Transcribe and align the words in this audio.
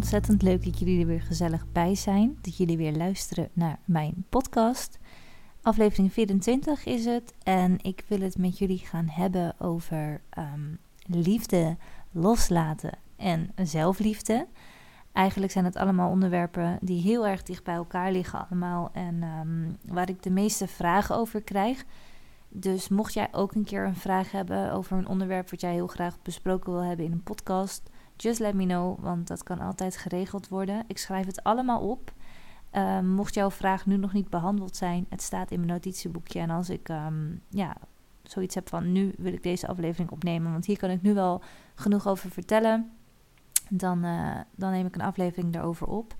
ontzettend 0.00 0.42
leuk 0.42 0.64
dat 0.64 0.78
jullie 0.78 1.00
er 1.00 1.06
weer 1.06 1.22
gezellig 1.22 1.66
bij 1.72 1.94
zijn. 1.94 2.38
Dat 2.40 2.56
jullie 2.56 2.76
weer 2.76 2.92
luisteren 2.92 3.48
naar 3.52 3.78
mijn 3.84 4.24
podcast. 4.28 4.98
Aflevering 5.62 6.12
24 6.12 6.84
is 6.84 7.04
het. 7.04 7.34
En 7.42 7.78
ik 7.82 8.04
wil 8.08 8.20
het 8.20 8.38
met 8.38 8.58
jullie 8.58 8.78
gaan 8.78 9.08
hebben 9.08 9.54
over 9.58 10.20
ehm, 10.30 10.74
liefde, 11.06 11.76
loslaten 12.10 12.98
en 13.16 13.52
zelfliefde. 13.62 14.46
Eigenlijk 15.12 15.52
zijn 15.52 15.64
het 15.64 15.76
allemaal 15.76 16.10
onderwerpen 16.10 16.78
die 16.80 17.02
heel 17.02 17.26
erg 17.26 17.42
dicht 17.42 17.64
bij 17.64 17.74
elkaar 17.74 18.12
liggen 18.12 18.48
allemaal. 18.48 18.90
En 18.92 19.22
ehm, 19.22 19.92
waar 19.94 20.08
ik 20.08 20.22
de 20.22 20.30
meeste 20.30 20.66
vragen 20.66 21.16
over 21.16 21.42
krijg. 21.42 21.84
Dus 22.48 22.88
mocht 22.88 23.14
jij 23.14 23.28
ook 23.32 23.54
een 23.54 23.64
keer 23.64 23.86
een 23.86 23.96
vraag 23.96 24.30
hebben 24.30 24.72
over 24.72 24.98
een 24.98 25.08
onderwerp 25.08 25.50
wat 25.50 25.60
jij 25.60 25.72
heel 25.72 25.86
graag 25.86 26.22
besproken 26.22 26.72
wil 26.72 26.84
hebben 26.84 27.04
in 27.04 27.12
een 27.12 27.22
podcast, 27.22 27.90
just 28.22 28.40
let 28.40 28.54
me 28.54 28.64
know, 28.64 28.98
want 29.00 29.28
dat 29.28 29.42
kan 29.42 29.60
altijd 29.60 29.96
geregeld 29.96 30.48
worden. 30.48 30.84
Ik 30.86 30.98
schrijf 30.98 31.26
het 31.26 31.42
allemaal 31.42 31.80
op. 31.80 32.12
Um, 32.72 33.06
mocht 33.06 33.34
jouw 33.34 33.50
vraag 33.50 33.86
nu 33.86 33.96
nog 33.96 34.12
niet 34.12 34.30
behandeld 34.30 34.76
zijn, 34.76 35.06
het 35.08 35.22
staat 35.22 35.50
in 35.50 35.60
mijn 35.60 35.72
notitieboekje. 35.72 36.40
En 36.40 36.50
als 36.50 36.70
ik 36.70 36.88
um, 36.88 37.42
ja, 37.48 37.76
zoiets 38.22 38.54
heb 38.54 38.68
van 38.68 38.92
nu 38.92 39.14
wil 39.18 39.32
ik 39.32 39.42
deze 39.42 39.66
aflevering 39.66 40.10
opnemen, 40.10 40.52
want 40.52 40.66
hier 40.66 40.78
kan 40.78 40.90
ik 40.90 41.02
nu 41.02 41.14
wel 41.14 41.42
genoeg 41.74 42.06
over 42.06 42.30
vertellen, 42.30 42.90
dan, 43.68 44.04
uh, 44.04 44.36
dan 44.56 44.70
neem 44.70 44.86
ik 44.86 44.94
een 44.94 45.00
aflevering 45.00 45.52
daarover 45.52 45.86
op. 45.86 46.16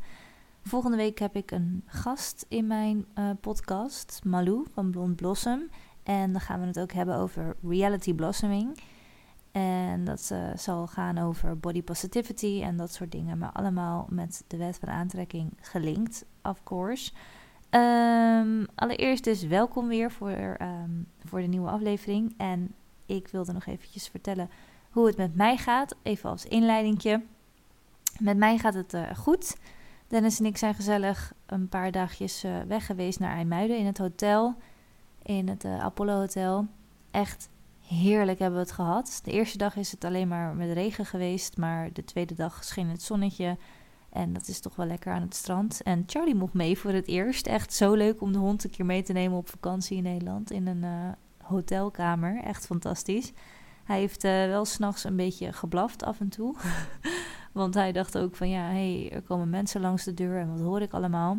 Volgende 0.62 0.96
week 0.96 1.18
heb 1.18 1.36
ik 1.36 1.50
een 1.50 1.82
gast 1.86 2.46
in 2.48 2.66
mijn 2.66 3.06
uh, 3.18 3.30
podcast, 3.40 4.20
Malou 4.24 4.66
van 4.72 4.90
Blond 4.90 5.16
Blossom. 5.16 5.68
En 6.02 6.32
dan 6.32 6.40
gaan 6.40 6.60
we 6.60 6.66
het 6.66 6.80
ook 6.80 6.92
hebben 6.92 7.16
over 7.16 7.56
reality 7.62 8.14
blossoming. 8.14 8.80
En 9.52 10.04
dat 10.04 10.30
uh, 10.32 10.38
zal 10.56 10.86
gaan 10.86 11.18
over 11.18 11.58
body 11.58 11.82
positivity 11.82 12.60
en 12.62 12.76
dat 12.76 12.92
soort 12.92 13.12
dingen. 13.12 13.38
Maar 13.38 13.52
allemaal 13.52 14.06
met 14.08 14.44
de 14.46 14.56
wet 14.56 14.78
van 14.78 14.88
aantrekking 14.88 15.52
gelinkt, 15.60 16.24
of 16.42 16.62
course. 16.62 17.12
Um, 17.70 18.66
allereerst 18.74 19.24
dus 19.24 19.42
welkom 19.42 19.88
weer 19.88 20.10
voor, 20.10 20.56
um, 20.60 21.06
voor 21.24 21.40
de 21.40 21.46
nieuwe 21.46 21.70
aflevering. 21.70 22.34
En 22.36 22.74
ik 23.06 23.28
wilde 23.28 23.52
nog 23.52 23.66
eventjes 23.66 24.08
vertellen 24.08 24.50
hoe 24.90 25.06
het 25.06 25.16
met 25.16 25.34
mij 25.34 25.56
gaat. 25.56 25.96
Even 26.02 26.30
als 26.30 26.44
inleidingje. 26.44 27.22
Met 28.18 28.36
mij 28.36 28.58
gaat 28.58 28.74
het 28.74 28.94
uh, 28.94 29.10
goed. 29.16 29.56
Dennis 30.08 30.38
en 30.38 30.46
ik 30.46 30.56
zijn 30.56 30.74
gezellig 30.74 31.32
een 31.46 31.68
paar 31.68 31.90
dagjes 31.90 32.44
uh, 32.44 32.60
weg 32.68 32.86
geweest 32.86 33.18
naar 33.18 33.36
IJmuiden 33.36 33.78
in 33.78 33.86
het 33.86 33.98
hotel. 33.98 34.54
In 35.22 35.48
het 35.48 35.64
Apollo 35.64 36.18
Hotel. 36.18 36.66
Echt 37.10 37.48
heerlijk 37.90 38.38
hebben 38.38 38.58
we 38.58 38.64
het 38.64 38.74
gehad. 38.74 39.20
De 39.24 39.30
eerste 39.30 39.58
dag 39.58 39.76
is 39.76 39.90
het 39.90 40.04
alleen 40.04 40.28
maar 40.28 40.54
met 40.54 40.72
regen 40.72 41.06
geweest, 41.06 41.56
maar 41.56 41.92
de 41.92 42.04
tweede 42.04 42.34
dag 42.34 42.64
scheen 42.64 42.88
het 42.88 43.02
zonnetje. 43.02 43.56
En 44.10 44.32
dat 44.32 44.48
is 44.48 44.60
toch 44.60 44.76
wel 44.76 44.86
lekker 44.86 45.12
aan 45.12 45.22
het 45.22 45.34
strand. 45.34 45.82
En 45.82 46.04
Charlie 46.06 46.34
mocht 46.34 46.52
mee 46.52 46.78
voor 46.78 46.90
het 46.90 47.06
eerst. 47.06 47.46
Echt 47.46 47.72
zo 47.72 47.94
leuk 47.94 48.20
om 48.20 48.32
de 48.32 48.38
hond 48.38 48.64
een 48.64 48.70
keer 48.70 48.86
mee 48.86 49.02
te 49.02 49.12
nemen 49.12 49.38
op 49.38 49.48
vakantie 49.48 49.96
in 49.96 50.02
Nederland. 50.02 50.50
In 50.50 50.66
een 50.66 50.82
uh, 50.82 51.12
hotelkamer. 51.42 52.42
Echt 52.42 52.66
fantastisch. 52.66 53.32
Hij 53.84 53.98
heeft 53.98 54.24
uh, 54.24 54.30
wel 54.46 54.64
s'nachts 54.64 55.04
een 55.04 55.16
beetje 55.16 55.52
geblaft 55.52 56.02
af 56.02 56.20
en 56.20 56.28
toe. 56.28 56.56
Want 57.52 57.74
hij 57.74 57.92
dacht 57.92 58.18
ook 58.18 58.36
van 58.36 58.48
ja, 58.48 58.62
hey, 58.62 59.10
er 59.12 59.22
komen 59.22 59.50
mensen 59.50 59.80
langs 59.80 60.04
de 60.04 60.14
deur 60.14 60.40
en 60.40 60.50
wat 60.50 60.60
hoor 60.60 60.80
ik 60.80 60.92
allemaal. 60.92 61.38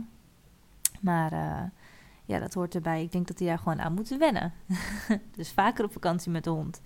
Maar 1.01 1.33
uh, 1.33 1.61
ja, 2.31 2.39
dat 2.39 2.53
hoort 2.53 2.75
erbij. 2.75 3.03
Ik 3.03 3.11
denk 3.11 3.27
dat 3.27 3.39
hij 3.39 3.47
daar 3.47 3.57
gewoon 3.57 3.81
aan 3.81 3.93
moet 3.93 4.17
wennen. 4.17 4.53
dus 5.37 5.51
vaker 5.51 5.85
op 5.85 5.91
vakantie 5.91 6.31
met 6.31 6.43
de 6.43 6.49
hond. 6.49 6.81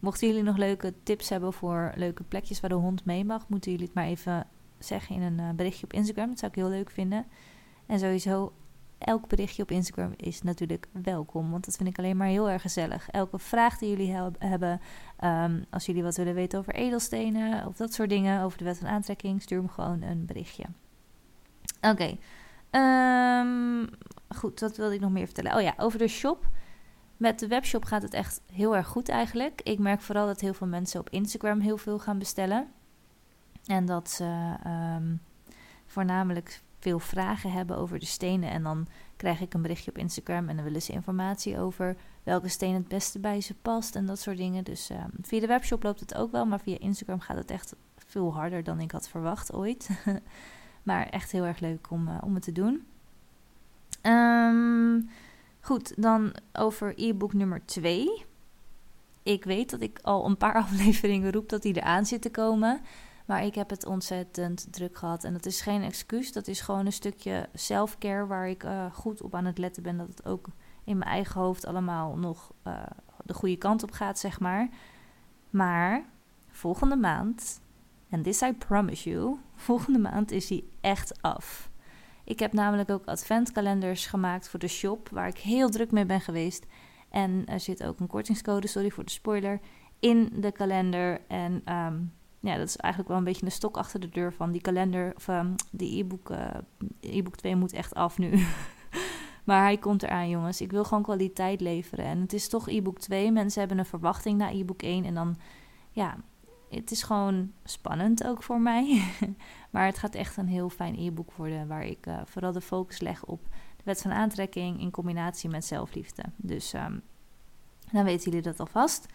Mochten 0.00 0.28
jullie 0.28 0.42
nog 0.42 0.56
leuke 0.56 0.94
tips 1.02 1.28
hebben 1.28 1.52
voor 1.52 1.92
leuke 1.94 2.22
plekjes 2.22 2.60
waar 2.60 2.70
de 2.70 2.76
hond 2.76 3.04
mee 3.04 3.24
mag, 3.24 3.48
moeten 3.48 3.70
jullie 3.70 3.86
het 3.86 3.94
maar 3.94 4.06
even 4.06 4.46
zeggen 4.78 5.14
in 5.14 5.22
een 5.22 5.38
uh, 5.38 5.50
berichtje 5.50 5.84
op 5.84 5.92
Instagram. 5.92 6.28
Dat 6.28 6.38
zou 6.38 6.50
ik 6.50 6.58
heel 6.58 6.68
leuk 6.68 6.90
vinden. 6.90 7.26
En 7.86 7.98
sowieso, 7.98 8.52
elk 8.98 9.28
berichtje 9.28 9.62
op 9.62 9.70
Instagram 9.70 10.12
is 10.16 10.42
natuurlijk 10.42 10.86
welkom. 11.02 11.50
Want 11.50 11.64
dat 11.64 11.76
vind 11.76 11.88
ik 11.88 11.98
alleen 11.98 12.16
maar 12.16 12.26
heel 12.26 12.50
erg 12.50 12.62
gezellig. 12.62 13.10
Elke 13.10 13.38
vraag 13.38 13.78
die 13.78 13.88
jullie 13.88 14.12
he 14.12 14.30
hebben, 14.38 14.80
um, 15.24 15.64
als 15.70 15.86
jullie 15.86 16.02
wat 16.02 16.16
willen 16.16 16.34
weten 16.34 16.58
over 16.58 16.74
edelstenen 16.74 17.66
of 17.66 17.76
dat 17.76 17.92
soort 17.92 18.08
dingen, 18.08 18.42
over 18.42 18.58
de 18.58 18.64
wet 18.64 18.78
van 18.78 18.88
aantrekking, 18.88 19.42
stuur 19.42 19.62
me 19.62 19.68
gewoon 19.68 20.02
een 20.02 20.26
berichtje. 20.26 20.64
Oké. 21.80 22.16
Um, 22.74 23.88
goed, 24.28 24.60
wat 24.60 24.76
wilde 24.76 24.94
ik 24.94 25.00
nog 25.00 25.10
meer 25.10 25.24
vertellen? 25.24 25.54
Oh 25.54 25.62
ja, 25.62 25.74
over 25.76 25.98
de 25.98 26.08
shop. 26.08 26.48
Met 27.16 27.38
de 27.38 27.46
webshop 27.46 27.84
gaat 27.84 28.02
het 28.02 28.14
echt 28.14 28.40
heel 28.52 28.76
erg 28.76 28.86
goed 28.86 29.08
eigenlijk. 29.08 29.60
Ik 29.62 29.78
merk 29.78 30.00
vooral 30.00 30.26
dat 30.26 30.40
heel 30.40 30.54
veel 30.54 30.66
mensen 30.66 31.00
op 31.00 31.10
Instagram 31.10 31.60
heel 31.60 31.76
veel 31.76 31.98
gaan 31.98 32.18
bestellen. 32.18 32.68
En 33.64 33.86
dat 33.86 34.10
ze 34.10 34.54
um, 34.66 35.20
voornamelijk 35.86 36.60
veel 36.78 36.98
vragen 36.98 37.52
hebben 37.52 37.76
over 37.76 37.98
de 37.98 38.06
stenen. 38.06 38.50
En 38.50 38.62
dan 38.62 38.86
krijg 39.16 39.40
ik 39.40 39.54
een 39.54 39.62
berichtje 39.62 39.90
op 39.90 39.98
Instagram 39.98 40.48
en 40.48 40.56
dan 40.56 40.64
willen 40.64 40.82
ze 40.82 40.92
informatie 40.92 41.58
over 41.58 41.96
welke 42.22 42.48
steen 42.48 42.74
het 42.74 42.88
beste 42.88 43.18
bij 43.18 43.40
ze 43.40 43.54
past 43.54 43.96
en 43.96 44.06
dat 44.06 44.18
soort 44.18 44.36
dingen. 44.36 44.64
Dus 44.64 44.90
um, 44.90 45.10
via 45.20 45.40
de 45.40 45.46
webshop 45.46 45.82
loopt 45.82 46.00
het 46.00 46.14
ook 46.14 46.32
wel, 46.32 46.46
maar 46.46 46.60
via 46.60 46.78
Instagram 46.78 47.20
gaat 47.20 47.36
het 47.36 47.50
echt 47.50 47.74
veel 47.96 48.34
harder 48.34 48.64
dan 48.64 48.80
ik 48.80 48.90
had 48.90 49.08
verwacht 49.08 49.52
ooit. 49.52 49.88
maar 50.82 51.06
echt 51.06 51.32
heel 51.32 51.44
erg 51.44 51.58
leuk 51.58 51.90
om, 51.90 52.08
uh, 52.08 52.18
om 52.20 52.34
het 52.34 52.42
te 52.42 52.52
doen. 52.52 52.86
Um, 54.02 55.08
goed, 55.60 56.02
dan 56.02 56.34
over 56.52 56.92
e-book 56.96 57.32
nummer 57.32 57.64
2. 57.64 58.24
Ik 59.22 59.44
weet 59.44 59.70
dat 59.70 59.80
ik 59.80 59.98
al 60.02 60.26
een 60.26 60.36
paar 60.36 60.54
afleveringen 60.64 61.32
roep 61.32 61.48
dat 61.48 61.62
die 61.62 61.76
eraan 61.76 62.06
zit 62.06 62.22
te 62.22 62.30
komen. 62.30 62.80
Maar 63.26 63.44
ik 63.44 63.54
heb 63.54 63.70
het 63.70 63.86
ontzettend 63.86 64.72
druk 64.72 64.98
gehad. 64.98 65.24
En 65.24 65.32
dat 65.32 65.46
is 65.46 65.60
geen 65.60 65.82
excuus. 65.82 66.32
Dat 66.32 66.48
is 66.48 66.60
gewoon 66.60 66.86
een 66.86 66.92
stukje 66.92 67.48
self-care 67.54 68.26
waar 68.26 68.48
ik 68.48 68.64
uh, 68.64 68.92
goed 68.92 69.22
op 69.22 69.34
aan 69.34 69.44
het 69.44 69.58
letten 69.58 69.82
ben. 69.82 69.96
Dat 69.96 70.08
het 70.08 70.24
ook 70.24 70.46
in 70.84 70.98
mijn 70.98 71.10
eigen 71.10 71.40
hoofd 71.40 71.66
allemaal 71.66 72.16
nog 72.16 72.52
uh, 72.66 72.82
de 73.24 73.34
goede 73.34 73.56
kant 73.56 73.82
op 73.82 73.90
gaat, 73.90 74.18
zeg 74.18 74.40
maar. 74.40 74.68
Maar 75.50 76.04
volgende 76.50 76.96
maand, 76.96 77.60
en 78.12 78.22
this 78.22 78.42
I 78.42 78.52
promise 78.52 79.10
you, 79.10 79.38
volgende 79.54 79.98
maand 79.98 80.30
is 80.30 80.48
hij 80.48 80.64
echt 80.80 81.22
af. 81.22 81.70
Ik 82.24 82.38
heb 82.38 82.52
namelijk 82.52 82.90
ook 82.90 83.04
adventkalenders 83.04 84.06
gemaakt 84.06 84.48
voor 84.48 84.58
de 84.58 84.68
shop, 84.68 85.08
waar 85.08 85.28
ik 85.28 85.38
heel 85.38 85.68
druk 85.68 85.90
mee 85.90 86.06
ben 86.06 86.20
geweest. 86.20 86.66
En 87.10 87.46
er 87.46 87.60
zit 87.60 87.84
ook 87.84 88.00
een 88.00 88.06
kortingscode, 88.06 88.66
sorry 88.66 88.90
voor 88.90 89.04
de 89.04 89.10
spoiler, 89.10 89.60
in 90.00 90.32
de 90.34 90.52
kalender. 90.52 91.20
En 91.28 91.52
um, 91.52 92.12
ja, 92.40 92.56
dat 92.56 92.68
is 92.68 92.76
eigenlijk 92.76 93.08
wel 93.08 93.18
een 93.18 93.24
beetje 93.24 93.46
een 93.46 93.52
stok 93.52 93.76
achter 93.76 94.00
de 94.00 94.08
deur 94.08 94.32
van 94.32 94.52
die 94.52 94.60
kalender. 94.60 95.12
Of 95.16 95.28
um, 95.28 95.54
die 95.70 95.98
e-book, 95.98 96.30
uh, 96.30 96.48
e-book 97.00 97.36
2 97.36 97.56
moet 97.56 97.72
echt 97.72 97.94
af 97.94 98.18
nu. 98.18 98.30
maar 99.44 99.62
hij 99.62 99.78
komt 99.78 100.02
eraan, 100.02 100.28
jongens. 100.28 100.60
Ik 100.60 100.70
wil 100.70 100.84
gewoon 100.84 101.02
kwaliteit 101.02 101.60
leveren. 101.60 102.04
En 102.04 102.20
het 102.20 102.32
is 102.32 102.48
toch 102.48 102.68
e-book 102.68 102.98
2. 102.98 103.32
Mensen 103.32 103.60
hebben 103.60 103.78
een 103.78 103.86
verwachting 103.86 104.38
naar 104.38 104.52
e-book 104.52 104.82
1. 104.82 105.04
En 105.04 105.14
dan, 105.14 105.36
ja, 105.90 106.16
het 106.74 106.90
is 106.90 107.02
gewoon 107.02 107.52
spannend 107.64 108.26
ook 108.26 108.42
voor 108.42 108.60
mij. 108.60 109.02
maar 109.70 109.86
het 109.86 109.98
gaat 109.98 110.14
echt 110.14 110.36
een 110.36 110.48
heel 110.48 110.68
fijn 110.68 110.98
e-book 110.98 111.32
worden. 111.32 111.66
Waar 111.66 111.84
ik 111.84 112.06
uh, 112.06 112.20
vooral 112.24 112.52
de 112.52 112.60
focus 112.60 113.00
leg 113.00 113.24
op 113.24 113.42
de 113.76 113.82
wet 113.84 114.02
van 114.02 114.12
aantrekking 114.12 114.80
in 114.80 114.90
combinatie 114.90 115.48
met 115.48 115.64
zelfliefde. 115.64 116.22
Dus 116.36 116.72
um, 116.72 117.02
dan 117.92 118.04
weten 118.04 118.24
jullie 118.24 118.42
dat 118.42 118.60
alvast. 118.60 119.06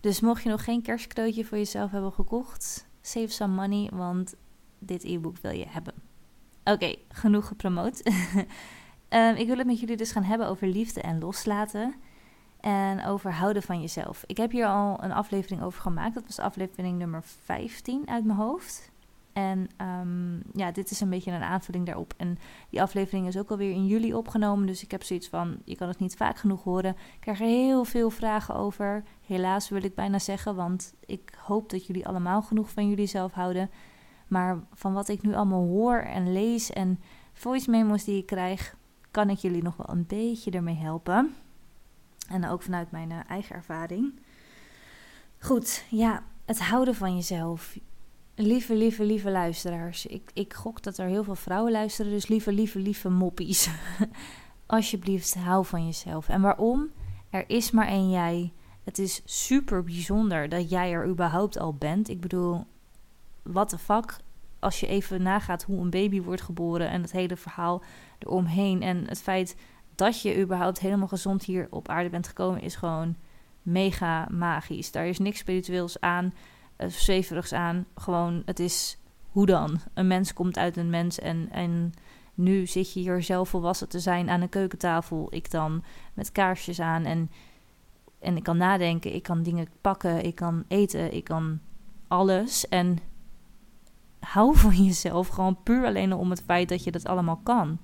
Dus 0.00 0.20
mocht 0.20 0.42
je 0.42 0.48
nog 0.48 0.64
geen 0.64 0.82
kerstcadeautje 0.82 1.44
voor 1.44 1.58
jezelf 1.58 1.90
hebben 1.90 2.12
gekocht, 2.12 2.86
save 3.00 3.28
some 3.28 3.54
money, 3.54 3.90
want 3.92 4.34
dit 4.78 5.04
e-book 5.04 5.38
wil 5.38 5.52
je 5.52 5.66
hebben. 5.68 5.94
Oké, 6.64 6.94
genoeg 7.08 7.46
gepromoot. 7.46 8.10
um, 9.08 9.34
ik 9.42 9.46
wil 9.46 9.56
het 9.56 9.66
met 9.66 9.80
jullie 9.80 9.96
dus 9.96 10.12
gaan 10.12 10.22
hebben 10.22 10.46
over 10.46 10.66
liefde 10.66 11.00
en 11.00 11.18
loslaten. 11.18 11.94
En 12.62 13.04
over 13.04 13.32
houden 13.32 13.62
van 13.62 13.80
jezelf. 13.80 14.24
Ik 14.26 14.36
heb 14.36 14.50
hier 14.50 14.66
al 14.66 15.04
een 15.04 15.12
aflevering 15.12 15.62
over 15.62 15.80
gemaakt. 15.80 16.14
Dat 16.14 16.26
was 16.26 16.38
aflevering 16.38 16.98
nummer 16.98 17.22
15 17.22 18.08
uit 18.08 18.24
mijn 18.24 18.38
hoofd. 18.38 18.90
En 19.32 19.68
um, 19.80 20.42
ja, 20.54 20.70
dit 20.70 20.90
is 20.90 21.00
een 21.00 21.10
beetje 21.10 21.32
een 21.32 21.42
aanvulling 21.42 21.86
daarop. 21.86 22.14
En 22.16 22.38
die 22.70 22.82
aflevering 22.82 23.26
is 23.26 23.38
ook 23.38 23.50
alweer 23.50 23.70
in 23.70 23.86
juli 23.86 24.14
opgenomen. 24.14 24.66
Dus 24.66 24.82
ik 24.82 24.90
heb 24.90 25.02
zoiets 25.02 25.28
van, 25.28 25.58
je 25.64 25.76
kan 25.76 25.88
het 25.88 25.98
niet 25.98 26.16
vaak 26.16 26.36
genoeg 26.36 26.62
horen. 26.62 26.90
Ik 26.90 27.20
krijg 27.20 27.40
er 27.40 27.46
heel 27.46 27.84
veel 27.84 28.10
vragen 28.10 28.54
over. 28.54 29.04
Helaas 29.26 29.68
wil 29.68 29.82
ik 29.82 29.94
bijna 29.94 30.18
zeggen, 30.18 30.54
want 30.54 30.94
ik 31.06 31.32
hoop 31.38 31.70
dat 31.70 31.86
jullie 31.86 32.06
allemaal 32.06 32.42
genoeg 32.42 32.70
van 32.70 32.88
jullie 32.88 33.06
zelf 33.06 33.32
houden. 33.32 33.70
Maar 34.28 34.58
van 34.72 34.92
wat 34.92 35.08
ik 35.08 35.22
nu 35.22 35.34
allemaal 35.34 35.66
hoor 35.66 35.96
en 35.96 36.32
lees 36.32 36.70
en 36.70 37.00
voice 37.32 37.70
memos 37.70 38.04
die 38.04 38.18
ik 38.18 38.26
krijg, 38.26 38.76
kan 39.10 39.30
ik 39.30 39.38
jullie 39.38 39.62
nog 39.62 39.76
wel 39.76 39.88
een 39.90 40.06
beetje 40.06 40.50
ermee 40.50 40.76
helpen. 40.76 41.34
En 42.28 42.48
ook 42.48 42.62
vanuit 42.62 42.90
mijn 42.90 43.10
uh, 43.10 43.18
eigen 43.28 43.56
ervaring. 43.56 44.20
Goed, 45.38 45.84
ja, 45.90 46.22
het 46.44 46.60
houden 46.60 46.94
van 46.94 47.14
jezelf. 47.14 47.78
Lieve, 48.34 48.74
lieve, 48.74 49.04
lieve 49.04 49.30
luisteraars. 49.30 50.06
Ik, 50.06 50.30
ik 50.32 50.54
gok 50.54 50.82
dat 50.82 50.98
er 50.98 51.06
heel 51.06 51.24
veel 51.24 51.34
vrouwen 51.34 51.72
luisteren. 51.72 52.12
Dus 52.12 52.28
lieve, 52.28 52.52
lieve, 52.52 52.78
lieve 52.78 53.08
moppies. 53.08 53.70
Alsjeblieft, 54.66 55.34
hou 55.34 55.64
van 55.64 55.86
jezelf. 55.86 56.28
En 56.28 56.40
waarom? 56.40 56.90
Er 57.30 57.44
is 57.46 57.70
maar 57.70 57.86
één 57.86 58.10
jij. 58.10 58.52
Het 58.84 58.98
is 58.98 59.22
super 59.24 59.84
bijzonder 59.84 60.48
dat 60.48 60.70
jij 60.70 60.92
er 60.92 61.08
überhaupt 61.08 61.58
al 61.58 61.74
bent. 61.74 62.08
Ik 62.08 62.20
bedoel, 62.20 62.66
what 63.42 63.68
the 63.68 63.78
fuck? 63.78 64.20
als 64.62 64.80
je 64.80 64.86
even 64.86 65.22
nagaat 65.22 65.62
hoe 65.62 65.80
een 65.80 65.90
baby 65.90 66.22
wordt 66.22 66.42
geboren 66.42 66.88
en 66.88 67.02
het 67.02 67.12
hele 67.12 67.36
verhaal 67.36 67.82
eromheen 68.18 68.82
en 68.82 69.08
het 69.08 69.22
feit 69.22 69.56
dat 70.02 70.22
je 70.22 70.38
überhaupt 70.38 70.80
helemaal 70.80 71.08
gezond 71.08 71.44
hier 71.44 71.66
op 71.70 71.88
aarde 71.88 72.10
bent 72.10 72.26
gekomen, 72.26 72.62
is 72.62 72.76
gewoon 72.76 73.16
mega 73.62 74.28
magisch. 74.30 74.90
Daar 74.90 75.06
is 75.06 75.18
niks 75.18 75.38
spiritueels 75.38 76.00
aan, 76.00 76.32
uh, 76.78 76.88
zweverigs 76.88 77.52
aan. 77.52 77.86
Gewoon, 77.94 78.42
het 78.44 78.60
is 78.60 78.98
hoe 79.28 79.46
dan? 79.46 79.80
Een 79.94 80.06
mens 80.06 80.32
komt 80.32 80.58
uit 80.58 80.76
een 80.76 80.90
mens 80.90 81.18
en, 81.18 81.48
en 81.50 81.92
nu 82.34 82.66
zit 82.66 82.92
je 82.92 83.00
hier 83.00 83.22
zelf 83.22 83.48
volwassen 83.48 83.88
te 83.88 84.00
zijn 84.00 84.30
aan 84.30 84.40
een 84.40 84.48
keukentafel. 84.48 85.26
Ik 85.30 85.50
dan 85.50 85.84
met 86.14 86.32
kaarsjes 86.32 86.80
aan 86.80 87.04
en, 87.04 87.30
en 88.18 88.36
ik 88.36 88.42
kan 88.42 88.56
nadenken, 88.56 89.14
ik 89.14 89.22
kan 89.22 89.42
dingen 89.42 89.68
pakken, 89.80 90.24
ik 90.24 90.34
kan 90.34 90.64
eten, 90.68 91.14
ik 91.14 91.24
kan 91.24 91.60
alles. 92.08 92.68
En 92.68 92.98
hou 94.20 94.56
van 94.56 94.84
jezelf 94.84 95.28
gewoon 95.28 95.62
puur 95.62 95.86
alleen 95.86 96.12
om 96.12 96.30
het 96.30 96.42
feit 96.46 96.68
dat 96.68 96.84
je 96.84 96.90
dat 96.90 97.06
allemaal 97.06 97.40
kan. 97.42 97.78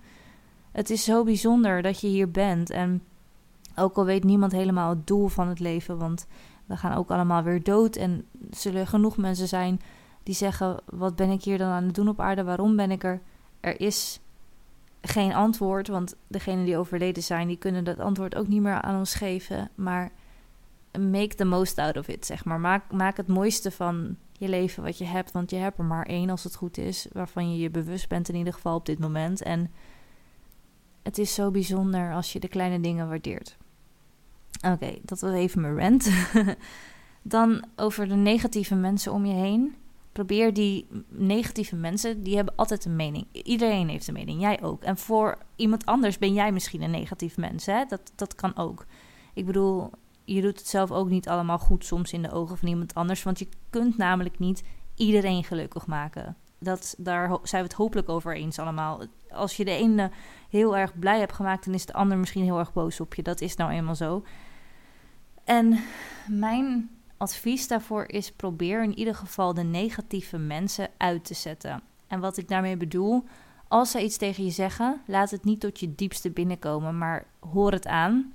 Het 0.79 0.91
is 0.91 1.05
zo 1.05 1.25
bijzonder 1.25 1.83
dat 1.83 2.01
je 2.01 2.07
hier 2.07 2.31
bent. 2.31 2.71
En 2.71 3.03
ook 3.77 3.97
al 3.97 4.05
weet 4.05 4.25
niemand 4.25 4.53
helemaal 4.53 4.91
het 4.91 5.07
doel 5.07 5.29
van 5.29 5.49
het 5.49 5.61
leven, 5.61 5.99
want 5.99 6.27
we 6.67 6.77
gaan 6.77 6.97
ook 6.97 7.11
allemaal 7.11 7.43
weer 7.43 7.63
dood. 7.63 7.97
En 7.97 8.27
zullen 8.51 8.87
genoeg 8.87 9.17
mensen 9.17 9.49
zijn 9.49 9.81
die 10.23 10.35
zeggen: 10.35 10.77
Wat 10.85 11.17
ben 11.17 11.31
ik 11.31 11.43
hier 11.43 11.59
dan 11.59 11.71
aan 11.71 11.85
het 11.85 11.95
doen 11.95 12.09
op 12.09 12.21
aarde? 12.21 12.45
Waarom 12.45 12.77
ben 12.77 12.91
ik 12.91 13.05
er? 13.05 13.21
Er 13.61 13.81
is 13.81 14.21
geen 15.01 15.35
antwoord, 15.35 15.89
want 15.89 16.17
degenen 16.27 16.65
die 16.65 16.77
overleden 16.77 17.23
zijn, 17.23 17.49
die 17.49 17.59
kunnen 17.59 17.85
dat 17.85 17.99
antwoord 17.99 18.35
ook 18.35 18.49
niet 18.49 18.63
meer 18.63 18.81
aan 18.81 18.99
ons 18.99 19.15
geven. 19.15 19.71
Maar 19.75 20.13
make 20.99 21.35
the 21.35 21.45
most 21.45 21.79
out 21.79 21.97
of 21.97 22.09
it, 22.09 22.27
zeg 22.27 22.45
maar. 22.45 22.61
Maak, 22.61 22.93
maak 22.93 23.17
het 23.17 23.29
mooiste 23.29 23.71
van 23.71 24.17
je 24.33 24.49
leven 24.49 24.83
wat 24.83 24.99
je 24.99 25.05
hebt, 25.05 25.33
want 25.33 25.51
je 25.51 25.57
hebt 25.57 25.79
er 25.79 25.85
maar 25.85 26.07
één 26.07 26.31
als 26.31 26.45
het 26.45 26.55
goed 26.55 26.79
is, 26.79 27.07
waarvan 27.13 27.53
je 27.53 27.59
je 27.59 27.71
bewust 27.71 28.09
bent 28.09 28.29
in 28.29 28.35
ieder 28.35 28.53
geval 28.53 28.75
op 28.75 28.87
dit 28.87 28.99
moment. 28.99 29.43
En 29.43 29.71
het 31.09 31.19
is 31.19 31.35
zo 31.35 31.51
bijzonder 31.51 32.13
als 32.13 32.33
je 32.33 32.41
de 32.41 32.49
kleine 32.49 32.81
dingen 32.81 33.09
waardeert. 33.09 33.57
Oké, 34.67 34.99
dat 35.03 35.21
was 35.21 35.33
even 35.33 35.61
mijn 35.61 35.79
rant. 35.79 36.11
Dan 37.23 37.65
over 37.77 38.09
de 38.09 38.15
negatieve 38.15 38.75
mensen 38.75 39.13
om 39.13 39.27
je 39.27 39.35
heen. 39.35 39.75
Probeer 40.13 40.55
die 40.55 40.87
negatieve 41.09 41.77
mensen, 41.77 42.23
die 42.23 42.37
hebben 42.37 42.55
altijd 42.57 42.85
een 42.85 42.97
mening. 42.97 43.27
Iedereen 43.33 43.89
heeft 43.89 44.09
een 44.09 44.15
mening, 44.15 44.41
jij 44.41 44.63
ook. 44.63 44.83
En 44.83 44.97
voor 44.97 45.39
iemand 45.57 45.87
anders 45.87 46.19
ben 46.19 46.33
jij 46.33 46.53
misschien 46.53 46.83
een 46.83 46.91
negatief 46.91 47.37
mens. 47.37 47.67
Hè? 47.67 47.85
Dat, 47.85 48.13
dat 48.15 48.35
kan 48.35 48.57
ook. 48.57 48.87
Ik 49.35 49.47
bedoel, 49.47 49.91
je 50.25 50.41
doet 50.41 50.59
het 50.59 50.69
zelf 50.69 50.91
ook 50.91 51.09
niet 51.09 51.29
allemaal 51.29 51.59
goed 51.59 51.85
soms 51.85 52.13
in 52.13 52.23
de 52.23 52.33
ogen 52.33 52.59
van 52.59 52.69
iemand 52.69 52.95
anders. 52.95 53.23
Want 53.23 53.39
je 53.39 53.49
kunt 53.71 53.97
namelijk 53.97 54.39
niet 54.39 54.63
iedereen 54.95 55.45
gelukkig 55.45 55.87
maken. 55.87 56.37
Dat, 56.59 56.95
daar 56.99 57.39
zijn 57.43 57.63
we 57.63 57.69
het 57.69 57.77
hopelijk 57.77 58.09
over 58.09 58.37
eens 58.37 58.59
allemaal. 58.59 59.03
Als 59.31 59.57
je 59.57 59.65
de 59.65 59.71
ene 59.71 60.11
heel 60.51 60.77
erg 60.77 60.99
blij 60.99 61.19
hebt 61.19 61.33
gemaakt, 61.33 61.65
dan 61.65 61.75
is 61.75 61.87
de 61.87 61.93
ander 61.93 62.19
misschien 62.19 62.45
heel 62.45 62.59
erg 62.59 62.73
boos 62.73 63.01
op 63.01 63.15
je. 63.15 63.23
Dat 63.23 63.41
is 63.41 63.57
nou 63.57 63.71
eenmaal 63.71 63.95
zo. 63.95 64.25
En 65.45 65.79
mijn 66.29 66.91
advies 67.17 67.69
daarvoor 67.69 68.09
is: 68.09 68.33
probeer 68.33 68.83
in 68.83 68.99
ieder 68.99 69.15
geval 69.15 69.55
de 69.55 69.63
negatieve 69.63 70.39
mensen 70.39 70.89
uit 70.97 71.25
te 71.25 71.35
zetten. 71.35 71.83
En 72.07 72.21
wat 72.21 72.37
ik 72.37 72.49
daarmee 72.49 72.77
bedoel, 72.77 73.25
als 73.69 73.91
ze 73.91 74.03
iets 74.03 74.17
tegen 74.17 74.45
je 74.45 74.51
zeggen, 74.51 75.01
laat 75.07 75.31
het 75.31 75.45
niet 75.45 75.61
tot 75.61 75.81
je 75.81 75.95
diepste 75.95 76.31
binnenkomen, 76.31 76.99
maar 76.99 77.27
hoor 77.41 77.73
het 77.73 77.87
aan. 77.87 78.33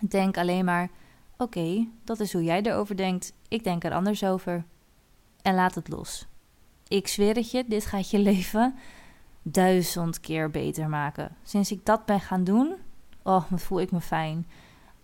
Denk 0.00 0.36
alleen 0.36 0.64
maar: 0.64 0.90
oké, 1.36 1.86
dat 2.04 2.20
is 2.20 2.32
hoe 2.32 2.44
jij 2.44 2.62
erover 2.62 2.96
denkt. 2.96 3.32
Ik 3.48 3.64
denk 3.64 3.84
er 3.84 3.92
anders 3.92 4.24
over. 4.24 4.64
En 5.42 5.54
laat 5.54 5.74
het 5.74 5.88
los. 5.88 6.26
Ik 6.90 7.08
zweer 7.08 7.34
het 7.34 7.50
je, 7.50 7.64
dit 7.68 7.86
gaat 7.86 8.10
je 8.10 8.18
leven 8.18 8.74
duizend 9.42 10.20
keer 10.20 10.50
beter 10.50 10.88
maken. 10.88 11.36
Sinds 11.42 11.72
ik 11.72 11.86
dat 11.86 12.04
ben 12.04 12.20
gaan 12.20 12.44
doen, 12.44 12.74
oh, 13.22 13.44
wat 13.50 13.62
voel 13.62 13.80
ik 13.80 13.90
me 13.90 14.00
fijn. 14.00 14.46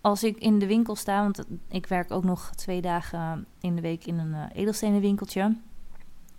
Als 0.01 0.23
ik 0.23 0.37
in 0.37 0.59
de 0.59 0.67
winkel 0.67 0.95
sta, 0.95 1.21
want 1.21 1.43
ik 1.69 1.87
werk 1.87 2.11
ook 2.11 2.23
nog 2.23 2.51
twee 2.55 2.81
dagen 2.81 3.45
in 3.59 3.75
de 3.75 3.81
week 3.81 4.05
in 4.05 4.19
een 4.19 4.31
uh, 4.31 4.43
edelstenenwinkeltje. 4.53 5.55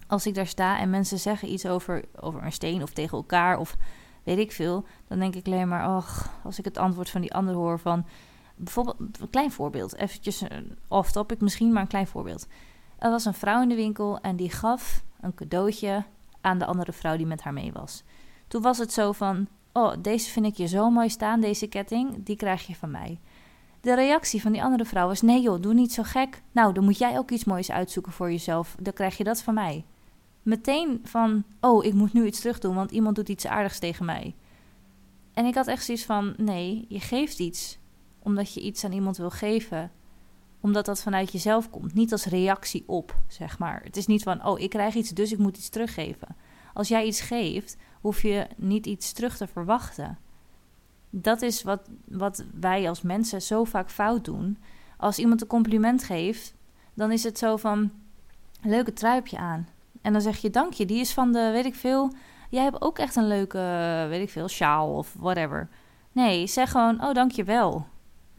Als 0.06 0.26
ik 0.26 0.34
daar 0.34 0.46
sta 0.46 0.78
en 0.78 0.90
mensen 0.90 1.18
zeggen 1.18 1.52
iets 1.52 1.66
over, 1.66 2.04
over 2.20 2.44
een 2.44 2.52
steen 2.52 2.82
of 2.82 2.90
tegen 2.90 3.16
elkaar 3.16 3.58
of 3.58 3.76
weet 4.22 4.38
ik 4.38 4.52
veel, 4.52 4.84
dan 5.06 5.18
denk 5.18 5.34
ik 5.34 5.46
alleen 5.46 5.68
maar, 5.68 5.96
och, 5.96 6.30
als 6.44 6.58
ik 6.58 6.64
het 6.64 6.78
antwoord 6.78 7.10
van 7.10 7.20
die 7.20 7.34
ander 7.34 7.54
hoor 7.54 7.78
van, 7.78 8.06
bijvoorbeeld, 8.56 8.96
een 9.20 9.30
klein 9.30 9.52
voorbeeld, 9.52 9.96
eventjes 9.96 10.42
uh, 10.42 10.48
off 10.88 11.12
topic 11.12 11.40
misschien, 11.40 11.72
maar 11.72 11.82
een 11.82 11.88
klein 11.88 12.06
voorbeeld. 12.06 12.46
Er 12.98 13.10
was 13.10 13.24
een 13.24 13.34
vrouw 13.34 13.62
in 13.62 13.68
de 13.68 13.74
winkel 13.74 14.18
en 14.20 14.36
die 14.36 14.50
gaf 14.50 15.04
een 15.20 15.34
cadeautje 15.34 16.04
aan 16.40 16.58
de 16.58 16.66
andere 16.66 16.92
vrouw 16.92 17.16
die 17.16 17.26
met 17.26 17.42
haar 17.42 17.52
mee 17.52 17.72
was. 17.72 18.02
Toen 18.48 18.62
was 18.62 18.78
het 18.78 18.92
zo 18.92 19.12
van: 19.12 19.48
Oh, 19.72 19.92
deze 20.02 20.30
vind 20.30 20.46
ik 20.46 20.56
je 20.56 20.66
zo 20.66 20.90
mooi 20.90 21.08
staan, 21.08 21.40
deze 21.40 21.66
ketting, 21.66 22.24
die 22.24 22.36
krijg 22.36 22.66
je 22.66 22.74
van 22.74 22.90
mij. 22.90 23.20
De 23.80 23.94
reactie 23.94 24.42
van 24.42 24.52
die 24.52 24.62
andere 24.62 24.84
vrouw 24.84 25.06
was: 25.06 25.22
Nee, 25.22 25.42
joh, 25.42 25.60
doe 25.60 25.74
niet 25.74 25.92
zo 25.92 26.02
gek. 26.02 26.42
Nou, 26.52 26.72
dan 26.72 26.84
moet 26.84 26.98
jij 26.98 27.18
ook 27.18 27.30
iets 27.30 27.44
moois 27.44 27.70
uitzoeken 27.70 28.12
voor 28.12 28.30
jezelf. 28.30 28.76
Dan 28.80 28.92
krijg 28.92 29.16
je 29.16 29.24
dat 29.24 29.42
van 29.42 29.54
mij. 29.54 29.84
Meteen 30.42 31.00
van: 31.04 31.44
Oh, 31.60 31.84
ik 31.84 31.94
moet 31.94 32.12
nu 32.12 32.26
iets 32.26 32.40
terug 32.40 32.58
doen, 32.58 32.74
want 32.74 32.90
iemand 32.90 33.16
doet 33.16 33.28
iets 33.28 33.46
aardigs 33.46 33.78
tegen 33.78 34.04
mij. 34.04 34.34
En 35.32 35.44
ik 35.44 35.54
had 35.54 35.66
echt 35.66 35.84
zoiets 35.84 36.04
van: 36.04 36.34
Nee, 36.36 36.84
je 36.88 37.00
geeft 37.00 37.38
iets 37.38 37.78
omdat 38.18 38.54
je 38.54 38.60
iets 38.60 38.84
aan 38.84 38.92
iemand 38.92 39.16
wil 39.16 39.30
geven 39.30 39.90
omdat 40.60 40.84
dat 40.84 41.02
vanuit 41.02 41.32
jezelf 41.32 41.70
komt. 41.70 41.94
Niet 41.94 42.12
als 42.12 42.24
reactie 42.24 42.84
op, 42.86 43.16
zeg 43.28 43.58
maar. 43.58 43.80
Het 43.84 43.96
is 43.96 44.06
niet 44.06 44.22
van, 44.22 44.46
oh, 44.46 44.60
ik 44.60 44.70
krijg 44.70 44.94
iets, 44.94 45.10
dus 45.10 45.32
ik 45.32 45.38
moet 45.38 45.56
iets 45.56 45.68
teruggeven. 45.68 46.36
Als 46.74 46.88
jij 46.88 47.06
iets 47.06 47.20
geeft, 47.20 47.76
hoef 48.00 48.22
je 48.22 48.46
niet 48.56 48.86
iets 48.86 49.12
terug 49.12 49.36
te 49.36 49.46
verwachten. 49.46 50.18
Dat 51.10 51.42
is 51.42 51.62
wat, 51.62 51.88
wat 52.04 52.44
wij 52.60 52.88
als 52.88 53.02
mensen 53.02 53.42
zo 53.42 53.64
vaak 53.64 53.90
fout 53.90 54.24
doen. 54.24 54.58
Als 54.96 55.18
iemand 55.18 55.40
een 55.40 55.46
compliment 55.46 56.04
geeft, 56.04 56.54
dan 56.94 57.12
is 57.12 57.22
het 57.22 57.38
zo 57.38 57.56
van, 57.56 57.90
leuke 58.62 58.92
truipje 58.92 59.38
aan. 59.38 59.68
En 60.02 60.12
dan 60.12 60.22
zeg 60.22 60.36
je, 60.36 60.50
dank 60.50 60.72
je, 60.72 60.86
die 60.86 61.00
is 61.00 61.12
van 61.12 61.32
de, 61.32 61.50
weet 61.50 61.64
ik 61.64 61.74
veel... 61.74 62.12
Jij 62.50 62.62
hebt 62.62 62.82
ook 62.82 62.98
echt 62.98 63.16
een 63.16 63.26
leuke, 63.26 63.58
weet 64.08 64.22
ik 64.22 64.30
veel, 64.30 64.48
sjaal 64.48 64.94
of 64.94 65.14
whatever. 65.18 65.68
Nee, 66.12 66.46
zeg 66.46 66.70
gewoon, 66.70 67.04
oh, 67.04 67.14
dank 67.14 67.30
je 67.30 67.44
wel. 67.44 67.86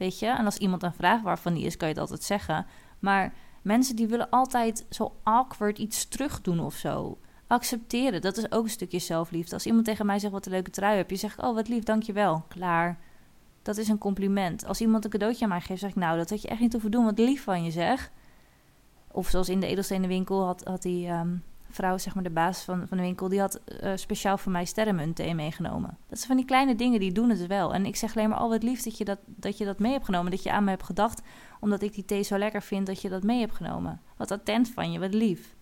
Weet 0.00 0.18
je? 0.18 0.26
En 0.26 0.44
als 0.44 0.56
iemand 0.56 0.82
een 0.82 0.92
vraag 0.92 1.22
waarvan 1.22 1.54
die 1.54 1.64
is, 1.64 1.76
kan 1.76 1.88
je 1.88 1.94
het 1.94 2.02
altijd 2.02 2.22
zeggen. 2.22 2.66
Maar 2.98 3.32
mensen 3.62 3.96
die 3.96 4.06
willen 4.06 4.30
altijd 4.30 4.86
zo 4.90 5.12
awkward 5.22 5.78
iets 5.78 6.08
terug 6.08 6.40
doen 6.40 6.60
of 6.60 6.74
zo. 6.74 7.18
Accepteren, 7.46 8.20
dat 8.20 8.36
is 8.36 8.52
ook 8.52 8.64
een 8.64 8.70
stukje 8.70 8.98
zelfliefde. 8.98 9.54
Als 9.54 9.66
iemand 9.66 9.84
tegen 9.84 10.06
mij 10.06 10.18
zegt 10.18 10.32
wat 10.32 10.46
een 10.46 10.52
leuke 10.52 10.70
trui 10.70 10.96
heb, 10.96 11.10
je 11.10 11.16
zegt, 11.16 11.42
oh 11.42 11.54
wat 11.54 11.68
lief, 11.68 11.82
dankjewel. 11.82 12.44
Klaar. 12.48 12.98
Dat 13.62 13.76
is 13.76 13.88
een 13.88 13.98
compliment. 13.98 14.66
Als 14.66 14.80
iemand 14.80 15.04
een 15.04 15.10
cadeautje 15.10 15.44
aan 15.44 15.50
mij 15.50 15.60
geeft, 15.60 15.80
zeg 15.80 15.90
ik, 15.90 15.96
nou, 15.96 16.16
dat 16.16 16.30
had 16.30 16.42
je 16.42 16.48
echt 16.48 16.60
niet 16.60 16.72
hoeven 16.72 16.90
doen, 16.90 17.04
wat 17.04 17.18
lief 17.18 17.42
van 17.42 17.64
je 17.64 17.70
zeg. 17.70 18.10
Of 19.10 19.28
zoals 19.28 19.48
in 19.48 19.60
de 19.60 19.66
edelstenenwinkel 19.66 20.44
had, 20.44 20.64
had 20.64 20.82
die 20.82 21.06
ehm, 21.06 21.36
vrouw, 21.70 21.98
zeg 21.98 22.14
maar 22.14 22.22
de 22.22 22.30
baas 22.30 22.62
van, 22.62 22.88
van 22.88 22.96
de 22.96 23.02
winkel, 23.02 23.28
die 23.28 23.40
had 23.40 23.60
uh, 23.82 23.92
speciaal 23.94 24.38
voor 24.38 24.52
mij 24.52 24.64
sterrenmunten 24.64 25.36
meegenomen. 25.36 25.98
Dat 26.08 26.18
zijn 26.18 26.28
van 26.28 26.36
die 26.36 26.44
kleine 26.44 26.74
dingen, 26.74 27.00
die 27.00 27.12
doen 27.12 27.30
het 27.30 27.46
wel. 27.46 27.74
En 27.74 27.86
ik 27.86 27.96
zeg 27.96 28.16
alleen 28.16 28.28
maar, 28.28 28.38
al 28.38 28.44
oh, 28.44 28.50
wat 28.50 28.62
lief 28.62 28.82
dat 28.82 28.98
je 28.98 29.04
dat, 29.04 29.18
dat 29.26 29.58
je 29.58 29.64
dat 29.64 29.78
mee 29.78 29.92
hebt 29.92 30.04
genomen. 30.04 30.30
Dat 30.30 30.42
je 30.42 30.52
aan 30.52 30.64
me 30.64 30.70
hebt 30.70 30.82
gedacht, 30.82 31.22
omdat 31.60 31.82
ik 31.82 31.94
die 31.94 32.04
thee 32.04 32.22
zo 32.22 32.38
lekker 32.38 32.62
vind, 32.62 32.86
dat 32.86 33.02
je 33.02 33.08
dat 33.08 33.22
mee 33.22 33.40
hebt 33.40 33.54
genomen. 33.54 34.00
Wat 34.16 34.30
attent 34.30 34.68
van 34.68 34.92
je, 34.92 34.98
wat 34.98 35.14
lief. 35.14 35.54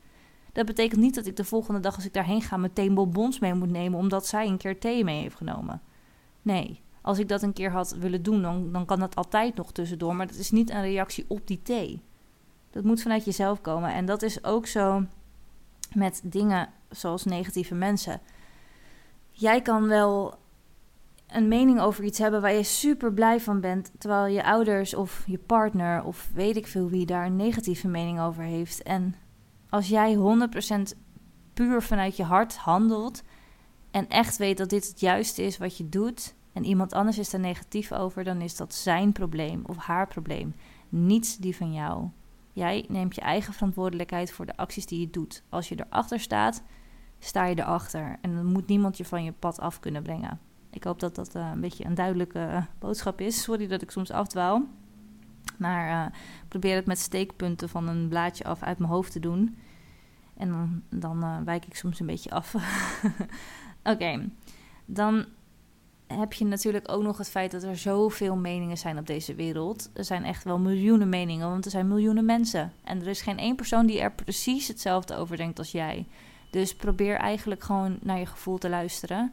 Dat 0.52 0.66
betekent 0.66 1.00
niet 1.00 1.14
dat 1.14 1.26
ik 1.26 1.36
de 1.36 1.44
volgende 1.44 1.80
dag, 1.80 1.94
als 1.94 2.04
ik 2.04 2.12
daarheen 2.12 2.42
ga, 2.42 2.56
meteen 2.56 2.94
bonbons 2.94 3.38
mee 3.38 3.54
moet 3.54 3.70
nemen, 3.70 3.98
omdat 3.98 4.26
zij 4.26 4.46
een 4.46 4.56
keer 4.56 4.80
thee 4.80 5.04
mee 5.04 5.20
heeft 5.20 5.36
genomen. 5.36 5.80
Nee, 6.42 6.80
als 7.02 7.18
ik 7.18 7.28
dat 7.28 7.42
een 7.42 7.52
keer 7.52 7.70
had 7.70 7.96
willen 7.98 8.22
doen, 8.22 8.42
dan, 8.42 8.72
dan 8.72 8.84
kan 8.84 8.98
dat 8.98 9.14
altijd 9.14 9.54
nog 9.54 9.72
tussendoor. 9.72 10.16
Maar 10.16 10.26
dat 10.26 10.36
is 10.36 10.50
niet 10.50 10.70
een 10.70 10.82
reactie 10.82 11.24
op 11.28 11.46
die 11.46 11.62
thee. 11.62 12.02
Dat 12.70 12.84
moet 12.84 13.02
vanuit 13.02 13.24
jezelf 13.24 13.60
komen. 13.60 13.92
En 13.92 14.06
dat 14.06 14.22
is 14.22 14.44
ook 14.44 14.66
zo 14.66 15.04
met 15.94 16.20
dingen 16.24 16.68
zoals 16.90 17.24
negatieve 17.24 17.74
mensen. 17.74 18.20
Jij 19.30 19.62
kan 19.62 19.88
wel 19.88 20.38
een 21.28 21.48
mening 21.48 21.80
over 21.80 22.04
iets 22.04 22.18
hebben 22.18 22.40
waar 22.40 22.52
je 22.52 22.62
super 22.62 23.12
blij 23.12 23.40
van 23.40 23.60
bent, 23.60 23.90
terwijl 23.98 24.26
je 24.26 24.44
ouders 24.44 24.94
of 24.94 25.22
je 25.26 25.38
partner 25.38 26.04
of 26.04 26.30
weet 26.34 26.56
ik 26.56 26.66
veel 26.66 26.88
wie 26.88 27.06
daar 27.06 27.26
een 27.26 27.36
negatieve 27.36 27.88
mening 27.88 28.20
over 28.20 28.42
heeft. 28.42 28.82
En 28.82 29.14
als 29.68 29.88
jij 29.88 30.16
100% 30.16 30.98
puur 31.54 31.82
vanuit 31.82 32.16
je 32.16 32.24
hart 32.24 32.56
handelt 32.56 33.22
en 33.90 34.08
echt 34.08 34.36
weet 34.36 34.58
dat 34.58 34.70
dit 34.70 34.88
het 34.88 35.00
juiste 35.00 35.42
is 35.42 35.58
wat 35.58 35.76
je 35.76 35.88
doet 35.88 36.34
en 36.52 36.64
iemand 36.64 36.92
anders 36.92 37.18
is 37.18 37.32
er 37.32 37.40
negatief 37.40 37.92
over, 37.92 38.24
dan 38.24 38.40
is 38.40 38.56
dat 38.56 38.74
zijn 38.74 39.12
probleem 39.12 39.62
of 39.66 39.76
haar 39.76 40.06
probleem, 40.06 40.54
niets 40.88 41.36
die 41.36 41.56
van 41.56 41.72
jou. 41.72 42.08
Jij 42.58 42.84
neemt 42.88 43.14
je 43.14 43.20
eigen 43.20 43.52
verantwoordelijkheid 43.52 44.32
voor 44.32 44.46
de 44.46 44.56
acties 44.56 44.86
die 44.86 45.00
je 45.00 45.10
doet. 45.10 45.42
Als 45.48 45.68
je 45.68 45.84
erachter 45.86 46.20
staat, 46.20 46.62
sta 47.18 47.44
je 47.44 47.58
erachter. 47.58 48.18
En 48.20 48.34
dan 48.34 48.46
moet 48.46 48.66
niemand 48.66 48.96
je 48.96 49.04
van 49.04 49.24
je 49.24 49.32
pad 49.32 49.60
af 49.60 49.80
kunnen 49.80 50.02
brengen. 50.02 50.40
Ik 50.70 50.84
hoop 50.84 51.00
dat 51.00 51.14
dat 51.14 51.36
uh, 51.36 51.50
een 51.52 51.60
beetje 51.60 51.84
een 51.84 51.94
duidelijke 51.94 52.38
uh, 52.38 52.62
boodschap 52.78 53.20
is. 53.20 53.42
Sorry 53.42 53.66
dat 53.66 53.82
ik 53.82 53.90
soms 53.90 54.10
afdwaal. 54.10 54.66
Maar 55.58 55.88
uh, 55.88 56.18
probeer 56.48 56.74
het 56.74 56.86
met 56.86 56.98
steekpunten 56.98 57.68
van 57.68 57.88
een 57.88 58.08
blaadje 58.08 58.44
af 58.44 58.62
uit 58.62 58.78
mijn 58.78 58.90
hoofd 58.90 59.12
te 59.12 59.20
doen. 59.20 59.58
En 60.36 60.48
dan, 60.48 60.82
dan 61.00 61.44
wijk 61.44 61.66
ik 61.66 61.76
soms 61.76 62.00
een 62.00 62.06
beetje 62.06 62.30
af. 62.30 62.54
Oké, 63.92 64.28
dan 64.84 65.26
heb 66.08 66.32
je 66.32 66.44
natuurlijk 66.44 66.92
ook 66.92 67.02
nog 67.02 67.18
het 67.18 67.30
feit 67.30 67.50
dat 67.50 67.62
er 67.62 67.76
zoveel 67.76 68.36
meningen 68.36 68.78
zijn 68.78 68.98
op 68.98 69.06
deze 69.06 69.34
wereld. 69.34 69.90
Er 69.94 70.04
zijn 70.04 70.24
echt 70.24 70.44
wel 70.44 70.58
miljoenen 70.58 71.08
meningen, 71.08 71.48
want 71.48 71.64
er 71.64 71.70
zijn 71.70 71.88
miljoenen 71.88 72.24
mensen. 72.24 72.72
En 72.84 73.00
er 73.00 73.06
is 73.06 73.20
geen 73.20 73.38
één 73.38 73.56
persoon 73.56 73.86
die 73.86 74.00
er 74.00 74.12
precies 74.12 74.68
hetzelfde 74.68 75.16
over 75.16 75.36
denkt 75.36 75.58
als 75.58 75.70
jij. 75.70 76.06
Dus 76.50 76.76
probeer 76.76 77.16
eigenlijk 77.16 77.62
gewoon 77.62 77.98
naar 78.00 78.18
je 78.18 78.26
gevoel 78.26 78.58
te 78.58 78.68
luisteren. 78.68 79.32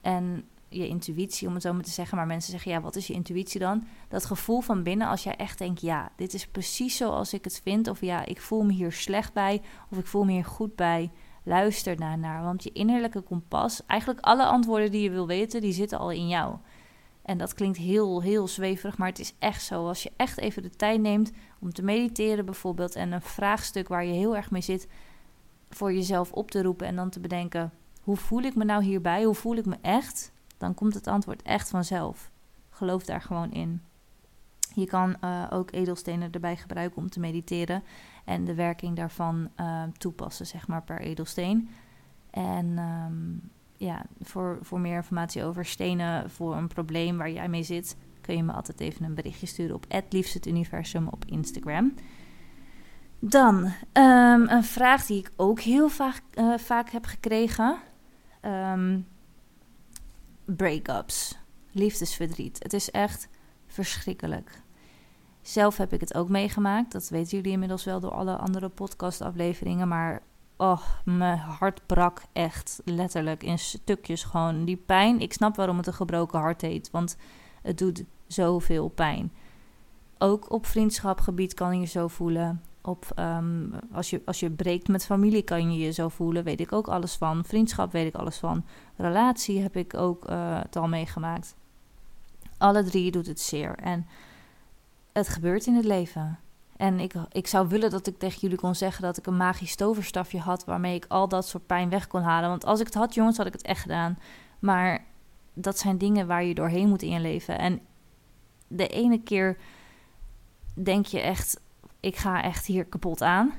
En 0.00 0.44
je 0.68 0.88
intuïtie, 0.88 1.48
om 1.48 1.54
het 1.54 1.62
zo 1.62 1.72
maar 1.72 1.82
te 1.82 1.90
zeggen. 1.90 2.16
Maar 2.16 2.26
mensen 2.26 2.50
zeggen, 2.50 2.70
ja, 2.70 2.80
wat 2.80 2.96
is 2.96 3.06
je 3.06 3.12
intuïtie 3.12 3.60
dan? 3.60 3.86
Dat 4.08 4.24
gevoel 4.24 4.60
van 4.60 4.82
binnen, 4.82 5.08
als 5.08 5.22
jij 5.22 5.36
echt 5.36 5.58
denkt, 5.58 5.80
ja, 5.80 6.10
dit 6.16 6.34
is 6.34 6.46
precies 6.46 6.96
zoals 6.96 7.32
ik 7.32 7.44
het 7.44 7.60
vind. 7.62 7.88
Of 7.88 8.00
ja, 8.00 8.24
ik 8.24 8.40
voel 8.40 8.62
me 8.62 8.72
hier 8.72 8.92
slecht 8.92 9.32
bij. 9.32 9.62
Of 9.90 9.98
ik 9.98 10.06
voel 10.06 10.24
me 10.24 10.32
hier 10.32 10.44
goed 10.44 10.76
bij. 10.76 11.10
Luister 11.48 11.96
daarnaar. 11.96 12.42
Want 12.42 12.62
je 12.62 12.72
innerlijke 12.72 13.20
kompas, 13.20 13.86
eigenlijk 13.86 14.20
alle 14.20 14.44
antwoorden 14.44 14.90
die 14.90 15.02
je 15.02 15.10
wil 15.10 15.26
weten, 15.26 15.60
die 15.60 15.72
zitten 15.72 15.98
al 15.98 16.10
in 16.10 16.28
jou. 16.28 16.56
En 17.22 17.38
dat 17.38 17.54
klinkt 17.54 17.78
heel, 17.78 18.22
heel 18.22 18.48
zweverig, 18.48 18.98
maar 18.98 19.08
het 19.08 19.18
is 19.18 19.34
echt 19.38 19.62
zo. 19.62 19.86
Als 19.86 20.02
je 20.02 20.12
echt 20.16 20.38
even 20.38 20.62
de 20.62 20.70
tijd 20.70 21.00
neemt 21.00 21.32
om 21.58 21.72
te 21.72 21.82
mediteren 21.82 22.44
bijvoorbeeld... 22.44 22.94
en 22.94 23.12
een 23.12 23.22
vraagstuk 23.22 23.88
waar 23.88 24.04
je 24.04 24.12
heel 24.12 24.36
erg 24.36 24.50
mee 24.50 24.60
zit 24.60 24.88
voor 25.68 25.92
jezelf 25.92 26.32
op 26.32 26.50
te 26.50 26.62
roepen... 26.62 26.86
en 26.86 26.96
dan 26.96 27.10
te 27.10 27.20
bedenken, 27.20 27.72
hoe 28.02 28.16
voel 28.16 28.42
ik 28.42 28.54
me 28.54 28.64
nou 28.64 28.82
hierbij? 28.82 29.24
Hoe 29.24 29.34
voel 29.34 29.56
ik 29.56 29.66
me 29.66 29.76
echt? 29.80 30.32
Dan 30.58 30.74
komt 30.74 30.94
het 30.94 31.06
antwoord 31.06 31.42
echt 31.42 31.68
vanzelf. 31.68 32.30
Geloof 32.70 33.04
daar 33.04 33.22
gewoon 33.22 33.52
in. 33.52 33.82
Je 34.74 34.86
kan 34.86 35.16
uh, 35.24 35.46
ook 35.50 35.72
edelstenen 35.72 36.32
erbij 36.32 36.56
gebruiken 36.56 36.98
om 36.98 37.10
te 37.10 37.20
mediteren 37.20 37.82
en 38.26 38.44
de 38.44 38.54
werking 38.54 38.96
daarvan 38.96 39.50
uh, 39.60 39.82
toepassen, 39.98 40.46
zeg 40.46 40.68
maar, 40.68 40.82
per 40.82 41.00
edelsteen. 41.00 41.68
En 42.30 42.78
um, 42.78 43.50
ja, 43.76 44.04
voor, 44.20 44.58
voor 44.60 44.80
meer 44.80 44.96
informatie 44.96 45.44
over 45.44 45.64
stenen 45.64 46.30
voor 46.30 46.56
een 46.56 46.68
probleem 46.68 47.16
waar 47.16 47.30
jij 47.30 47.48
mee 47.48 47.62
zit, 47.62 47.96
kun 48.20 48.36
je 48.36 48.42
me 48.42 48.52
altijd 48.52 48.80
even 48.80 49.04
een 49.04 49.14
berichtje 49.14 49.46
sturen 49.46 49.74
op 49.74 49.84
het 49.88 50.46
universum 50.46 51.08
op 51.08 51.24
Instagram. 51.24 51.94
Dan 53.18 53.64
um, 53.92 54.48
een 54.48 54.64
vraag 54.64 55.06
die 55.06 55.18
ik 55.18 55.32
ook 55.36 55.60
heel 55.60 55.88
vaak, 55.88 56.22
uh, 56.34 56.58
vaak 56.58 56.90
heb 56.90 57.04
gekregen. 57.04 57.78
Um, 58.42 59.06
breakups, 60.44 61.38
liefdesverdriet. 61.72 62.62
Het 62.62 62.72
is 62.72 62.90
echt 62.90 63.28
verschrikkelijk. 63.66 64.62
Zelf 65.46 65.76
heb 65.76 65.92
ik 65.92 66.00
het 66.00 66.14
ook 66.14 66.28
meegemaakt. 66.28 66.92
Dat 66.92 67.08
weten 67.08 67.36
jullie 67.36 67.52
inmiddels 67.52 67.84
wel 67.84 68.00
door 68.00 68.10
alle 68.10 68.36
andere 68.36 68.68
podcastafleveringen. 68.68 69.88
Maar 69.88 70.22
oh, 70.56 70.80
mijn 71.04 71.38
hart 71.38 71.86
brak 71.86 72.22
echt 72.32 72.80
letterlijk 72.84 73.42
in 73.42 73.58
stukjes 73.58 74.24
gewoon. 74.24 74.64
Die 74.64 74.76
pijn, 74.76 75.20
ik 75.20 75.32
snap 75.32 75.56
waarom 75.56 75.76
het 75.76 75.86
een 75.86 75.92
gebroken 75.92 76.38
hart 76.38 76.60
heet. 76.60 76.90
Want 76.90 77.16
het 77.62 77.78
doet 77.78 78.04
zoveel 78.26 78.88
pijn. 78.88 79.32
Ook 80.18 80.50
op 80.52 80.66
vriendschapgebied 80.66 81.54
kan 81.54 81.80
je 81.80 81.86
zo 81.86 82.08
voelen. 82.08 82.62
Op, 82.80 83.06
um, 83.18 83.72
als, 83.92 84.10
je, 84.10 84.22
als 84.24 84.40
je 84.40 84.50
breekt 84.50 84.88
met 84.88 85.06
familie 85.06 85.42
kan 85.42 85.72
je 85.72 85.84
je 85.84 85.92
zo 85.92 86.08
voelen. 86.08 86.44
Weet 86.44 86.60
ik 86.60 86.72
ook 86.72 86.88
alles 86.88 87.14
van. 87.14 87.44
Vriendschap 87.44 87.92
weet 87.92 88.06
ik 88.06 88.14
alles 88.14 88.38
van. 88.38 88.64
Relatie 88.96 89.60
heb 89.60 89.76
ik 89.76 89.94
ook 89.94 90.30
uh, 90.30 90.58
het 90.62 90.76
al 90.76 90.88
meegemaakt. 90.88 91.54
Alle 92.58 92.84
drie 92.84 93.10
doet 93.10 93.26
het 93.26 93.40
zeer. 93.40 93.74
En 93.74 94.06
het 95.16 95.28
gebeurt 95.28 95.66
in 95.66 95.74
het 95.74 95.84
leven. 95.84 96.38
En 96.76 97.00
ik, 97.00 97.12
ik 97.30 97.46
zou 97.46 97.68
willen 97.68 97.90
dat 97.90 98.06
ik 98.06 98.18
tegen 98.18 98.40
jullie 98.40 98.56
kon 98.58 98.74
zeggen 98.74 99.02
dat 99.02 99.16
ik 99.16 99.26
een 99.26 99.36
magisch 99.36 99.76
toverstafje 99.76 100.38
had 100.38 100.64
waarmee 100.64 100.94
ik 100.94 101.04
al 101.08 101.28
dat 101.28 101.48
soort 101.48 101.66
pijn 101.66 101.88
weg 101.88 102.06
kon 102.06 102.22
halen. 102.22 102.48
Want 102.48 102.64
als 102.64 102.80
ik 102.80 102.86
het 102.86 102.94
had, 102.94 103.14
jongens, 103.14 103.36
had 103.36 103.46
ik 103.46 103.52
het 103.52 103.62
echt 103.62 103.80
gedaan. 103.80 104.18
Maar 104.58 105.04
dat 105.54 105.78
zijn 105.78 105.98
dingen 105.98 106.26
waar 106.26 106.44
je 106.44 106.54
doorheen 106.54 106.88
moet 106.88 107.02
in 107.02 107.10
je 107.10 107.20
leven. 107.20 107.58
En 107.58 107.80
de 108.68 108.88
ene 108.88 109.22
keer 109.22 109.56
denk 110.74 111.06
je 111.06 111.20
echt, 111.20 111.60
ik 112.00 112.16
ga 112.16 112.42
echt 112.42 112.66
hier 112.66 112.84
kapot 112.84 113.22
aan. 113.22 113.52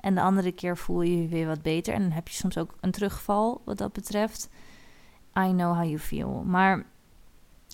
En 0.00 0.14
de 0.14 0.20
andere 0.20 0.52
keer 0.52 0.76
voel 0.76 1.02
je 1.02 1.22
je 1.22 1.28
weer 1.28 1.46
wat 1.46 1.62
beter. 1.62 1.94
En 1.94 2.02
dan 2.02 2.10
heb 2.10 2.28
je 2.28 2.34
soms 2.34 2.58
ook 2.58 2.74
een 2.80 2.90
terugval 2.90 3.62
wat 3.64 3.78
dat 3.78 3.92
betreft. 3.92 4.48
I 5.38 5.48
know 5.50 5.74
how 5.74 5.84
you 5.84 5.98
feel. 5.98 6.42
Maar 6.46 6.84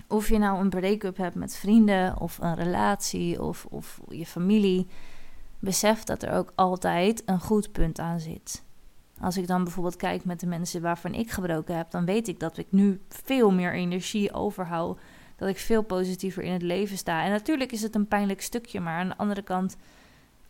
of 0.09 0.29
je 0.29 0.39
nou 0.39 0.61
een 0.61 0.71
break-up 0.71 1.17
hebt 1.17 1.35
met 1.35 1.57
vrienden 1.57 2.21
of 2.21 2.39
een 2.39 2.55
relatie 2.55 3.43
of, 3.43 3.67
of 3.71 4.01
je 4.09 4.27
familie, 4.27 4.87
besef 5.59 6.05
dat 6.05 6.23
er 6.23 6.33
ook 6.33 6.53
altijd 6.55 7.23
een 7.27 7.41
goed 7.41 7.73
punt 7.73 7.99
aan 7.99 8.21
zit. 8.21 8.63
Als 9.21 9.37
ik 9.37 9.47
dan 9.47 9.65
bijvoorbeeld 9.65 9.97
kijk 9.97 10.25
met 10.25 10.41
de 10.41 10.47
mensen 10.47 10.83
waarvan 10.83 11.15
ik 11.15 11.31
gebroken 11.31 11.77
heb, 11.77 11.91
dan 11.91 12.05
weet 12.05 12.29
ik 12.29 12.41
dat 12.41 12.59
ik 12.59 12.67
nu 12.71 13.01
veel 13.09 13.51
meer 13.51 13.73
energie 13.73 14.33
overhoud. 14.33 15.01
Dat 15.37 15.49
ik 15.49 15.59
veel 15.59 15.83
positiever 15.83 16.43
in 16.43 16.53
het 16.53 16.63
leven 16.63 16.97
sta. 16.97 17.25
En 17.25 17.31
natuurlijk 17.31 17.73
is 17.73 17.83
het 17.83 17.95
een 17.95 18.09
pijnlijk 18.09 18.41
stukje, 18.41 18.81
maar 18.81 18.99
aan 18.99 19.09
de 19.09 19.17
andere 19.17 19.43
kant, 19.43 19.77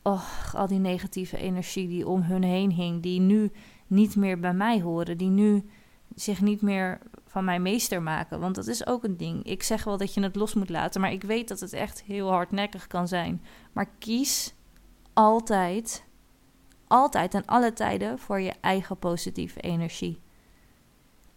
oh, 0.02 0.22
al 0.54 0.66
die 0.66 0.78
negatieve 0.78 1.36
energie 1.36 1.88
die 1.88 2.08
om 2.08 2.22
hun 2.22 2.42
heen 2.42 2.72
hing, 2.72 3.02
die 3.02 3.20
nu 3.20 3.50
niet 3.86 4.16
meer 4.16 4.40
bij 4.40 4.54
mij 4.54 4.80
horen, 4.80 5.18
die 5.18 5.30
nu 5.30 5.68
zich 6.14 6.40
niet 6.40 6.62
meer 6.62 6.98
van 7.34 7.44
mij 7.44 7.60
meester 7.60 8.02
maken. 8.02 8.40
Want 8.40 8.54
dat 8.54 8.66
is 8.66 8.86
ook 8.86 9.04
een 9.04 9.16
ding. 9.16 9.44
Ik 9.44 9.62
zeg 9.62 9.84
wel 9.84 9.96
dat 9.96 10.14
je 10.14 10.22
het 10.22 10.36
los 10.36 10.54
moet 10.54 10.68
laten, 10.68 11.00
maar 11.00 11.12
ik 11.12 11.22
weet 11.22 11.48
dat 11.48 11.60
het 11.60 11.72
echt 11.72 12.02
heel 12.02 12.30
hardnekkig 12.30 12.86
kan 12.86 13.08
zijn. 13.08 13.42
Maar 13.72 13.88
kies 13.98 14.54
altijd, 15.12 16.04
altijd 16.86 17.34
en 17.34 17.44
alle 17.44 17.72
tijden 17.72 18.18
voor 18.18 18.40
je 18.40 18.52
eigen 18.60 18.98
positieve 18.98 19.60
energie. 19.60 20.20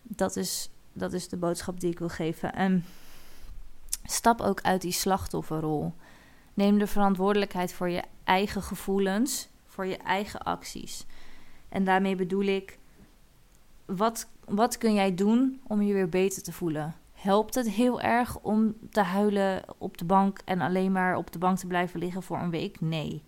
Dat 0.01 0.35
is, 0.35 0.69
dat 0.93 1.13
is 1.13 1.29
de 1.29 1.37
boodschap 1.37 1.79
die 1.79 1.91
ik 1.91 1.99
wil 1.99 2.09
geven. 2.09 2.53
En 2.53 2.85
stap 4.03 4.41
ook 4.41 4.61
uit 4.61 4.81
die 4.81 4.91
slachtofferrol. 4.91 5.93
Neem 6.53 6.77
de 6.77 6.87
verantwoordelijkheid 6.87 7.73
voor 7.73 7.89
je 7.89 8.03
eigen 8.23 8.61
gevoelens, 8.61 9.49
voor 9.65 9.85
je 9.85 9.97
eigen 9.97 10.39
acties. 10.39 11.05
En 11.69 11.83
daarmee 11.83 12.15
bedoel 12.15 12.45
ik, 12.45 12.77
wat 13.87 14.27
wat 14.45 14.77
kun 14.77 14.93
jij 14.93 15.15
doen 15.15 15.61
om 15.67 15.81
je 15.81 15.93
weer 15.93 16.09
beter 16.09 16.43
te 16.43 16.51
voelen? 16.51 16.95
Helpt 17.13 17.55
het 17.55 17.69
heel 17.69 18.01
erg 18.01 18.39
om 18.39 18.75
te 18.89 19.01
huilen 19.01 19.63
op 19.77 19.97
de 19.97 20.05
bank 20.05 20.39
en 20.45 20.61
alleen 20.61 20.91
maar 20.91 21.17
op 21.17 21.31
de 21.31 21.39
bank 21.39 21.57
te 21.57 21.67
blijven 21.67 21.99
liggen 21.99 22.23
voor 22.23 22.37
een 22.37 22.49
week? 22.49 22.81
Nee. 22.81 23.23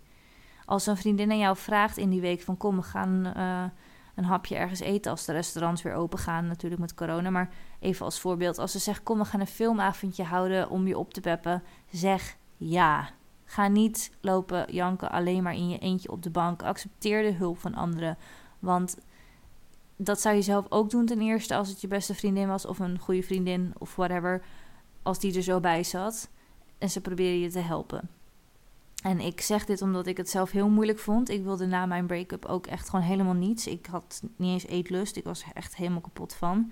Als 0.64 0.86
een 0.86 0.96
vriendin 0.96 1.30
aan 1.30 1.38
jou 1.38 1.56
vraagt 1.56 1.96
in 1.96 2.10
die 2.10 2.20
week 2.20 2.40
van 2.40 2.56
kom, 2.56 2.76
we 2.76 2.82
gaan 2.82 3.32
uh, 3.36 3.64
een 4.14 4.24
hapje 4.24 4.56
ergens 4.56 4.80
eten 4.80 5.10
als 5.10 5.24
de 5.24 5.32
restaurants 5.32 5.82
weer 5.82 5.94
open 5.94 6.18
gaan, 6.18 6.46
natuurlijk 6.46 6.80
met 6.80 6.94
corona. 6.94 7.30
Maar 7.30 7.50
even 7.80 8.04
als 8.04 8.20
voorbeeld, 8.20 8.58
als 8.58 8.72
ze 8.72 8.78
zegt 8.78 9.02
kom, 9.02 9.18
we 9.18 9.24
gaan 9.24 9.40
een 9.40 9.46
filmavondje 9.46 10.24
houden 10.24 10.70
om 10.70 10.86
je 10.86 10.98
op 10.98 11.14
te 11.14 11.20
peppen, 11.20 11.62
zeg 11.90 12.36
ja. 12.56 13.08
Ga 13.44 13.68
niet 13.68 14.12
lopen 14.20 14.72
janken 14.72 15.10
alleen 15.10 15.42
maar 15.42 15.54
in 15.54 15.68
je 15.68 15.78
eentje 15.78 16.10
op 16.10 16.22
de 16.22 16.30
bank. 16.30 16.62
Accepteer 16.62 17.22
de 17.22 17.32
hulp 17.32 17.58
van 17.58 17.74
anderen. 17.74 18.18
Want 18.58 18.96
dat 20.02 20.20
zou 20.20 20.34
je 20.34 20.42
zelf 20.42 20.66
ook 20.68 20.90
doen 20.90 21.06
ten 21.06 21.20
eerste 21.20 21.54
als 21.54 21.68
het 21.68 21.80
je 21.80 21.88
beste 21.88 22.14
vriendin 22.14 22.48
was 22.48 22.66
of 22.66 22.78
een 22.78 22.98
goede 22.98 23.22
vriendin 23.22 23.72
of 23.78 23.96
whatever. 23.96 24.42
Als 25.02 25.18
die 25.18 25.36
er 25.36 25.42
zo 25.42 25.60
bij 25.60 25.84
zat 25.84 26.28
en 26.78 26.90
ze 26.90 27.00
probeerde 27.00 27.40
je 27.40 27.50
te 27.50 27.58
helpen. 27.58 28.08
En 29.02 29.20
ik 29.20 29.40
zeg 29.40 29.64
dit 29.64 29.82
omdat 29.82 30.06
ik 30.06 30.16
het 30.16 30.30
zelf 30.30 30.50
heel 30.50 30.68
moeilijk 30.68 30.98
vond. 30.98 31.28
Ik 31.28 31.42
wilde 31.42 31.66
na 31.66 31.86
mijn 31.86 32.06
break-up 32.06 32.44
ook 32.44 32.66
echt 32.66 32.88
gewoon 32.88 33.04
helemaal 33.04 33.34
niets. 33.34 33.66
Ik 33.66 33.86
had 33.86 34.22
niet 34.36 34.52
eens 34.52 34.66
eetlust. 34.66 35.16
Ik 35.16 35.24
was 35.24 35.42
er 35.42 35.50
echt 35.54 35.76
helemaal 35.76 36.00
kapot 36.00 36.34
van. 36.34 36.70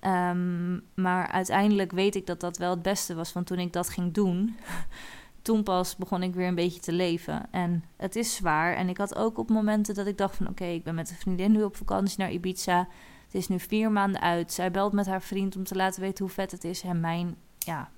Um, 0.00 0.82
maar 0.94 1.28
uiteindelijk 1.28 1.92
weet 1.92 2.14
ik 2.14 2.26
dat 2.26 2.40
dat 2.40 2.56
wel 2.56 2.70
het 2.70 2.82
beste 2.82 3.14
was. 3.14 3.32
Want 3.32 3.46
toen 3.46 3.58
ik 3.58 3.72
dat 3.72 3.88
ging 3.88 4.14
doen, 4.14 4.56
toen 5.48 5.62
pas 5.62 5.96
begon 5.96 6.22
ik 6.22 6.34
weer 6.34 6.46
een 6.46 6.54
beetje 6.54 6.80
te 6.80 6.92
leven. 6.92 7.52
En 7.52 7.84
het 7.96 8.16
is 8.16 8.34
zwaar. 8.34 8.74
En 8.74 8.88
ik 8.88 8.98
had 8.98 9.16
ook 9.16 9.38
op 9.38 9.48
momenten 9.48 9.94
dat 9.94 10.06
ik 10.06 10.18
dacht 10.18 10.36
van... 10.36 10.48
oké, 10.48 10.64
ik 10.64 10.84
ben 10.84 10.94
met 10.94 11.10
een 11.10 11.16
vriendin 11.16 11.52
nu 11.52 11.62
op 11.62 11.76
vakantie 11.76 12.18
naar 12.18 12.30
Ibiza. 12.30 12.88
Het 13.24 13.34
is 13.34 13.48
nu 13.48 13.60
vier 13.60 13.90
maanden 13.90 14.20
uit. 14.20 14.52
Zij 14.52 14.70
belt 14.70 14.92
met 14.92 15.06
haar 15.06 15.22
vriend 15.22 15.56
om 15.56 15.64
te 15.64 15.74
laten 15.74 16.00
weten 16.00 16.24
hoe 16.24 16.34
vet 16.34 16.50
het 16.50 16.64
is. 16.64 16.82
En 16.82 17.00
mijn 17.00 17.36
ja, 17.58 17.90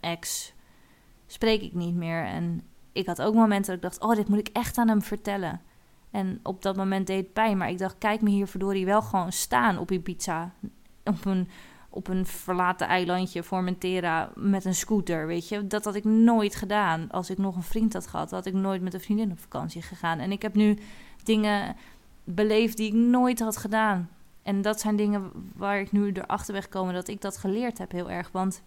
ex 0.00 0.52
spreek 1.26 1.62
ik 1.62 1.74
niet 1.74 1.94
meer. 1.94 2.24
En 2.24 2.62
ik 2.92 3.06
had 3.06 3.22
ook 3.22 3.34
momenten 3.34 3.66
dat 3.66 3.74
ik 3.74 3.98
dacht... 3.98 4.10
oh, 4.10 4.16
dit 4.16 4.28
moet 4.28 4.48
ik 4.48 4.50
echt 4.52 4.78
aan 4.78 4.88
hem 4.88 5.02
vertellen. 5.02 5.60
En 6.10 6.40
op 6.42 6.62
dat 6.62 6.76
moment 6.76 7.06
deed 7.06 7.24
het 7.24 7.32
pijn. 7.32 7.56
Maar 7.56 7.70
ik 7.70 7.78
dacht, 7.78 7.98
kijk 7.98 8.20
me 8.20 8.30
hier 8.30 8.46
verdorie 8.46 8.84
wel 8.84 9.02
gewoon 9.02 9.32
staan 9.32 9.78
op 9.78 9.90
Ibiza. 9.90 10.52
Op 11.04 11.24
een 11.24 11.48
op 11.94 12.08
een 12.08 12.26
verlaten 12.26 12.86
eilandje, 12.86 13.42
Formentera, 13.42 14.30
met 14.34 14.64
een 14.64 14.74
scooter, 14.74 15.26
weet 15.26 15.48
je. 15.48 15.66
Dat 15.66 15.84
had 15.84 15.94
ik 15.94 16.04
nooit 16.04 16.54
gedaan. 16.54 17.10
Als 17.10 17.30
ik 17.30 17.38
nog 17.38 17.56
een 17.56 17.62
vriend 17.62 17.92
had 17.92 18.06
gehad, 18.06 18.30
had 18.30 18.46
ik 18.46 18.52
nooit 18.52 18.82
met 18.82 18.94
een 18.94 19.00
vriendin 19.00 19.30
op 19.30 19.38
vakantie 19.40 19.82
gegaan. 19.82 20.18
En 20.18 20.32
ik 20.32 20.42
heb 20.42 20.54
nu 20.54 20.78
dingen 21.22 21.76
beleefd 22.24 22.76
die 22.76 22.86
ik 22.86 22.92
nooit 22.92 23.40
had 23.40 23.56
gedaan. 23.56 24.08
En 24.42 24.62
dat 24.62 24.80
zijn 24.80 24.96
dingen 24.96 25.30
waar 25.56 25.80
ik 25.80 25.92
nu 25.92 26.12
erachter 26.12 26.52
ben 26.52 26.62
gekomen 26.62 26.94
dat 26.94 27.08
ik 27.08 27.20
dat 27.20 27.36
geleerd 27.36 27.78
heb 27.78 27.90
heel 27.90 28.10
erg. 28.10 28.30
Want 28.32 28.62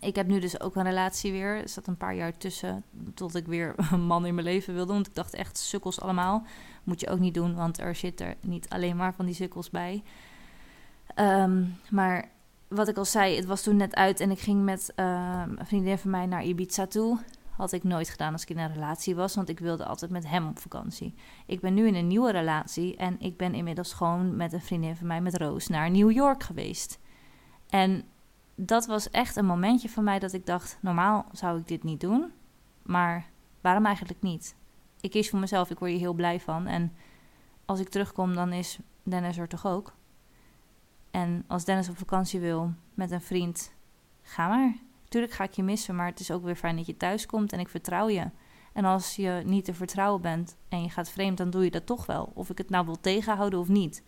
ik 0.00 0.16
heb 0.16 0.26
nu 0.26 0.38
dus 0.38 0.60
ook 0.60 0.76
een 0.76 0.82
relatie 0.82 1.32
weer. 1.32 1.56
Er 1.56 1.68
zat 1.68 1.86
een 1.86 1.96
paar 1.96 2.14
jaar 2.14 2.36
tussen 2.36 2.84
tot 3.14 3.34
ik 3.34 3.46
weer 3.46 3.74
een 3.92 4.06
man 4.06 4.26
in 4.26 4.34
mijn 4.34 4.46
leven 4.46 4.74
wilde. 4.74 4.92
Want 4.92 5.06
ik 5.06 5.14
dacht 5.14 5.34
echt, 5.34 5.58
sukkels 5.58 6.00
allemaal. 6.00 6.46
Moet 6.84 7.00
je 7.00 7.08
ook 7.08 7.18
niet 7.18 7.34
doen, 7.34 7.54
want 7.54 7.80
er 7.80 7.94
zit 7.94 8.20
er 8.20 8.34
niet 8.40 8.68
alleen 8.68 8.96
maar 8.96 9.14
van 9.14 9.26
die 9.26 9.34
sukkels 9.34 9.70
bij. 9.70 10.02
Ehm, 11.14 11.64
maar 11.90 12.30
wat 12.68 12.88
ik 12.88 12.96
al 12.96 13.04
zei, 13.04 13.36
het 13.36 13.44
was 13.44 13.62
toen 13.62 13.76
net 13.76 13.94
uit 13.94 14.20
en 14.20 14.30
ik 14.30 14.40
ging 14.40 14.62
met 14.62 14.92
um, 14.96 15.06
een 15.58 15.66
vriendin 15.66 15.98
van 15.98 16.10
mij 16.10 16.26
naar 16.26 16.44
Ibiza 16.44 16.86
toe. 16.86 17.18
Had 17.56 17.72
ik 17.72 17.84
nooit 17.84 18.08
gedaan 18.08 18.32
als 18.32 18.42
ik 18.42 18.50
in 18.50 18.58
een 18.58 18.72
relatie 18.72 19.14
was, 19.14 19.34
want 19.34 19.48
ik 19.48 19.58
wilde 19.58 19.84
altijd 19.84 20.10
met 20.10 20.28
hem 20.28 20.48
op 20.48 20.58
vakantie. 20.58 21.14
Ik 21.46 21.60
ben 21.60 21.74
nu 21.74 21.86
in 21.86 21.94
een 21.94 22.06
nieuwe 22.06 22.30
relatie 22.30 22.96
en 22.96 23.20
ik 23.20 23.36
ben 23.36 23.54
inmiddels 23.54 23.92
gewoon 23.92 24.36
met 24.36 24.52
een 24.52 24.60
vriendin 24.60 24.96
van 24.96 25.06
mij, 25.06 25.20
met 25.20 25.36
Roos, 25.36 25.68
naar 25.68 25.90
New 25.90 26.10
York 26.10 26.42
geweest. 26.42 26.98
En 27.68 28.04
dat 28.54 28.86
was 28.86 29.10
echt 29.10 29.36
een 29.36 29.46
momentje 29.46 29.88
van 29.88 30.04
mij 30.04 30.18
dat 30.18 30.32
ik 30.32 30.46
dacht: 30.46 30.78
normaal 30.80 31.26
zou 31.32 31.58
ik 31.58 31.68
dit 31.68 31.82
niet 31.82 32.00
doen, 32.00 32.32
maar 32.82 33.26
waarom 33.60 33.86
eigenlijk 33.86 34.22
niet? 34.22 34.54
Ik 35.00 35.10
kies 35.10 35.30
voor 35.30 35.38
mezelf, 35.38 35.70
ik 35.70 35.78
word 35.78 35.90
hier 35.90 36.00
heel 36.00 36.12
blij 36.12 36.40
van. 36.40 36.66
En 36.66 36.92
als 37.64 37.80
ik 37.80 37.88
terugkom, 37.88 38.34
dan 38.34 38.52
is 38.52 38.78
Dennis 39.02 39.38
er 39.38 39.48
toch 39.48 39.66
ook? 39.66 39.92
En 41.12 41.44
als 41.46 41.64
Dennis 41.64 41.88
op 41.88 41.98
vakantie 41.98 42.40
wil 42.40 42.72
met 42.94 43.10
een 43.10 43.20
vriend, 43.20 43.72
ga 44.22 44.48
maar. 44.48 44.76
Tuurlijk 45.08 45.32
ga 45.32 45.44
ik 45.44 45.52
je 45.52 45.62
missen, 45.62 45.96
maar 45.96 46.06
het 46.06 46.20
is 46.20 46.30
ook 46.30 46.44
weer 46.44 46.56
fijn 46.56 46.76
dat 46.76 46.86
je 46.86 46.96
thuis 46.96 47.26
komt 47.26 47.52
en 47.52 47.60
ik 47.60 47.68
vertrouw 47.68 48.08
je. 48.08 48.30
En 48.72 48.84
als 48.84 49.16
je 49.16 49.42
niet 49.44 49.64
te 49.64 49.74
vertrouwen 49.74 50.22
bent 50.22 50.56
en 50.68 50.82
je 50.82 50.90
gaat 50.90 51.10
vreemd, 51.10 51.38
dan 51.38 51.50
doe 51.50 51.64
je 51.64 51.70
dat 51.70 51.86
toch 51.86 52.06
wel. 52.06 52.32
Of 52.34 52.50
ik 52.50 52.58
het 52.58 52.70
nou 52.70 52.84
wil 52.84 53.00
tegenhouden 53.00 53.58
of 53.58 53.68
niet. 53.68 54.02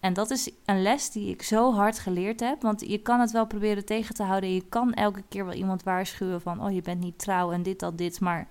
En 0.00 0.12
dat 0.12 0.30
is 0.30 0.50
een 0.64 0.82
les 0.82 1.10
die 1.10 1.30
ik 1.30 1.42
zo 1.42 1.74
hard 1.74 1.98
geleerd 1.98 2.40
heb. 2.40 2.62
Want 2.62 2.80
je 2.80 2.98
kan 2.98 3.20
het 3.20 3.30
wel 3.30 3.46
proberen 3.46 3.84
tegen 3.84 4.14
te 4.14 4.22
houden. 4.22 4.54
Je 4.54 4.68
kan 4.68 4.92
elke 4.92 5.22
keer 5.28 5.44
wel 5.44 5.54
iemand 5.54 5.82
waarschuwen 5.82 6.40
van... 6.40 6.64
oh, 6.64 6.72
je 6.72 6.82
bent 6.82 7.00
niet 7.00 7.18
trouw 7.18 7.52
en 7.52 7.62
dit, 7.62 7.78
dat, 7.78 7.98
dit. 7.98 8.20
Maar 8.20 8.48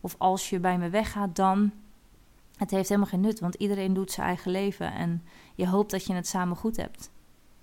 of 0.00 0.14
als 0.18 0.50
je 0.50 0.60
bij 0.60 0.78
me 0.78 0.88
weggaat, 0.88 1.36
dan... 1.36 1.72
Het 2.56 2.70
heeft 2.70 2.88
helemaal 2.88 3.10
geen 3.10 3.20
nut, 3.20 3.40
want 3.40 3.54
iedereen 3.54 3.94
doet 3.94 4.10
zijn 4.10 4.26
eigen 4.26 4.50
leven. 4.50 4.92
En 4.92 5.22
je 5.54 5.68
hoopt 5.68 5.90
dat 5.90 6.04
je 6.04 6.14
het 6.14 6.26
samen 6.26 6.56
goed 6.56 6.76
hebt. 6.76 7.10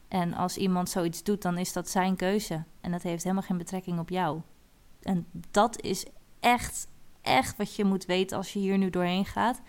En 0.08 0.34
als 0.34 0.58
iemand 0.58 0.90
zoiets 0.90 1.24
doet, 1.24 1.42
dan 1.42 1.58
is 1.58 1.74
dat 1.74 1.90
zijn 1.90 2.16
keuze. 2.16 2.64
En 2.82 2.92
dat 2.92 3.02
heeft 3.02 3.24
helemaal 3.24 3.44
geen 3.44 3.58
betrekking 3.58 4.00
op 4.00 4.10
jou. 4.10 4.42
En 5.02 5.26
dat 5.52 5.82
is 5.82 6.06
echt, 6.40 6.88
echt 7.22 7.58
wat 7.58 7.76
je 7.76 7.86
moet 7.86 8.06
weten 8.06 8.38
als 8.38 8.54
je 8.54 8.60
hier 8.60 8.78
nu 8.78 8.90
doorheen 8.90 9.26
gaat. 9.26 9.62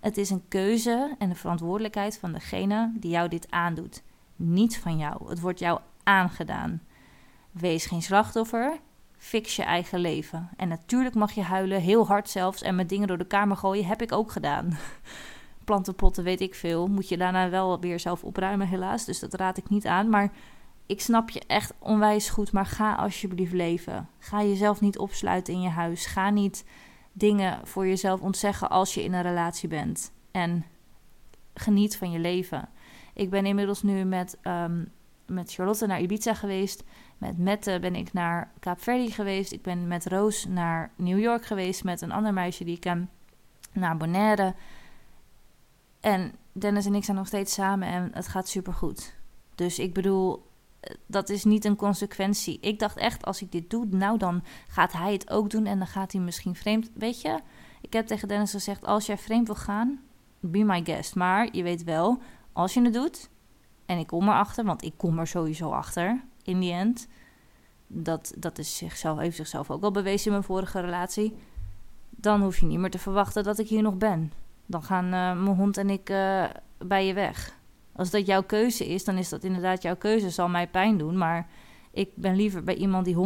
Het 0.00 0.16
is 0.16 0.30
een 0.30 0.48
keuze 0.48 1.14
en 1.18 1.28
de 1.28 1.34
verantwoordelijkheid 1.34 2.18
van 2.18 2.32
degene 2.32 2.92
die 2.94 3.10
jou 3.10 3.28
dit 3.28 3.50
aandoet. 3.50 4.02
Niet 4.36 4.78
van 4.78 4.98
jou. 4.98 5.28
Het 5.28 5.40
wordt 5.40 5.58
jou 5.58 5.80
aangedaan. 6.02 6.82
Wees 7.50 7.86
geen 7.86 8.02
slachtoffer. 8.02 8.80
Fix 9.16 9.56
je 9.56 9.62
eigen 9.62 9.98
leven. 9.98 10.48
En 10.56 10.68
natuurlijk 10.68 11.14
mag 11.14 11.32
je 11.32 11.42
huilen, 11.42 11.80
heel 11.80 12.06
hard 12.06 12.30
zelfs, 12.30 12.62
en 12.62 12.74
met 12.74 12.88
dingen 12.88 13.08
door 13.08 13.18
de 13.18 13.26
kamer 13.26 13.56
gooien. 13.56 13.86
Heb 13.86 14.02
ik 14.02 14.12
ook 14.12 14.32
gedaan. 14.32 14.78
Plantenpotten, 15.64 16.24
weet 16.24 16.40
ik 16.40 16.54
veel. 16.54 16.86
Moet 16.86 17.08
je 17.08 17.16
daarna 17.16 17.50
wel 17.50 17.80
weer 17.80 18.00
zelf 18.00 18.24
opruimen, 18.24 18.68
helaas. 18.68 19.04
Dus 19.04 19.18
dat 19.18 19.34
raad 19.34 19.56
ik 19.56 19.68
niet 19.68 19.86
aan. 19.86 20.08
Maar 20.08 20.32
ik 20.86 21.00
snap 21.00 21.30
je 21.30 21.42
echt 21.46 21.72
onwijs 21.78 22.28
goed. 22.28 22.52
Maar 22.52 22.66
ga 22.66 22.94
alsjeblieft 22.94 23.52
leven. 23.52 24.08
Ga 24.18 24.42
jezelf 24.42 24.80
niet 24.80 24.98
opsluiten 24.98 25.54
in 25.54 25.60
je 25.60 25.68
huis. 25.68 26.06
Ga 26.06 26.30
niet 26.30 26.64
dingen 27.12 27.60
voor 27.66 27.86
jezelf 27.86 28.20
ontzeggen 28.20 28.70
als 28.70 28.94
je 28.94 29.04
in 29.04 29.12
een 29.12 29.22
relatie 29.22 29.68
bent. 29.68 30.12
En 30.30 30.64
geniet 31.54 31.96
van 31.96 32.10
je 32.10 32.18
leven. 32.18 32.68
Ik 33.14 33.30
ben 33.30 33.46
inmiddels 33.46 33.82
nu 33.82 34.04
met, 34.04 34.38
um, 34.42 34.92
met 35.26 35.52
Charlotte 35.52 35.86
naar 35.86 36.00
Ibiza 36.00 36.34
geweest. 36.34 36.84
Met 37.18 37.38
Mette 37.38 37.78
ben 37.80 37.94
ik 37.94 38.12
naar 38.12 38.52
Kaapverdi 38.58 39.10
geweest. 39.10 39.52
Ik 39.52 39.62
ben 39.62 39.88
met 39.88 40.06
Roos 40.06 40.44
naar 40.44 40.90
New 40.96 41.18
York 41.18 41.44
geweest. 41.44 41.84
Met 41.84 42.00
een 42.00 42.12
ander 42.12 42.32
meisje 42.32 42.64
die 42.64 42.74
ik 42.74 42.80
ken. 42.80 43.10
Naar 43.72 43.96
Bonaire. 43.96 44.54
En 46.00 46.32
Dennis 46.52 46.86
en 46.86 46.94
ik 46.94 47.04
zijn 47.04 47.16
nog 47.16 47.26
steeds 47.26 47.54
samen 47.54 47.88
en 47.88 48.10
het 48.12 48.28
gaat 48.28 48.48
supergoed. 48.48 49.14
Dus 49.54 49.78
ik 49.78 49.94
bedoel, 49.94 50.46
dat 51.06 51.28
is 51.28 51.44
niet 51.44 51.64
een 51.64 51.76
consequentie. 51.76 52.58
Ik 52.60 52.78
dacht 52.78 52.96
echt, 52.96 53.24
als 53.24 53.42
ik 53.42 53.52
dit 53.52 53.70
doe, 53.70 53.86
nou 53.86 54.18
dan 54.18 54.42
gaat 54.68 54.92
hij 54.92 55.12
het 55.12 55.30
ook 55.30 55.50
doen 55.50 55.66
en 55.66 55.78
dan 55.78 55.86
gaat 55.86 56.12
hij 56.12 56.20
misschien 56.20 56.54
vreemd. 56.54 56.90
Weet 56.94 57.20
je, 57.20 57.40
ik 57.80 57.92
heb 57.92 58.06
tegen 58.06 58.28
Dennis 58.28 58.50
gezegd: 58.50 58.84
als 58.84 59.06
jij 59.06 59.18
vreemd 59.18 59.46
wil 59.46 59.56
gaan, 59.56 60.00
be 60.40 60.64
my 60.64 60.84
guest. 60.84 61.14
Maar 61.14 61.48
je 61.52 61.62
weet 61.62 61.84
wel, 61.84 62.18
als 62.52 62.74
je 62.74 62.82
het 62.82 62.92
doet, 62.92 63.28
en 63.86 63.98
ik 63.98 64.06
kom 64.06 64.28
erachter, 64.28 64.64
want 64.64 64.84
ik 64.84 64.94
kom 64.96 65.18
er 65.18 65.26
sowieso 65.26 65.70
achter 65.70 66.24
in 66.46 66.60
die 66.60 66.72
end. 66.72 67.08
Dat, 67.86 68.34
dat 68.38 68.58
is 68.58 68.76
zichzelf, 68.76 69.18
heeft 69.18 69.36
zichzelf 69.36 69.70
ook 69.70 69.82
al 69.82 69.90
bewezen 69.90 70.26
in 70.26 70.32
mijn 70.32 70.44
vorige 70.44 70.80
relatie. 70.80 71.36
Dan 72.10 72.42
hoef 72.42 72.58
je 72.58 72.66
niet 72.66 72.78
meer 72.78 72.90
te 72.90 72.98
verwachten 72.98 73.44
dat 73.44 73.58
ik 73.58 73.68
hier 73.68 73.82
nog 73.82 73.96
ben. 73.96 74.32
Dan 74.66 74.82
gaan 74.82 75.04
uh, 75.04 75.10
mijn 75.10 75.56
hond 75.56 75.76
en 75.76 75.90
ik 75.90 76.10
uh, 76.10 76.44
bij 76.78 77.06
je 77.06 77.14
weg. 77.14 77.58
Als 77.92 78.10
dat 78.10 78.26
jouw 78.26 78.42
keuze 78.42 78.88
is, 78.88 79.04
dan 79.04 79.16
is 79.16 79.28
dat 79.28 79.44
inderdaad 79.44 79.82
jouw 79.82 79.96
keuze. 79.96 80.30
Zal 80.30 80.48
mij 80.48 80.68
pijn 80.68 80.98
doen, 80.98 81.18
maar 81.18 81.48
ik 81.90 82.10
ben 82.14 82.36
liever 82.36 82.62
bij 82.62 82.74
iemand 82.74 83.04
die 83.04 83.16
100% 83.16 83.18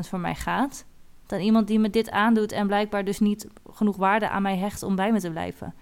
voor 0.00 0.20
mij 0.20 0.34
gaat. 0.34 0.84
Dan 1.26 1.40
iemand 1.40 1.66
die 1.66 1.78
me 1.78 1.90
dit 1.90 2.10
aandoet 2.10 2.52
en 2.52 2.66
blijkbaar 2.66 3.04
dus 3.04 3.18
niet 3.18 3.46
genoeg 3.70 3.96
waarde 3.96 4.28
aan 4.28 4.42
mij 4.42 4.56
hecht 4.56 4.82
om 4.82 4.96
bij 4.96 5.12
me 5.12 5.20
te 5.20 5.30
blijven. 5.30 5.74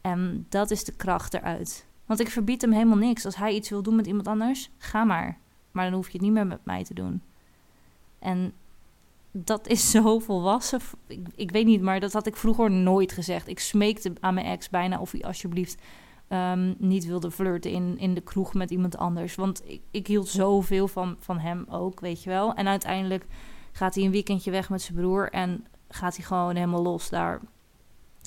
En 0.00 0.46
dat 0.48 0.70
is 0.70 0.84
de 0.84 0.92
kracht 0.92 1.34
eruit. 1.34 1.86
Want 2.06 2.20
ik 2.20 2.28
verbied 2.28 2.62
hem 2.62 2.72
helemaal 2.72 2.96
niks. 2.96 3.24
Als 3.24 3.36
hij 3.36 3.54
iets 3.54 3.70
wil 3.70 3.82
doen 3.82 3.96
met 3.96 4.06
iemand 4.06 4.26
anders, 4.26 4.70
ga 4.78 5.04
maar. 5.04 5.38
Maar 5.78 5.86
dan 5.86 5.96
hoef 5.96 6.06
je 6.06 6.12
het 6.12 6.22
niet 6.22 6.32
meer 6.32 6.46
met 6.46 6.64
mij 6.64 6.84
te 6.84 6.94
doen. 6.94 7.22
En 8.18 8.52
dat 9.32 9.66
is 9.66 9.90
zo 9.96 10.18
volwassen. 10.18 10.80
Ik, 11.06 11.26
ik 11.34 11.50
weet 11.50 11.66
niet, 11.66 11.82
maar 11.82 12.00
dat 12.00 12.12
had 12.12 12.26
ik 12.26 12.36
vroeger 12.36 12.70
nooit 12.70 13.12
gezegd. 13.12 13.48
Ik 13.48 13.58
smeekte 13.58 14.12
aan 14.20 14.34
mijn 14.34 14.46
ex 14.46 14.70
bijna 14.70 15.00
of 15.00 15.12
hij 15.12 15.22
alsjeblieft 15.22 15.82
um, 16.28 16.74
niet 16.78 17.06
wilde 17.06 17.30
flirten 17.30 17.70
in, 17.70 17.98
in 17.98 18.14
de 18.14 18.20
kroeg 18.20 18.54
met 18.54 18.70
iemand 18.70 18.96
anders. 18.96 19.34
Want 19.34 19.62
ik, 19.64 19.80
ik 19.90 20.06
hield 20.06 20.28
zoveel 20.28 20.88
van, 20.88 21.16
van 21.18 21.38
hem 21.38 21.64
ook, 21.68 22.00
weet 22.00 22.22
je 22.22 22.30
wel. 22.30 22.54
En 22.54 22.68
uiteindelijk 22.68 23.26
gaat 23.72 23.94
hij 23.94 24.04
een 24.04 24.10
weekendje 24.10 24.50
weg 24.50 24.70
met 24.70 24.82
zijn 24.82 24.98
broer 24.98 25.30
en 25.30 25.66
gaat 25.88 26.16
hij 26.16 26.24
gewoon 26.24 26.54
helemaal 26.54 26.82
los 26.82 27.08
daar 27.08 27.40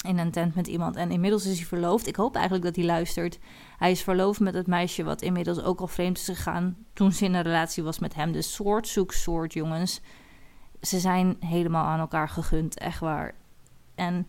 in 0.02 0.18
een 0.18 0.32
tent 0.32 0.56
met 0.56 0.68
iemand. 0.68 0.96
En 0.96 1.12
inmiddels 1.12 1.46
is 1.46 1.58
hij 1.58 1.66
verloofd. 1.66 2.08
Ik 2.08 2.16
hoop 2.16 2.36
eigenlijk 2.36 2.66
dat 2.66 2.76
hij 2.76 2.86
luistert. 2.86 3.40
Hij 3.78 3.92
is 3.92 4.02
verloofd 4.02 4.40
met 4.40 4.54
het 4.54 4.68
meisje 4.68 5.04
wat 5.04 5.22
inmiddels 5.22 5.62
ook 5.62 5.80
al 5.80 5.88
vreemd 5.88 6.18
is 6.18 6.26
gegaan 6.26 6.78
toen 6.94 7.12
ze 7.12 7.26
in 7.26 7.34
een 7.34 7.42
relatie 7.42 7.84
was 7.84 8.00
met 8.00 8.16
hem. 8.16 8.32
Dus 8.32 8.54
soort 8.54 8.88
zoek 8.88 9.12
soort, 9.12 9.54
jongens. 9.54 10.02
Ze 10.82 11.00
zijn 11.00 11.38
helemaal 11.40 11.86
aan 11.86 12.00
elkaar 12.00 12.30
gegund, 12.30 12.80
echt 12.80 13.00
waar. 13.00 13.34
En 13.96 14.28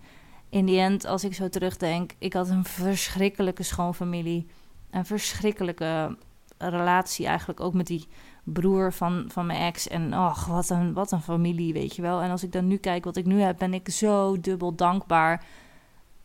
in 0.48 0.66
die 0.66 0.80
end, 0.80 1.04
als 1.04 1.24
ik 1.24 1.34
zo 1.34 1.48
terugdenk, 1.48 2.12
ik 2.18 2.32
had 2.32 2.48
een 2.48 2.64
verschrikkelijke 2.64 3.62
schoonfamilie. 3.62 4.46
Een 4.90 5.06
verschrikkelijke 5.06 6.16
relatie 6.58 7.26
eigenlijk 7.26 7.60
ook 7.60 7.74
met 7.74 7.86
die 7.86 8.06
broer 8.44 8.92
van, 8.92 9.24
van 9.28 9.46
mijn 9.46 9.60
ex. 9.60 9.88
En 9.88 10.12
ach, 10.12 10.46
wat 10.46 10.70
een, 10.70 10.92
wat 10.92 11.12
een 11.12 11.22
familie, 11.22 11.72
weet 11.72 11.96
je 11.96 12.02
wel. 12.02 12.20
En 12.20 12.30
als 12.30 12.42
ik 12.42 12.52
dan 12.52 12.66
nu 12.66 12.76
kijk 12.76 13.04
wat 13.04 13.16
ik 13.16 13.26
nu 13.26 13.40
heb, 13.40 13.58
ben 13.58 13.74
ik 13.74 13.88
zo 13.88 14.40
dubbel 14.40 14.74
dankbaar. 14.74 15.44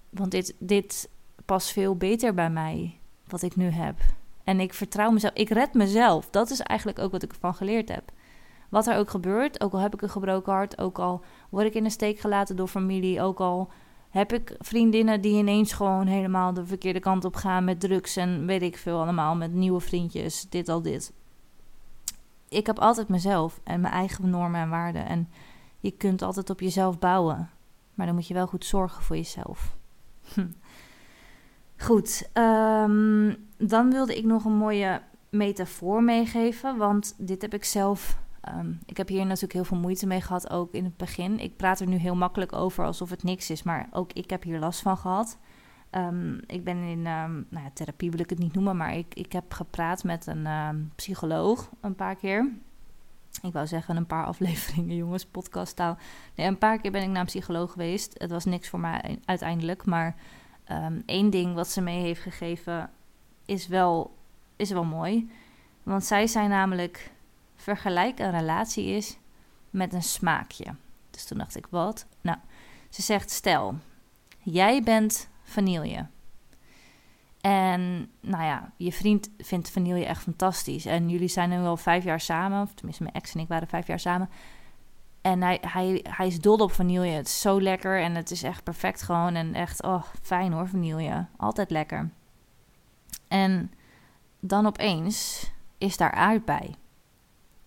Want 0.09 0.31
dit, 0.31 0.55
dit 0.59 1.09
past 1.45 1.71
veel 1.71 1.95
beter 1.95 2.33
bij 2.33 2.49
mij, 2.49 2.99
wat 3.27 3.41
ik 3.41 3.55
nu 3.55 3.69
heb. 3.69 3.95
En 4.43 4.59
ik 4.59 4.73
vertrouw 4.73 5.11
mezelf. 5.11 5.33
Ik 5.33 5.49
red 5.49 5.73
mezelf. 5.73 6.29
Dat 6.29 6.49
is 6.49 6.59
eigenlijk 6.59 6.99
ook 6.99 7.11
wat 7.11 7.23
ik 7.23 7.31
ervan 7.31 7.55
geleerd 7.55 7.89
heb. 7.89 8.11
Wat 8.69 8.87
er 8.87 8.97
ook 8.97 9.09
gebeurt, 9.09 9.61
ook 9.61 9.73
al 9.73 9.79
heb 9.79 9.93
ik 9.93 10.01
een 10.01 10.09
gebroken 10.09 10.53
hart, 10.53 10.77
ook 10.77 10.99
al 10.99 11.23
word 11.49 11.65
ik 11.65 11.73
in 11.73 11.83
de 11.83 11.89
steek 11.89 12.19
gelaten 12.19 12.55
door 12.55 12.67
familie, 12.67 13.21
ook 13.21 13.39
al 13.39 13.69
heb 14.09 14.33
ik 14.33 14.55
vriendinnen 14.59 15.21
die 15.21 15.37
ineens 15.37 15.73
gewoon 15.73 16.07
helemaal 16.07 16.53
de 16.53 16.65
verkeerde 16.65 16.99
kant 16.99 17.25
op 17.25 17.35
gaan 17.35 17.63
met 17.63 17.79
drugs 17.79 18.15
en 18.15 18.45
weet 18.45 18.61
ik 18.61 18.77
veel 18.77 19.01
allemaal, 19.01 19.35
met 19.35 19.53
nieuwe 19.53 19.79
vriendjes, 19.79 20.49
dit 20.49 20.69
al 20.69 20.81
dit. 20.81 21.13
Ik 22.49 22.65
heb 22.65 22.79
altijd 22.79 23.07
mezelf 23.07 23.59
en 23.63 23.81
mijn 23.81 23.93
eigen 23.93 24.29
normen 24.29 24.61
en 24.61 24.69
waarden 24.69 25.05
en 25.05 25.29
je 25.79 25.91
kunt 25.91 26.21
altijd 26.21 26.49
op 26.49 26.59
jezelf 26.59 26.99
bouwen, 26.99 27.49
maar 27.93 28.05
dan 28.05 28.15
moet 28.15 28.27
je 28.27 28.33
wel 28.33 28.47
goed 28.47 28.65
zorgen 28.65 29.03
voor 29.03 29.15
jezelf. 29.15 29.76
Hm. 30.33 30.47
Goed, 31.77 32.29
um, 32.33 33.35
dan 33.57 33.91
wilde 33.91 34.17
ik 34.17 34.23
nog 34.23 34.45
een 34.45 34.57
mooie 34.57 35.01
metafoor 35.29 36.03
meegeven, 36.03 36.77
want 36.77 37.15
dit 37.17 37.41
heb 37.41 37.53
ik 37.53 37.63
zelf 37.63 38.17
Ehm, 38.47 38.71
ik 38.85 38.97
heb 38.97 39.07
hier 39.07 39.25
natuurlijk 39.25 39.53
heel 39.53 39.63
veel 39.63 39.77
moeite 39.77 40.07
mee 40.07 40.21
gehad, 40.21 40.49
ook 40.49 40.73
in 40.73 40.83
het 40.83 40.97
begin. 40.97 41.39
Ik 41.39 41.57
praat 41.57 41.79
er 41.79 41.87
nu 41.87 41.95
heel 41.95 42.15
makkelijk 42.15 42.53
over 42.53 42.85
alsof 42.85 43.09
het 43.09 43.23
niks 43.23 43.49
is, 43.49 43.63
maar 43.63 43.87
ook 43.91 44.13
ik 44.13 44.29
heb 44.29 44.43
hier 44.43 44.59
last 44.59 44.81
van 44.81 44.97
gehad. 44.97 45.37
Ehm, 45.89 46.37
ik 46.45 46.63
ben 46.63 46.77
in 46.77 47.01
nou 47.01 47.45
ja, 47.49 47.69
therapie, 47.73 48.11
wil 48.11 48.19
ik 48.19 48.29
het 48.29 48.39
niet 48.39 48.53
noemen, 48.53 48.77
maar 48.77 48.97
ik, 48.97 49.13
ik 49.13 49.31
heb 49.31 49.53
gepraat 49.53 50.03
met 50.03 50.27
een 50.27 50.91
psycholoog 50.95 51.69
een 51.81 51.95
paar 51.95 52.15
keer. 52.15 52.51
Ik 53.41 53.53
wou 53.53 53.67
zeggen 53.67 53.97
een 53.97 54.05
paar 54.05 54.25
afleveringen, 54.33 54.95
jongens, 54.95 55.25
podcasttaal. 55.25 55.97
Nee, 56.35 56.47
een 56.47 56.57
paar 56.57 56.79
keer 56.79 56.91
ben 56.91 57.01
ik 57.01 57.09
naar 57.09 57.19
een 57.19 57.25
psycholoog 57.25 57.71
geweest. 57.71 58.15
Het 58.17 58.31
was 58.31 58.45
niks 58.45 58.69
voor 58.69 58.79
mij 58.79 59.19
uiteindelijk, 59.25 59.85
maar 59.85 60.15
één 61.05 61.29
ding 61.29 61.53
wat 61.53 61.67
ze 61.67 61.81
mee 61.81 62.01
heeft 62.01 62.21
gegeven 62.21 62.89
is 63.45 63.67
wel, 63.67 64.15
is 64.55 64.71
wel 64.71 64.83
mooi. 64.83 65.31
Want 65.83 66.05
zij 66.05 66.27
zei 66.27 66.47
namelijk 66.47 67.11
vergelijk 67.55 68.19
een 68.19 68.31
relatie 68.31 68.85
is 68.85 69.17
met 69.69 69.93
een 69.93 70.03
smaakje. 70.03 70.75
Dus 71.09 71.25
toen 71.25 71.37
dacht 71.37 71.55
ik, 71.55 71.67
wat? 71.69 72.05
Nou, 72.21 72.37
ze 72.89 73.01
zegt, 73.01 73.31
stel, 73.31 73.75
jij 74.39 74.83
bent 74.83 75.29
vanille. 75.43 76.07
En 77.47 78.09
nou 78.21 78.43
ja, 78.43 78.71
je 78.77 78.91
vriend 78.91 79.29
vindt 79.37 79.71
vanille 79.71 80.05
echt 80.05 80.21
fantastisch. 80.21 80.85
En 80.85 81.09
jullie 81.09 81.27
zijn 81.27 81.49
nu 81.49 81.57
al 81.57 81.77
vijf 81.77 82.03
jaar 82.03 82.19
samen, 82.19 82.61
of 82.61 82.73
tenminste 82.73 83.03
mijn 83.03 83.15
ex 83.15 83.33
en 83.33 83.39
ik 83.39 83.47
waren 83.47 83.67
vijf 83.67 83.87
jaar 83.87 83.99
samen. 83.99 84.29
En 85.21 85.41
hij, 85.41 85.59
hij, 86.09 86.27
is 86.27 86.39
dol 86.39 86.57
op 86.57 86.71
vanille. 86.71 87.07
Het 87.07 87.27
is 87.27 87.41
zo 87.41 87.61
lekker 87.61 88.01
en 88.01 88.15
het 88.15 88.31
is 88.31 88.43
echt 88.43 88.63
perfect 88.63 89.01
gewoon. 89.01 89.35
En 89.35 89.53
echt, 89.53 89.83
oh, 89.83 90.03
fijn 90.21 90.53
hoor, 90.53 90.67
vanille. 90.67 91.25
Altijd 91.37 91.69
lekker. 91.71 92.09
En 93.27 93.71
dan 94.39 94.65
opeens 94.65 95.49
is 95.77 95.97
daar 95.97 96.11
aardbei. 96.11 96.75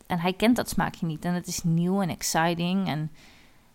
En 0.06 0.18
hij 0.18 0.32
kent 0.32 0.56
dat 0.56 0.68
smaakje 0.68 1.06
niet. 1.06 1.24
En 1.24 1.34
het 1.34 1.46
is 1.46 1.62
nieuw 1.62 2.02
en 2.02 2.08
exciting. 2.08 2.86
En 2.86 3.12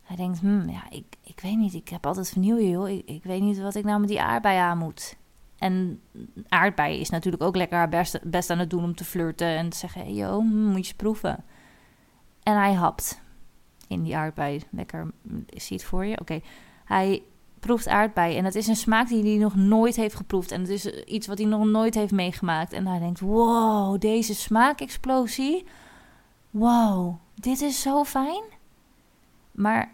hij 0.04 0.15
denkt, 0.15 0.39
hmm, 0.39 0.70
ja, 0.70 0.89
ik, 0.89 1.06
ik 1.24 1.39
weet 1.39 1.58
niet. 1.58 1.74
Ik 1.74 1.89
heb 1.89 2.06
altijd 2.06 2.30
vanille, 2.30 2.70
joh. 2.70 2.89
Ik, 2.89 3.06
ik 3.06 3.24
weet 3.24 3.41
niet 3.41 3.60
wat 3.60 3.76
ik 3.76 3.84
nou 3.84 4.00
met 4.00 4.10
die 4.10 4.22
aardbei 4.22 4.58
aan 4.58 4.78
moet. 4.78 5.18
En 5.58 6.02
aardbei 6.48 7.00
is 7.00 7.10
natuurlijk 7.10 7.44
ook 7.44 7.56
lekker 7.56 7.78
haar 7.78 7.89
best, 7.89 8.20
best 8.24 8.50
aan 8.50 8.60
het 8.60 8.70
doen 8.70 8.84
om 8.84 8.96
te 8.96 9.06
flirten. 9.06 9.48
En 9.48 9.70
te 9.70 9.78
zeggen, 9.78 10.13
joh, 10.13 10.38
hmm, 10.38 10.72
moet 10.72 10.88
je 10.88 10.96
proeven. 10.96 11.44
En 12.44 12.56
hij 12.56 12.74
hapt 12.74 13.22
in 13.88 14.04
die 14.04 14.18
aardbei. 14.18 14.62
Lekker, 14.70 15.12
zie 15.48 15.65
je 15.68 15.74
het 15.74 15.84
voor 15.84 16.06
je? 16.06 16.20
Oké. 16.20 16.39
Hij 16.86 17.24
proeft 17.60 17.88
aardbei. 17.88 18.38
En 18.38 18.46
het 18.46 18.56
is 18.56 18.68
een 18.68 18.76
smaak 18.76 19.08
die 19.08 19.24
hij 19.24 19.38
nog 19.38 19.56
nooit 19.56 19.96
heeft 19.96 20.15
geproefd. 20.15 20.52
En 20.52 20.62
het 20.62 20.70
is 20.70 20.86
iets 20.86 21.28
wat 21.28 21.38
hij 21.38 21.48
nog 21.48 21.65
nooit 21.65 21.96
heeft 21.96 22.12
meegemaakt. 22.12 22.74
En 22.74 22.88
hij 22.88 23.00
denkt, 23.00 23.20
wow, 23.20 24.02
deze 24.02 24.36
smaakexplosie. 24.36 25.65
Wow, 26.50 27.15
dit 27.36 27.62
is 27.62 27.82
zo 27.82 28.04
fijn. 28.04 28.44
Maar 29.52 29.94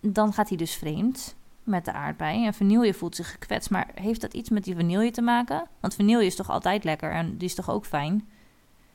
dan 0.00 0.32
gaat 0.32 0.48
hij 0.48 0.58
dus 0.58 0.74
vreemd 0.74 1.36
met 1.64 1.84
de 1.84 1.92
aardbei. 1.92 2.46
En 2.46 2.54
vanille 2.54 2.94
voelt 2.94 3.16
zich 3.16 3.30
gekwetst. 3.30 3.70
Maar 3.70 3.90
heeft 3.94 4.20
dat 4.20 4.34
iets 4.34 4.50
met 4.50 4.64
die 4.64 4.74
vanille 4.74 5.10
te 5.10 5.22
maken? 5.22 5.68
Want 5.80 5.94
vanille 5.94 6.24
is 6.24 6.36
toch 6.36 6.50
altijd 6.50 6.84
lekker 6.84 7.12
en 7.12 7.36
die 7.36 7.48
is 7.48 7.54
toch 7.54 7.70
ook 7.70 7.86
fijn? 7.86 8.28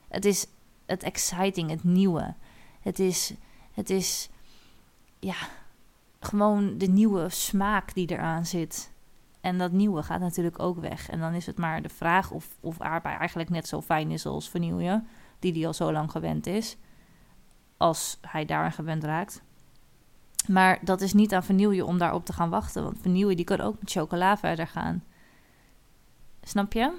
Het 0.07 0.25
is 0.25 0.47
het 0.85 1.03
exciting, 1.03 1.69
het 1.69 1.83
nieuwe. 1.83 2.33
Het 2.81 2.99
is, 2.99 3.33
het 3.73 3.89
is, 3.89 4.29
ja, 5.19 5.35
gewoon 6.19 6.77
de 6.77 6.87
nieuwe 6.87 7.29
smaak 7.29 7.93
die 7.93 8.11
eraan 8.11 8.45
zit. 8.45 8.91
En 9.41 9.57
dat 9.57 9.71
nieuwe 9.71 10.03
gaat 10.03 10.19
natuurlijk 10.19 10.59
ook 10.59 10.79
weg. 10.79 11.09
En 11.09 11.19
dan 11.19 11.33
is 11.33 11.45
het 11.45 11.57
maar 11.57 11.81
de 11.81 11.89
vraag 11.89 12.31
of, 12.31 12.47
of 12.59 12.81
aardbei 12.81 13.17
eigenlijk 13.17 13.49
net 13.49 13.67
zo 13.67 13.81
fijn 13.81 14.11
is 14.11 14.25
als 14.25 14.49
vanille, 14.49 15.03
die 15.39 15.53
die 15.53 15.67
al 15.67 15.73
zo 15.73 15.91
lang 15.91 16.11
gewend 16.11 16.47
is. 16.47 16.77
Als 17.77 18.17
hij 18.21 18.45
daaraan 18.45 18.71
gewend 18.71 19.03
raakt. 19.03 19.43
Maar 20.47 20.79
dat 20.81 21.01
is 21.01 21.13
niet 21.13 21.33
aan 21.33 21.43
vanille 21.43 21.85
om 21.85 21.97
daarop 21.97 22.25
te 22.25 22.33
gaan 22.33 22.49
wachten. 22.49 22.83
Want 22.83 22.97
vanille 23.01 23.35
die 23.35 23.45
kan 23.45 23.59
ook 23.59 23.79
met 23.79 23.91
chocola 23.91 24.37
verder 24.37 24.67
gaan. 24.67 25.03
Snap 26.41 26.73
je? 26.73 26.91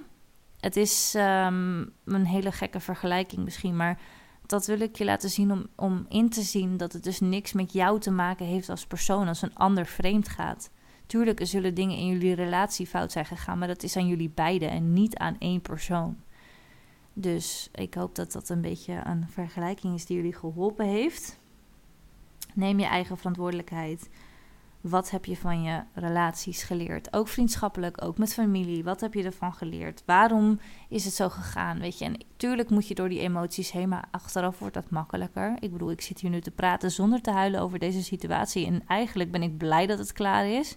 Het 0.61 0.76
is 0.76 1.14
um, 1.16 1.92
een 2.04 2.26
hele 2.26 2.52
gekke 2.52 2.80
vergelijking 2.80 3.44
misschien, 3.44 3.76
maar 3.76 4.00
dat 4.46 4.66
wil 4.66 4.80
ik 4.80 4.96
je 4.96 5.04
laten 5.04 5.30
zien 5.30 5.52
om, 5.52 5.66
om 5.76 6.06
in 6.09 6.28
te 6.28 6.42
zien 6.42 6.76
dat 6.76 6.92
het 6.92 7.04
dus 7.04 7.20
niks 7.20 7.52
met 7.52 7.72
jou 7.72 8.00
te 8.00 8.11
maken 8.11 8.46
heeft 8.46 8.68
als 8.68 8.87
persoon 8.87 9.28
als 9.28 9.42
een 9.42 9.54
ander 9.54 9.87
vreemd 9.87 10.28
gaat. 10.28 10.70
Tuurlijk, 11.06 11.40
er 11.40 11.46
zullen 11.46 11.74
dingen 11.74 11.96
in 11.96 12.06
jullie 12.06 12.35
relatie 12.35 12.87
fout 12.87 13.12
zijn 13.12 13.26
gegaan, 13.26 13.59
maar 13.59 13.68
dat 13.68 13.82
is 13.82 13.96
aan 13.96 14.06
jullie 14.06 14.30
beiden 14.30 14.70
en 14.70 14.92
niet 14.92 15.16
aan 15.16 15.37
één 15.38 15.61
persoon. 15.61 16.16
Dus 17.12 17.68
ik 17.72 17.94
hoop 17.94 18.14
dat 18.14 18.32
dat 18.32 18.48
een 18.48 18.61
beetje 18.61 19.00
een 19.04 19.28
vergelijking 19.28 19.94
is 19.94 20.06
die 20.06 20.16
jullie 20.16 20.35
geholpen 20.35 20.87
heeft. 20.87 21.38
Neem 22.57 22.79
je 22.79 22.87
eigen 22.87 23.16
verantwoordelijkheid. 23.16 24.09
Wat 24.81 25.11
heb 25.11 25.25
je 25.25 25.37
van 25.37 25.62
je 25.62 25.83
relaties 25.95 26.62
geleerd? 26.62 27.12
Ook 27.12 27.29
vriendschappelijk, 27.29 28.05
ook 28.05 28.19
met 28.19 28.35
familie. 28.35 28.85
Wat 28.85 29.01
heb 29.01 29.14
je 29.14 29.23
ervan 29.23 29.53
geleerd? 29.55 30.03
Waarom 30.07 30.61
is 30.88 31.05
het 31.05 31.14
zo 31.14 31.29
gegaan? 31.29 31.79
Weet 31.79 31.99
je, 31.99 32.05
en 32.05 32.25
tuurlijk 32.37 32.71
moet 32.71 32.88
je 32.88 32.95
door 32.95 33.09
die 33.09 33.21
emoties 33.21 33.71
heen, 33.71 33.88
maar 33.88 34.09
achteraf 34.11 34.59
wordt 34.59 34.75
dat 34.75 34.90
makkelijker. 34.90 35.57
Ik 35.61 35.73
bedoel, 35.73 35.90
ik 35.90 36.01
zit 36.01 36.21
hier 36.21 36.31
nu 36.31 36.40
te 36.40 36.51
praten 36.51 36.90
zonder 36.90 37.21
te 37.21 37.31
huilen 37.31 37.61
over 37.61 37.79
deze 37.79 38.03
situatie. 38.03 38.66
En 38.66 38.83
eigenlijk 38.87 39.31
ben 39.31 39.42
ik 39.42 39.59
blij 39.59 39.87
dat 39.87 39.99
het 39.99 40.12
klaar 40.12 40.49
is. 40.49 40.77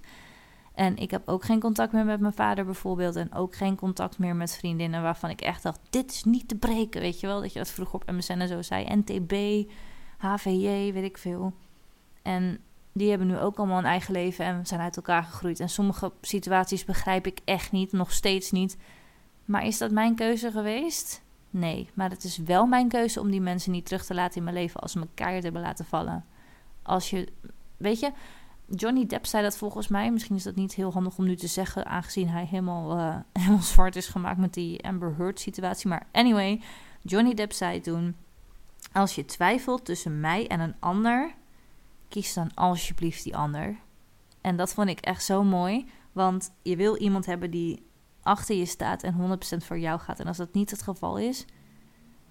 En 0.73 0.97
ik 0.97 1.11
heb 1.11 1.27
ook 1.27 1.43
geen 1.45 1.59
contact 1.59 1.91
meer 1.91 2.05
met 2.05 2.19
mijn 2.19 2.33
vader 2.33 2.65
bijvoorbeeld. 2.65 3.15
En 3.15 3.33
ook 3.33 3.55
geen 3.55 3.75
contact 3.75 4.17
meer 4.17 4.35
met 4.35 4.55
vriendinnen 4.55 5.01
waarvan 5.01 5.29
ik 5.29 5.41
echt 5.41 5.63
dacht: 5.63 5.79
dit 5.89 6.11
is 6.11 6.23
niet 6.23 6.47
te 6.47 6.55
breken. 6.55 7.01
Weet 7.01 7.19
je 7.19 7.27
wel, 7.27 7.41
dat 7.41 7.53
je 7.53 7.59
dat 7.59 7.69
vroeger 7.69 7.95
op 7.95 8.11
MSN 8.11 8.39
en 8.39 8.47
zo 8.47 8.61
zei. 8.61 8.95
NTB, 8.95 9.33
HVJ, 10.17 10.93
weet 10.93 11.03
ik 11.03 11.17
veel. 11.17 11.53
En 12.21 12.59
die 12.91 13.09
hebben 13.09 13.27
nu 13.27 13.37
ook 13.37 13.57
allemaal 13.57 13.77
een 13.77 13.85
eigen 13.85 14.13
leven 14.13 14.45
en 14.45 14.65
zijn 14.65 14.81
uit 14.81 14.95
elkaar 14.95 15.23
gegroeid. 15.23 15.59
En 15.59 15.69
sommige 15.69 16.11
situaties 16.21 16.85
begrijp 16.85 17.25
ik 17.25 17.39
echt 17.45 17.71
niet, 17.71 17.91
nog 17.91 18.11
steeds 18.11 18.51
niet. 18.51 18.77
Maar 19.45 19.65
is 19.65 19.77
dat 19.77 19.91
mijn 19.91 20.15
keuze 20.15 20.51
geweest? 20.51 21.21
Nee, 21.49 21.89
maar 21.93 22.09
het 22.09 22.23
is 22.23 22.37
wel 22.37 22.65
mijn 22.65 22.87
keuze 22.87 23.19
om 23.19 23.31
die 23.31 23.41
mensen 23.41 23.71
niet 23.71 23.85
terug 23.85 24.05
te 24.05 24.13
laten 24.13 24.37
in 24.37 24.43
mijn 24.43 24.55
leven 24.55 24.79
als 24.79 24.91
ze 24.91 24.99
me 24.99 25.07
keihard 25.13 25.43
hebben 25.43 25.61
laten 25.61 25.85
vallen. 25.85 26.25
Als 26.81 27.09
je, 27.09 27.27
weet 27.77 27.99
je, 27.99 28.11
Johnny 28.75 29.05
Depp 29.05 29.25
zei 29.25 29.43
dat 29.43 29.57
volgens 29.57 29.87
mij. 29.87 30.11
Misschien 30.11 30.35
is 30.35 30.43
dat 30.43 30.55
niet 30.55 30.73
heel 30.73 30.93
handig 30.93 31.17
om 31.17 31.25
nu 31.25 31.35
te 31.35 31.47
zeggen, 31.47 31.85
aangezien 31.85 32.29
hij 32.29 32.45
helemaal, 32.45 32.97
uh, 32.97 33.15
helemaal 33.39 33.61
zwart 33.61 33.95
is 33.95 34.07
gemaakt 34.07 34.37
met 34.37 34.53
die 34.53 34.83
Amber 34.83 35.15
Heard 35.17 35.39
situatie. 35.39 35.89
Maar 35.89 36.07
anyway, 36.11 36.61
Johnny 37.01 37.33
Depp 37.33 37.53
zei 37.53 37.81
toen: 37.81 38.15
Als 38.91 39.15
je 39.15 39.25
twijfelt 39.25 39.85
tussen 39.85 40.19
mij 40.19 40.47
en 40.47 40.59
een 40.59 40.75
ander, 40.79 41.33
kies 42.09 42.33
dan 42.33 42.53
alsjeblieft 42.53 43.23
die 43.23 43.37
ander. 43.37 43.77
En 44.41 44.55
dat 44.55 44.73
vond 44.73 44.89
ik 44.89 44.99
echt 44.99 45.23
zo 45.23 45.43
mooi, 45.43 45.85
want 46.11 46.51
je 46.61 46.75
wil 46.75 46.97
iemand 46.97 47.25
hebben 47.25 47.51
die 47.51 47.87
achter 48.21 48.55
je 48.55 48.65
staat 48.65 49.03
en 49.03 49.39
100% 49.61 49.65
voor 49.65 49.79
jou 49.79 49.99
gaat. 49.99 50.19
En 50.19 50.27
als 50.27 50.37
dat 50.37 50.53
niet 50.53 50.71
het 50.71 50.81
geval 50.81 51.17
is, 51.17 51.45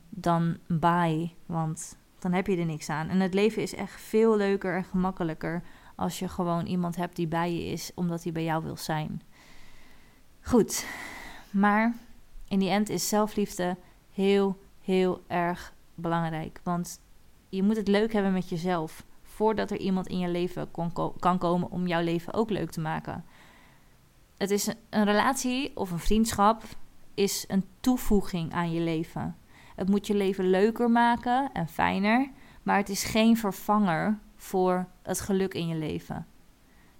dan 0.08 0.58
bye, 0.66 1.30
want 1.46 1.96
dan 2.18 2.32
heb 2.32 2.46
je 2.46 2.56
er 2.56 2.66
niks 2.66 2.88
aan. 2.88 3.08
En 3.08 3.20
het 3.20 3.34
leven 3.34 3.62
is 3.62 3.74
echt 3.74 4.00
veel 4.00 4.36
leuker 4.36 4.76
en 4.76 4.84
gemakkelijker 4.84 5.62
als 5.96 6.18
je 6.18 6.28
gewoon 6.28 6.66
iemand 6.66 6.96
hebt 6.96 7.16
die 7.16 7.26
bij 7.26 7.52
je 7.52 7.64
is, 7.64 7.90
omdat 7.94 8.22
hij 8.22 8.32
bij 8.32 8.44
jou 8.44 8.64
wil 8.64 8.76
zijn. 8.76 9.22
Goed, 10.40 10.86
maar 11.50 11.94
in 12.48 12.58
die 12.58 12.70
end 12.70 12.88
is 12.88 13.08
zelfliefde 13.08 13.76
heel, 14.12 14.58
heel 14.80 15.22
erg 15.26 15.74
belangrijk. 15.94 16.60
Want 16.62 17.00
je 17.48 17.62
moet 17.62 17.76
het 17.76 17.88
leuk 17.88 18.12
hebben 18.12 18.32
met 18.32 18.48
jezelf 18.48 19.06
voordat 19.38 19.70
er 19.70 19.76
iemand 19.76 20.06
in 20.06 20.18
je 20.18 20.28
leven 20.28 20.70
kan 21.18 21.38
komen 21.38 21.70
om 21.70 21.86
jouw 21.86 22.02
leven 22.02 22.34
ook 22.34 22.50
leuk 22.50 22.70
te 22.70 22.80
maken. 22.80 23.24
Het 24.36 24.50
is 24.50 24.66
een, 24.90 25.04
relatie 25.04 25.76
of 25.76 25.90
een 25.90 25.98
vriendschap 25.98 26.62
is 27.14 27.44
een 27.48 27.64
toevoeging 27.80 28.52
aan 28.52 28.72
je 28.72 28.80
leven. 28.80 29.36
Het 29.76 29.88
moet 29.88 30.06
je 30.06 30.14
leven 30.14 30.50
leuker 30.50 30.90
maken 30.90 31.50
en 31.52 31.68
fijner, 31.68 32.30
maar 32.62 32.76
het 32.76 32.88
is 32.88 33.04
geen 33.04 33.36
vervanger 33.36 34.18
voor 34.36 34.86
het 35.02 35.20
geluk 35.20 35.54
in 35.54 35.68
je 35.68 35.76
leven. 35.76 36.26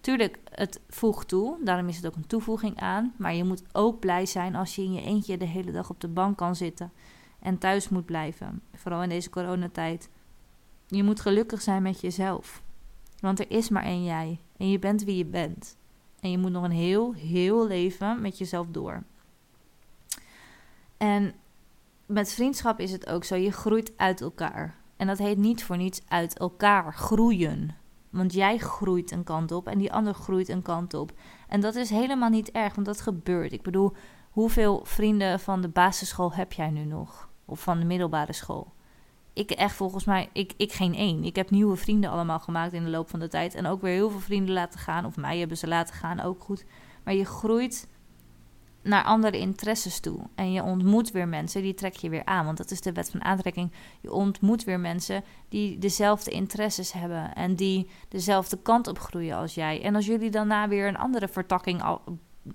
Tuurlijk, 0.00 0.38
het 0.50 0.80
voegt 0.88 1.28
toe, 1.28 1.56
daarom 1.64 1.88
is 1.88 1.96
het 1.96 2.06
ook 2.06 2.16
een 2.16 2.26
toevoeging 2.26 2.80
aan. 2.80 3.14
Maar 3.16 3.34
je 3.34 3.44
moet 3.44 3.62
ook 3.72 3.98
blij 4.00 4.26
zijn 4.26 4.54
als 4.54 4.74
je 4.74 4.82
in 4.82 4.92
je 4.92 5.02
eentje 5.02 5.36
de 5.36 5.44
hele 5.44 5.72
dag 5.72 5.90
op 5.90 6.00
de 6.00 6.08
bank 6.08 6.36
kan 6.36 6.56
zitten 6.56 6.92
en 7.40 7.58
thuis 7.58 7.88
moet 7.88 8.06
blijven. 8.06 8.62
Vooral 8.74 9.02
in 9.02 9.08
deze 9.08 9.30
coronatijd. 9.30 10.08
Je 10.90 11.02
moet 11.02 11.20
gelukkig 11.20 11.62
zijn 11.62 11.82
met 11.82 12.00
jezelf. 12.00 12.62
Want 13.20 13.40
er 13.40 13.50
is 13.50 13.68
maar 13.68 13.82
één 13.82 14.04
jij. 14.04 14.40
En 14.56 14.70
je 14.70 14.78
bent 14.78 15.04
wie 15.04 15.16
je 15.16 15.24
bent. 15.24 15.76
En 16.20 16.30
je 16.30 16.38
moet 16.38 16.50
nog 16.50 16.64
een 16.64 16.70
heel, 16.70 17.14
heel 17.14 17.66
leven 17.66 18.20
met 18.20 18.38
jezelf 18.38 18.66
door. 18.70 19.02
En 20.96 21.34
met 22.06 22.32
vriendschap 22.32 22.80
is 22.80 22.92
het 22.92 23.08
ook 23.08 23.24
zo. 23.24 23.34
Je 23.34 23.52
groeit 23.52 23.92
uit 23.96 24.20
elkaar. 24.20 24.76
En 24.96 25.06
dat 25.06 25.18
heet 25.18 25.38
niet 25.38 25.64
voor 25.64 25.76
niets 25.76 26.02
uit 26.08 26.38
elkaar 26.38 26.92
groeien. 26.94 27.76
Want 28.10 28.32
jij 28.32 28.58
groeit 28.58 29.10
een 29.10 29.24
kant 29.24 29.52
op 29.52 29.66
en 29.66 29.78
die 29.78 29.92
ander 29.92 30.14
groeit 30.14 30.48
een 30.48 30.62
kant 30.62 30.94
op. 30.94 31.12
En 31.48 31.60
dat 31.60 31.74
is 31.74 31.90
helemaal 31.90 32.30
niet 32.30 32.50
erg, 32.50 32.74
want 32.74 32.86
dat 32.86 33.00
gebeurt. 33.00 33.52
Ik 33.52 33.62
bedoel, 33.62 33.92
hoeveel 34.30 34.80
vrienden 34.84 35.40
van 35.40 35.60
de 35.60 35.68
basisschool 35.68 36.32
heb 36.32 36.52
jij 36.52 36.70
nu 36.70 36.84
nog? 36.84 37.28
Of 37.44 37.60
van 37.60 37.78
de 37.78 37.84
middelbare 37.84 38.32
school? 38.32 38.72
Ik 39.38 39.50
echt 39.50 39.74
volgens 39.74 40.04
mij, 40.04 40.28
ik, 40.32 40.52
ik 40.56 40.72
geen 40.72 40.94
één. 40.94 41.24
Ik 41.24 41.36
heb 41.36 41.50
nieuwe 41.50 41.76
vrienden 41.76 42.10
allemaal 42.10 42.38
gemaakt 42.38 42.72
in 42.72 42.84
de 42.84 42.90
loop 42.90 43.08
van 43.10 43.20
de 43.20 43.28
tijd. 43.28 43.54
En 43.54 43.66
ook 43.66 43.80
weer 43.80 43.92
heel 43.92 44.10
veel 44.10 44.20
vrienden 44.20 44.54
laten 44.54 44.80
gaan. 44.80 45.04
Of 45.04 45.16
mij 45.16 45.38
hebben 45.38 45.56
ze 45.56 45.66
laten 45.66 45.94
gaan, 45.94 46.20
ook 46.20 46.42
goed. 46.42 46.64
Maar 47.04 47.14
je 47.14 47.24
groeit 47.24 47.88
naar 48.82 49.04
andere 49.04 49.38
interesses 49.38 50.00
toe. 50.00 50.20
En 50.34 50.52
je 50.52 50.62
ontmoet 50.62 51.10
weer 51.10 51.28
mensen, 51.28 51.62
die 51.62 51.74
trek 51.74 51.94
je 51.94 52.08
weer 52.08 52.24
aan. 52.24 52.44
Want 52.44 52.56
dat 52.56 52.70
is 52.70 52.80
de 52.80 52.92
wet 52.92 53.10
van 53.10 53.24
aantrekking. 53.24 53.72
Je 54.00 54.12
ontmoet 54.12 54.64
weer 54.64 54.80
mensen 54.80 55.24
die 55.48 55.78
dezelfde 55.78 56.30
interesses 56.30 56.92
hebben. 56.92 57.34
En 57.34 57.54
die 57.54 57.88
dezelfde 58.08 58.62
kant 58.62 58.86
op 58.86 58.98
groeien 58.98 59.36
als 59.36 59.54
jij. 59.54 59.82
En 59.82 59.94
als 59.94 60.06
jullie 60.06 60.30
daarna 60.30 60.68
weer 60.68 60.88
een 60.88 60.98
andere 60.98 61.28
vertakking 61.28 61.82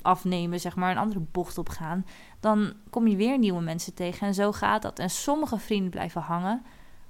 afnemen, 0.02 0.60
zeg 0.60 0.76
maar, 0.76 0.92
een 0.92 0.98
andere 0.98 1.26
bocht 1.32 1.58
op 1.58 1.70
gaan, 1.70 2.06
dan 2.40 2.74
kom 2.90 3.08
je 3.08 3.16
weer 3.16 3.38
nieuwe 3.38 3.62
mensen 3.62 3.94
tegen. 3.94 4.28
En 4.28 4.34
zo 4.34 4.52
gaat 4.52 4.82
dat. 4.82 5.00
En 5.00 5.10
sommige 5.10 5.58
vrienden 5.58 5.90
blijven 5.90 6.22
hangen, 6.22 6.64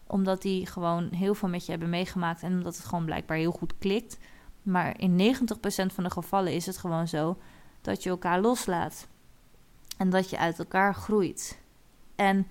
omdat 0.08 0.42
die 0.42 0.66
gewoon 0.66 1.10
heel 1.12 1.36
veel 1.36 1.50
met 1.50 1.66
je 1.66 1.72
hebben 1.72 1.90
meegemaakt 1.90 2.44
en 2.44 2.54
omdat 2.54 2.76
het 2.76 2.86
gewoon 2.86 3.06
blijkbaar 3.06 3.38
heel 3.38 3.52
goed 3.52 3.78
klikt. 3.78 4.18
Maar 4.62 5.00
in 5.00 5.36
90% 5.36 5.94
van 5.94 6.04
de 6.04 6.10
gevallen 6.10 6.54
is 6.54 6.66
het 6.66 6.78
gewoon 6.78 7.08
zo 7.08 7.38
dat 7.82 8.04
je 8.04 8.10
elkaar 8.10 8.42
loslaat 8.42 9.08
en 9.98 10.10
dat 10.10 10.30
je 10.30 10.38
uit 10.38 10.60
elkaar 10.60 10.96
groeit. 10.96 11.60
En 12.16 12.48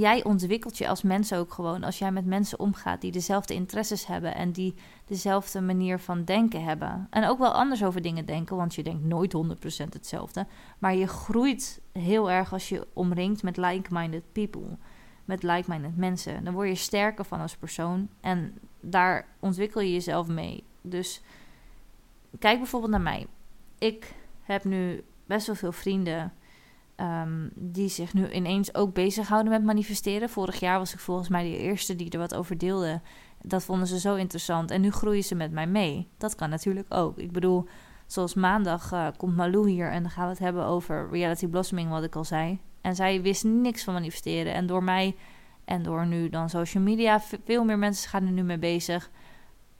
jij 0.00 0.24
ontwikkelt 0.24 0.78
je 0.78 0.88
als 0.88 1.02
mens 1.02 1.32
ook 1.32 1.52
gewoon 1.52 1.84
als 1.84 1.98
jij 1.98 2.12
met 2.12 2.26
mensen 2.26 2.58
omgaat 2.58 3.00
die 3.00 3.12
dezelfde 3.12 3.54
interesses 3.54 4.06
hebben 4.06 4.34
en 4.34 4.52
die 4.52 4.74
dezelfde 5.06 5.60
manier 5.60 5.98
van 5.98 6.24
denken 6.24 6.64
hebben. 6.64 7.06
En 7.10 7.28
ook 7.28 7.38
wel 7.38 7.52
anders 7.52 7.84
over 7.84 8.02
dingen 8.02 8.26
denken, 8.26 8.56
want 8.56 8.74
je 8.74 8.82
denkt 8.82 9.04
nooit 9.04 9.36
100% 9.36 9.88
hetzelfde. 9.88 10.46
Maar 10.78 10.94
je 10.94 11.06
groeit 11.06 11.80
heel 11.92 12.30
erg 12.30 12.52
als 12.52 12.68
je 12.68 12.86
omringt 12.92 13.42
met 13.42 13.56
like-minded 13.56 14.32
people, 14.32 14.76
met 15.24 15.42
like-minded 15.42 15.96
mensen. 15.96 16.44
Dan 16.44 16.54
word 16.54 16.68
je 16.68 16.74
sterker 16.74 17.24
van 17.24 17.40
als 17.40 17.56
persoon 17.56 18.08
en 18.20 18.58
daar 18.80 19.26
ontwikkel 19.40 19.80
je 19.80 19.92
jezelf 19.92 20.28
mee. 20.28 20.64
Dus 20.80 21.22
kijk 22.38 22.58
bijvoorbeeld 22.58 22.92
naar 22.92 23.00
mij. 23.00 23.26
Ik 23.78 24.14
heb 24.42 24.64
nu 24.64 25.04
best 25.26 25.46
wel 25.46 25.56
veel 25.56 25.72
vrienden 25.72 26.32
Ehm, 26.96 27.48
die 27.54 27.88
zich 27.88 28.14
nu 28.14 28.30
ineens 28.30 28.74
ook 28.74 28.94
bezighouden 28.94 29.52
met 29.52 29.64
manifesteren. 29.64 30.28
Vorig 30.28 30.60
jaar 30.60 30.78
was 30.78 30.92
ik 30.92 30.98
volgens 30.98 31.28
mij 31.28 31.42
de 31.42 31.58
eerste 31.58 31.96
die 31.96 32.10
er 32.10 32.18
wat 32.18 32.34
over 32.34 32.58
deelde. 32.58 33.00
Dat 33.42 33.64
vonden 33.64 33.86
ze 33.86 33.98
zo 34.00 34.14
interessant. 34.14 34.70
En 34.70 34.80
nu 34.80 34.90
groeien 34.90 35.24
ze 35.24 35.34
met 35.34 35.52
mij 35.52 35.66
mee. 35.66 36.08
Dat 36.18 36.34
kan 36.34 36.50
natuurlijk 36.50 36.94
ook. 36.94 37.18
Ik 37.18 37.32
bedoel, 37.32 37.68
zoals 38.06 38.34
maandag 38.34 38.92
uh, 38.92 39.06
komt 39.16 39.36
Malou 39.36 39.70
hier 39.70 39.90
en 39.90 40.02
dan 40.02 40.10
gaan 40.10 40.24
we 40.24 40.30
het 40.30 40.38
hebben 40.38 40.64
over 40.64 41.08
reality 41.10 41.46
blossoming, 41.46 41.90
wat 41.90 42.04
ik 42.04 42.16
al 42.16 42.24
zei. 42.24 42.60
En 42.80 42.94
zij 42.94 43.22
wist 43.22 43.44
niks 43.44 43.84
van 43.84 43.94
manifesteren. 43.94 44.54
En 44.54 44.66
door 44.66 44.84
mij 44.84 45.16
en 45.64 45.82
door 45.82 46.06
nu 46.06 46.28
dan 46.28 46.50
social 46.50 46.82
media, 46.82 47.20
veel 47.44 47.64
meer 47.64 47.78
mensen 47.78 48.08
gaan 48.08 48.26
er 48.26 48.32
nu 48.32 48.42
mee 48.42 48.58
bezig 48.58 49.10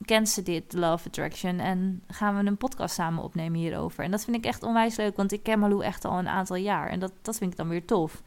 kent 0.05 0.29
ze 0.29 0.43
dit, 0.43 0.73
Love 0.73 1.09
Attraction. 1.09 1.59
En 1.59 2.03
gaan 2.09 2.37
we 2.37 2.45
een 2.45 2.57
podcast 2.57 2.95
samen 2.95 3.23
opnemen 3.23 3.59
hierover. 3.59 4.05
En 4.05 4.11
dat 4.11 4.25
vind 4.25 4.37
ik 4.37 4.45
echt 4.45 4.63
onwijs 4.63 4.97
leuk, 4.97 5.17
want 5.17 5.33
ik 5.33 5.43
ken 5.43 5.59
Malou 5.59 5.85
echt 5.85 6.05
al 6.05 6.19
een 6.19 6.29
aantal 6.29 6.57
jaar. 6.57 6.89
En 6.89 6.99
dat, 7.01 7.13
dat 7.23 7.37
vind 7.37 7.51
ik 7.51 7.57
dan 7.57 7.69
weer 7.69 7.85
tof. 7.85 8.23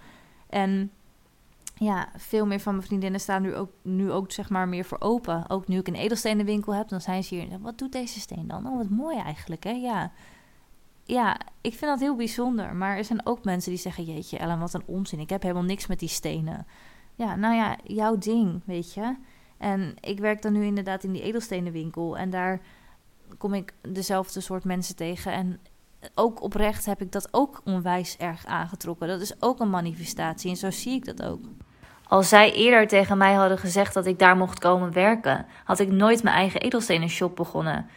En 0.49 0.91
ja, 1.75 2.09
veel 2.15 2.45
meer 2.45 2.59
van 2.59 2.75
mijn 2.75 2.85
vriendinnen 2.85 3.19
staan 3.19 3.41
nu 3.41 3.55
ook, 3.55 3.71
nu 3.81 4.11
ook 4.11 4.31
zeg 4.31 4.49
maar 4.49 4.67
meer 4.67 4.85
voor 4.85 4.99
open. 4.99 5.49
Ook 5.49 5.67
nu 5.67 5.77
ik 5.77 5.87
een 5.87 5.95
edelstenenwinkel 5.95 6.73
heb, 6.73 6.87
dan 6.89 7.01
zijn 7.01 7.23
ze 7.23 7.35
hier. 7.35 7.59
Wat 7.59 7.77
doet 7.77 7.91
deze 7.91 8.19
steen 8.19 8.47
dan? 8.47 8.67
Oh, 8.67 8.77
wat 8.77 8.89
mooi 8.89 9.17
eigenlijk, 9.17 9.63
hè? 9.63 9.71
Ja. 9.71 10.11
Ja, 11.03 11.39
ik 11.61 11.73
vind 11.73 11.91
dat 11.91 11.99
heel 11.99 12.15
bijzonder. 12.15 12.75
Maar 12.75 12.97
er 12.97 13.05
zijn 13.05 13.25
ook 13.25 13.43
mensen 13.43 13.71
die 13.71 13.79
zeggen: 13.79 14.03
Jeetje, 14.03 14.37
Ellen, 14.37 14.59
wat 14.59 14.73
een 14.73 14.83
onzin. 14.85 15.19
Ik 15.19 15.29
heb 15.29 15.41
helemaal 15.41 15.63
niks 15.63 15.87
met 15.87 15.99
die 15.99 16.09
stenen. 16.09 16.67
Ja, 17.15 17.35
nou 17.35 17.55
ja, 17.55 17.77
jouw 17.83 18.17
ding, 18.17 18.61
weet 18.65 18.93
je. 18.93 19.15
En 19.57 19.95
ik 19.99 20.19
werk 20.19 20.41
dan 20.41 20.53
nu 20.53 20.65
inderdaad 20.65 21.03
in 21.03 21.11
die 21.11 21.21
edelstenenwinkel. 21.21 22.17
En 22.17 22.29
daar 22.29 22.59
kom 23.37 23.53
ik 23.53 23.73
dezelfde 23.81 24.41
soort 24.41 24.63
mensen 24.63 24.95
tegen. 24.95 25.31
En 25.31 25.59
ook 26.15 26.41
oprecht 26.41 26.85
heb 26.85 27.01
ik 27.01 27.11
dat 27.11 27.27
ook 27.31 27.61
onwijs 27.63 28.17
erg 28.17 28.45
aangetrokken. 28.45 29.07
Dat 29.07 29.21
is 29.21 29.41
ook 29.41 29.59
een 29.59 29.69
manifestatie. 29.69 30.49
En 30.49 30.57
zo 30.57 30.71
zie 30.71 30.93
ik 30.93 31.05
dat 31.05 31.23
ook. 31.23 31.39
Als 32.07 32.29
zij 32.29 32.53
eerder 32.53 32.87
tegen 32.87 33.17
mij 33.17 33.33
hadden 33.33 33.57
gezegd 33.57 33.93
dat 33.93 34.05
ik 34.05 34.19
daar 34.19 34.37
mocht 34.37 34.59
komen 34.59 34.93
werken, 34.93 35.45
had 35.63 35.79
ik 35.79 35.91
nooit 35.91 36.23
mijn 36.23 36.35
eigen 36.35 36.61
edelstenen 36.61 37.09
shop 37.09 37.35
begonnen. 37.35 37.89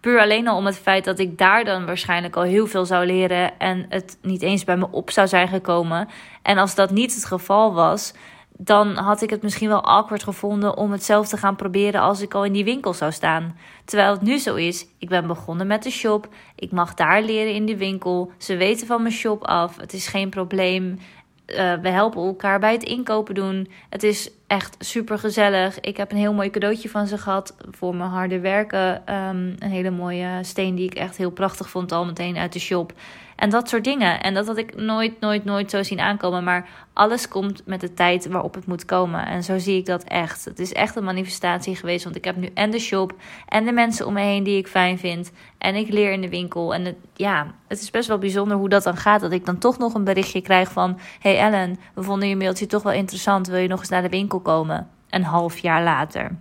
Puur 0.00 0.20
alleen 0.20 0.48
al 0.48 0.56
om 0.56 0.66
het 0.66 0.78
feit 0.78 1.04
dat 1.04 1.18
ik 1.18 1.38
daar 1.38 1.64
dan 1.64 1.86
waarschijnlijk 1.86 2.36
al 2.36 2.42
heel 2.42 2.66
veel 2.66 2.86
zou 2.86 3.06
leren 3.06 3.58
en 3.58 3.86
het 3.88 4.18
niet 4.22 4.42
eens 4.42 4.64
bij 4.64 4.76
me 4.76 4.88
op 4.90 5.10
zou 5.10 5.28
zijn 5.28 5.48
gekomen. 5.48 6.08
En 6.42 6.58
als 6.58 6.74
dat 6.74 6.90
niet 6.90 7.14
het 7.14 7.24
geval 7.24 7.74
was, 7.74 8.14
dan 8.58 8.96
had 8.96 9.22
ik 9.22 9.30
het 9.30 9.42
misschien 9.42 9.68
wel 9.68 9.84
awkward 9.84 10.22
gevonden 10.22 10.76
om 10.76 10.92
het 10.92 11.04
zelf 11.04 11.28
te 11.28 11.36
gaan 11.36 11.56
proberen 11.56 12.00
als 12.00 12.20
ik 12.20 12.34
al 12.34 12.44
in 12.44 12.52
die 12.52 12.64
winkel 12.64 12.94
zou 12.94 13.12
staan. 13.12 13.56
Terwijl 13.84 14.12
het 14.12 14.22
nu 14.22 14.38
zo 14.38 14.54
is, 14.54 14.86
ik 14.98 15.08
ben 15.08 15.26
begonnen 15.26 15.66
met 15.66 15.82
de 15.82 15.90
shop, 15.90 16.28
ik 16.54 16.70
mag 16.70 16.94
daar 16.94 17.22
leren 17.22 17.54
in 17.54 17.66
de 17.66 17.76
winkel, 17.76 18.32
ze 18.38 18.56
weten 18.56 18.86
van 18.86 19.02
mijn 19.02 19.14
shop 19.14 19.44
af, 19.44 19.76
het 19.76 19.92
is 19.92 20.06
geen 20.06 20.30
probleem. 20.30 20.98
Uh, 21.46 21.74
we 21.74 21.88
helpen 21.88 22.26
elkaar 22.26 22.60
bij 22.60 22.72
het 22.72 22.82
inkopen 22.82 23.34
doen. 23.34 23.68
Het 23.90 24.02
is 24.02 24.30
echt 24.46 24.76
super 24.78 25.18
gezellig. 25.18 25.80
Ik 25.80 25.96
heb 25.96 26.10
een 26.10 26.16
heel 26.16 26.32
mooi 26.32 26.50
cadeautje 26.50 26.88
van 26.88 27.06
ze 27.06 27.18
gehad 27.18 27.56
voor 27.70 27.96
mijn 27.96 28.10
harde 28.10 28.40
werken. 28.40 29.14
Um, 29.14 29.54
een 29.58 29.70
hele 29.70 29.90
mooie 29.90 30.38
steen 30.42 30.74
die 30.74 30.86
ik 30.86 30.94
echt 30.94 31.16
heel 31.16 31.30
prachtig 31.30 31.68
vond, 31.68 31.92
al 31.92 32.04
meteen 32.04 32.36
uit 32.36 32.52
de 32.52 32.58
shop. 32.58 32.92
En 33.36 33.50
dat 33.50 33.68
soort 33.68 33.84
dingen. 33.84 34.22
En 34.22 34.34
dat 34.34 34.46
had 34.46 34.56
ik 34.56 34.76
nooit, 34.76 35.20
nooit, 35.20 35.44
nooit 35.44 35.70
zo 35.70 35.82
zien 35.82 36.00
aankomen. 36.00 36.44
Maar 36.44 36.68
alles 36.92 37.28
komt 37.28 37.62
met 37.66 37.80
de 37.80 37.94
tijd 37.94 38.28
waarop 38.28 38.54
het 38.54 38.66
moet 38.66 38.84
komen. 38.84 39.26
En 39.26 39.44
zo 39.44 39.58
zie 39.58 39.78
ik 39.78 39.86
dat 39.86 40.04
echt. 40.04 40.44
Het 40.44 40.58
is 40.58 40.72
echt 40.72 40.96
een 40.96 41.04
manifestatie 41.04 41.76
geweest. 41.76 42.04
Want 42.04 42.16
ik 42.16 42.24
heb 42.24 42.36
nu 42.36 42.50
en 42.54 42.70
de 42.70 42.78
shop 42.78 43.14
en 43.48 43.64
de 43.64 43.72
mensen 43.72 44.06
om 44.06 44.12
me 44.12 44.20
heen 44.20 44.42
die 44.42 44.58
ik 44.58 44.68
fijn 44.68 44.98
vind. 44.98 45.32
En 45.58 45.74
ik 45.74 45.88
leer 45.88 46.12
in 46.12 46.20
de 46.20 46.28
winkel. 46.28 46.74
En 46.74 46.84
het, 46.84 46.96
ja, 47.14 47.54
het 47.68 47.80
is 47.80 47.90
best 47.90 48.08
wel 48.08 48.18
bijzonder 48.18 48.56
hoe 48.56 48.68
dat 48.68 48.82
dan 48.82 48.96
gaat. 48.96 49.20
Dat 49.20 49.32
ik 49.32 49.46
dan 49.46 49.58
toch 49.58 49.78
nog 49.78 49.94
een 49.94 50.04
berichtje 50.04 50.40
krijg 50.40 50.72
van... 50.72 50.98
Hey 51.20 51.38
Ellen, 51.38 51.76
we 51.94 52.02
vonden 52.02 52.28
je 52.28 52.36
mailtje 52.36 52.66
toch 52.66 52.82
wel 52.82 52.92
interessant. 52.92 53.46
Wil 53.46 53.58
je 53.58 53.68
nog 53.68 53.80
eens 53.80 53.88
naar 53.88 54.02
de 54.02 54.08
winkel 54.08 54.40
komen? 54.40 54.88
Een 55.10 55.24
half 55.24 55.58
jaar 55.58 55.82
later. 55.82 56.36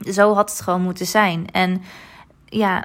Zo 0.00 0.34
had 0.34 0.50
het 0.50 0.60
gewoon 0.60 0.82
moeten 0.82 1.06
zijn. 1.06 1.46
En 1.52 1.82
ja, 2.44 2.84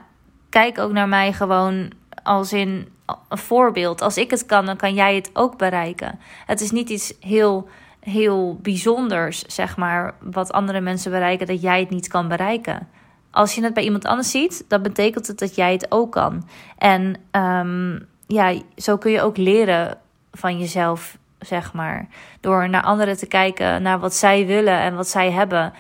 kijk 0.50 0.80
ook 0.80 0.92
naar 0.92 1.08
mij 1.08 1.34
gewoon 1.34 1.92
als 2.24 2.54
in 2.54 2.88
een 3.28 3.38
voorbeeld. 3.38 4.02
Als 4.02 4.18
ik 4.18 4.32
het 4.32 4.46
kan, 4.46 4.66
dan 4.66 4.78
kan 4.78 4.94
jij 4.94 5.16
het 5.16 5.30
ook 5.34 5.58
bereiken. 5.58 6.20
Het 6.46 6.62
is 6.62 6.72
niet 6.72 6.90
iets 6.90 7.14
heel, 7.20 7.70
heel 8.00 8.60
bijzonders, 8.62 9.42
zeg 9.46 9.78
maar, 9.78 10.14
wat 10.20 10.52
andere 10.52 10.82
mensen 10.82 11.12
bereiken, 11.12 11.48
dat 11.48 11.62
jij 11.62 11.80
het 11.80 11.90
niet 11.90 12.08
kan 12.08 12.28
bereiken. 12.28 12.88
Als 13.32 13.56
je 13.56 13.64
het 13.64 13.74
bij 13.74 13.84
iemand 13.84 14.06
anders 14.06 14.32
ziet, 14.32 14.66
dan 14.68 14.82
betekent 14.82 15.28
het 15.28 15.40
dat 15.40 15.56
jij 15.56 15.72
het 15.72 15.92
ook 15.92 16.12
kan. 16.12 16.48
En 16.78 17.16
um, 17.32 18.08
ja, 18.28 18.54
zo 18.76 18.98
kun 18.98 19.12
je 19.12 19.22
ook 19.22 19.38
leren 19.38 19.98
van 20.32 20.60
jezelf, 20.60 21.18
zeg 21.40 21.74
maar. 21.74 22.08
Door 22.40 22.70
naar 22.70 22.84
anderen 22.84 23.18
te 23.18 23.28
kijken, 23.28 23.82
naar 23.82 24.00
wat 24.00 24.14
zij 24.14 24.46
willen 24.46 24.80
en 24.80 24.96
wat 24.96 25.08
zij 25.08 25.32
hebben. 25.32 25.74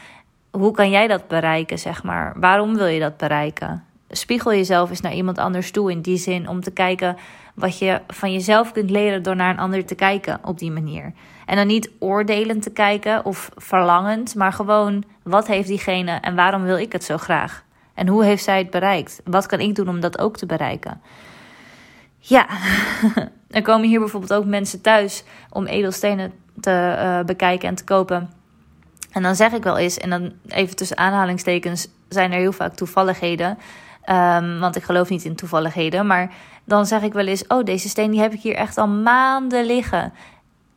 Hoe 0.51 0.71
kan 0.71 0.89
jij 0.89 1.07
dat 1.07 1.27
bereiken, 1.27 1.79
zeg 1.79 2.03
maar? 2.03 2.33
Waarom 2.39 2.75
wil 2.75 2.85
je 2.85 2.99
dat 2.99 3.17
bereiken? 3.17 3.85
Spiegel 4.11 4.53
jezelf 4.53 4.89
eens 4.89 5.01
naar 5.01 5.13
iemand 5.13 5.37
anders 5.37 5.71
toe 5.71 5.91
in 5.91 6.01
die 6.01 6.17
zin 6.17 6.49
om 6.49 6.61
te 6.61 6.71
kijken 6.71 7.17
wat 7.53 7.79
je 7.79 8.01
van 8.07 8.33
jezelf 8.33 8.71
kunt 8.71 8.89
leren 8.89 9.23
door 9.23 9.35
naar 9.35 9.49
een 9.49 9.59
ander 9.59 9.85
te 9.85 9.95
kijken 9.95 10.39
op 10.43 10.59
die 10.59 10.71
manier. 10.71 11.13
En 11.45 11.55
dan 11.55 11.67
niet 11.67 11.91
oordelend 11.99 12.63
te 12.63 12.71
kijken 12.71 13.25
of 13.25 13.49
verlangend, 13.55 14.35
maar 14.35 14.53
gewoon 14.53 15.03
wat 15.23 15.47
heeft 15.47 15.67
diegene 15.67 16.11
en 16.11 16.35
waarom 16.35 16.63
wil 16.63 16.77
ik 16.77 16.91
het 16.91 17.03
zo 17.03 17.17
graag? 17.17 17.63
En 17.93 18.07
hoe 18.07 18.23
heeft 18.23 18.43
zij 18.43 18.57
het 18.57 18.69
bereikt? 18.69 19.21
Wat 19.23 19.45
kan 19.45 19.59
ik 19.59 19.75
doen 19.75 19.89
om 19.89 19.99
dat 19.99 20.19
ook 20.19 20.37
te 20.37 20.45
bereiken? 20.45 21.01
Ja, 22.17 22.47
er 23.49 23.61
komen 23.61 23.87
hier 23.87 23.99
bijvoorbeeld 23.99 24.33
ook 24.33 24.45
mensen 24.45 24.81
thuis 24.81 25.23
om 25.49 25.65
edelstenen 25.65 26.31
te 26.59 26.95
uh, 26.97 27.25
bekijken 27.25 27.69
en 27.69 27.75
te 27.75 27.83
kopen. 27.83 28.29
En 29.11 29.23
dan 29.23 29.35
zeg 29.35 29.51
ik 29.51 29.63
wel 29.63 29.77
eens, 29.77 29.97
en 29.97 30.09
dan 30.09 30.31
even 30.47 30.75
tussen 30.75 30.97
aanhalingstekens, 30.97 31.87
zijn 32.09 32.31
er 32.31 32.39
heel 32.39 32.51
vaak 32.51 32.73
toevalligheden. 32.73 33.57
Um, 34.09 34.59
want 34.59 34.75
ik 34.75 34.83
geloof 34.83 35.09
niet 35.09 35.25
in 35.25 35.35
toevalligheden. 35.35 36.07
Maar 36.07 36.33
dan 36.63 36.85
zeg 36.85 37.01
ik 37.01 37.13
wel 37.13 37.27
eens: 37.27 37.47
Oh, 37.47 37.63
deze 37.63 37.89
steen 37.89 38.11
die 38.11 38.19
heb 38.19 38.33
ik 38.33 38.41
hier 38.41 38.55
echt 38.55 38.77
al 38.77 38.87
maanden 38.87 39.65
liggen. 39.65 40.13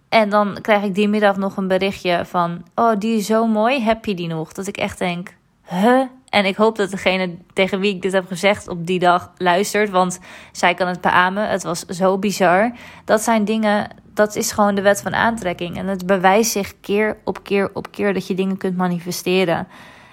En 0.09 0.29
dan 0.29 0.59
krijg 0.61 0.83
ik 0.83 0.95
die 0.95 1.09
middag 1.09 1.37
nog 1.37 1.57
een 1.57 1.69
berichtje 1.69 2.25
van: 2.25 2.65
Oh, 2.75 2.99
die 2.99 3.17
is 3.17 3.27
zo 3.27 3.47
mooi. 3.47 3.81
Heb 3.81 4.05
je 4.05 4.15
die 4.15 4.29
nog? 4.29 4.53
Dat 4.53 4.67
ik 4.67 4.77
echt 4.77 4.99
denk: 4.99 5.35
Huh? 5.69 6.01
En 6.29 6.45
ik 6.45 6.57
hoop 6.57 6.77
dat 6.77 6.91
degene 6.91 7.35
tegen 7.53 7.81
wie 7.81 7.95
ik 7.95 8.03
dit 8.03 8.13
heb 8.13 8.27
gezegd 8.27 8.69
op 8.69 8.87
die 8.87 8.99
dag 8.99 9.33
luistert. 9.37 9.91
Want 9.91 10.21
zij 10.53 10.75
kan 10.75 10.87
het 10.87 11.01
beamen. 11.01 11.49
Het 11.49 11.63
was 11.63 11.85
zo 11.85 12.19
bizar. 12.19 12.73
Dat 13.05 13.21
zijn 13.21 13.45
dingen. 13.45 13.89
Dat 14.15 14.37
is 14.37 14.53
gewoon 14.53 14.75
de 14.75 14.83
wet 14.83 15.03
van 15.03 15.15
aantrekking. 15.15 15.77
En 15.77 15.87
het 15.87 16.07
bewijst 16.07 16.51
zich 16.51 16.81
keer 16.81 17.17
op 17.25 17.43
keer 17.43 17.71
op 17.73 17.91
keer 17.91 18.15
dat 18.15 18.27
je 18.27 18.35
dingen 18.35 18.57
kunt 18.57 18.77
manifesteren. 18.77 19.67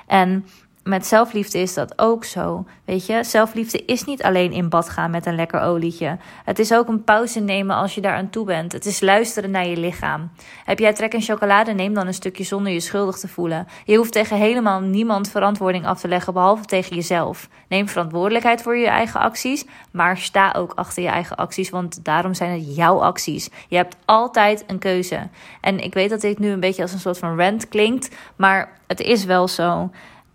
En 0.08 0.45
met 0.84 1.08
zelfliefde 1.08 1.60
is 1.60 1.74
dat 1.74 2.00
ook 2.00 2.26
zo. 2.26 2.65
Weet 2.86 3.06
je, 3.06 3.24
zelfliefde 3.24 3.86
is 3.86 4.04
niet 4.04 4.24
alleen 4.24 4.52
in 4.52 4.70
bad 4.70 4.89
gaan 4.89 5.12
met 5.12 5.26
een 5.26 5.36
lekker 5.36 5.62
olietje. 5.62 6.17
Het 6.46 6.60
is 6.60 6.74
ook 6.74 6.88
een 6.88 7.04
pauze 7.04 7.39
nemen 7.39 7.76
als 7.76 7.96
je 7.96 8.02
daar 8.02 8.15
aan 8.15 8.30
toe 8.30 8.46
bent. 8.46 8.72
Het 8.72 8.86
is 8.86 9.02
luisteren 9.02 9.52
naar 9.52 9.67
je 9.67 9.78
lichaam. 9.78 10.32
Heb 10.65 10.80
jij 10.80 10.94
trek 10.94 11.13
in 11.13 11.22
chocolade? 11.22 11.74
Neem 11.74 11.94
dan 11.94 12.08
een 12.08 12.13
stukje 12.13 12.44
zonder 12.44 12.72
je 12.72 12.80
schuldig 12.80 13.17
te 13.17 13.28
voelen. 13.28 13.67
Je 13.86 13.98
hoeft 13.98 14.12
tegen 14.12 14.38
helemaal 14.38 14.80
niemand 14.80 15.30
verantwoording 15.30 15.86
af 15.86 16.00
te 16.00 16.08
leggen, 16.08 16.34
behalve 16.34 16.65
tegen 16.65 16.96
jezelf. 16.96 17.50
Neem 17.67 17.88
verantwoordelijkheid 17.88 18.62
voor 18.62 18.78
je 18.78 18.88
eigen 18.88 19.20
acties, 19.20 19.65
maar 19.91 20.17
sta 20.17 20.54
ook 20.58 20.74
achter 20.76 21.04
je 21.04 21.10
eigen 21.10 21.36
acties, 21.36 21.70
want 21.70 22.06
daarom 22.06 22.34
zijn 22.34 22.52
het 22.52 22.76
jouw 22.76 23.02
acties. 23.02 23.50
Je 23.67 23.76
hebt 23.76 23.96
altijd 24.06 24.63
een 24.67 24.80
keuze. 24.80 25.28
En 25.62 25.80
ik 25.80 25.94
weet 25.94 26.10
dat 26.10 26.22
dit 26.22 26.39
nu 26.39 26.50
een 26.50 26.60
beetje 26.60 26.82
als 26.82 26.94
een 26.94 27.00
soort 27.00 27.17
van 27.17 27.38
rant 27.38 27.67
klinkt, 27.67 28.15
maar 28.36 28.80
het 28.88 29.00
is 29.00 29.26
wel 29.26 29.48
zo. 29.48 29.89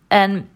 En 0.08 0.48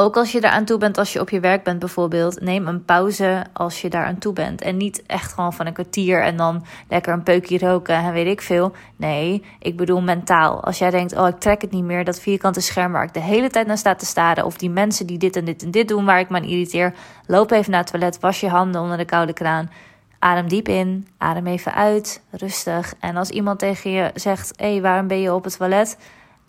ook 0.00 0.16
als 0.16 0.32
je 0.32 0.38
eraan 0.38 0.64
toe 0.64 0.78
bent, 0.78 0.98
als 0.98 1.12
je 1.12 1.20
op 1.20 1.30
je 1.30 1.40
werk 1.40 1.62
bent 1.62 1.78
bijvoorbeeld, 1.78 2.40
neem 2.40 2.66
een 2.66 2.84
pauze 2.84 3.44
als 3.52 3.80
je 3.80 3.88
daar 3.88 4.04
aan 4.04 4.18
toe 4.18 4.32
bent. 4.32 4.62
En 4.62 4.76
niet 4.76 5.02
echt 5.06 5.32
gewoon 5.32 5.52
van 5.52 5.66
een 5.66 5.72
kwartier 5.72 6.22
en 6.22 6.36
dan 6.36 6.64
lekker 6.88 7.12
een 7.12 7.22
peukje 7.22 7.58
roken 7.58 7.94
en 7.94 8.12
weet 8.12 8.26
ik 8.26 8.40
veel. 8.40 8.72
Nee, 8.96 9.44
ik 9.58 9.76
bedoel 9.76 10.02
mentaal. 10.02 10.64
Als 10.64 10.78
jij 10.78 10.90
denkt, 10.90 11.16
oh 11.16 11.28
ik 11.28 11.38
trek 11.38 11.60
het 11.60 11.70
niet 11.70 11.84
meer, 11.84 12.04
dat 12.04 12.20
vierkante 12.20 12.60
scherm 12.60 12.92
waar 12.92 13.04
ik 13.04 13.14
de 13.14 13.20
hele 13.20 13.50
tijd 13.50 13.66
naar 13.66 13.78
sta 13.78 13.94
te 13.94 14.06
staren. 14.06 14.44
Of 14.44 14.56
die 14.56 14.70
mensen 14.70 15.06
die 15.06 15.18
dit 15.18 15.36
en 15.36 15.44
dit 15.44 15.62
en 15.62 15.70
dit 15.70 15.88
doen 15.88 16.04
waar 16.04 16.20
ik 16.20 16.28
me 16.28 16.36
aan 16.36 16.44
irriteer. 16.44 16.94
Loop 17.26 17.50
even 17.50 17.70
naar 17.70 17.80
het 17.80 17.90
toilet, 17.90 18.20
was 18.20 18.40
je 18.40 18.48
handen 18.48 18.80
onder 18.80 18.96
de 18.96 19.04
koude 19.04 19.32
kraan. 19.32 19.70
Adem 20.18 20.48
diep 20.48 20.68
in, 20.68 21.08
adem 21.18 21.46
even 21.46 21.74
uit, 21.74 22.22
rustig. 22.30 22.94
En 23.00 23.16
als 23.16 23.30
iemand 23.30 23.58
tegen 23.58 23.90
je 23.90 24.10
zegt, 24.14 24.52
hé 24.56 24.72
hey, 24.72 24.82
waarom 24.82 25.06
ben 25.06 25.20
je 25.20 25.34
op 25.34 25.44
het 25.44 25.56
toilet? 25.56 25.98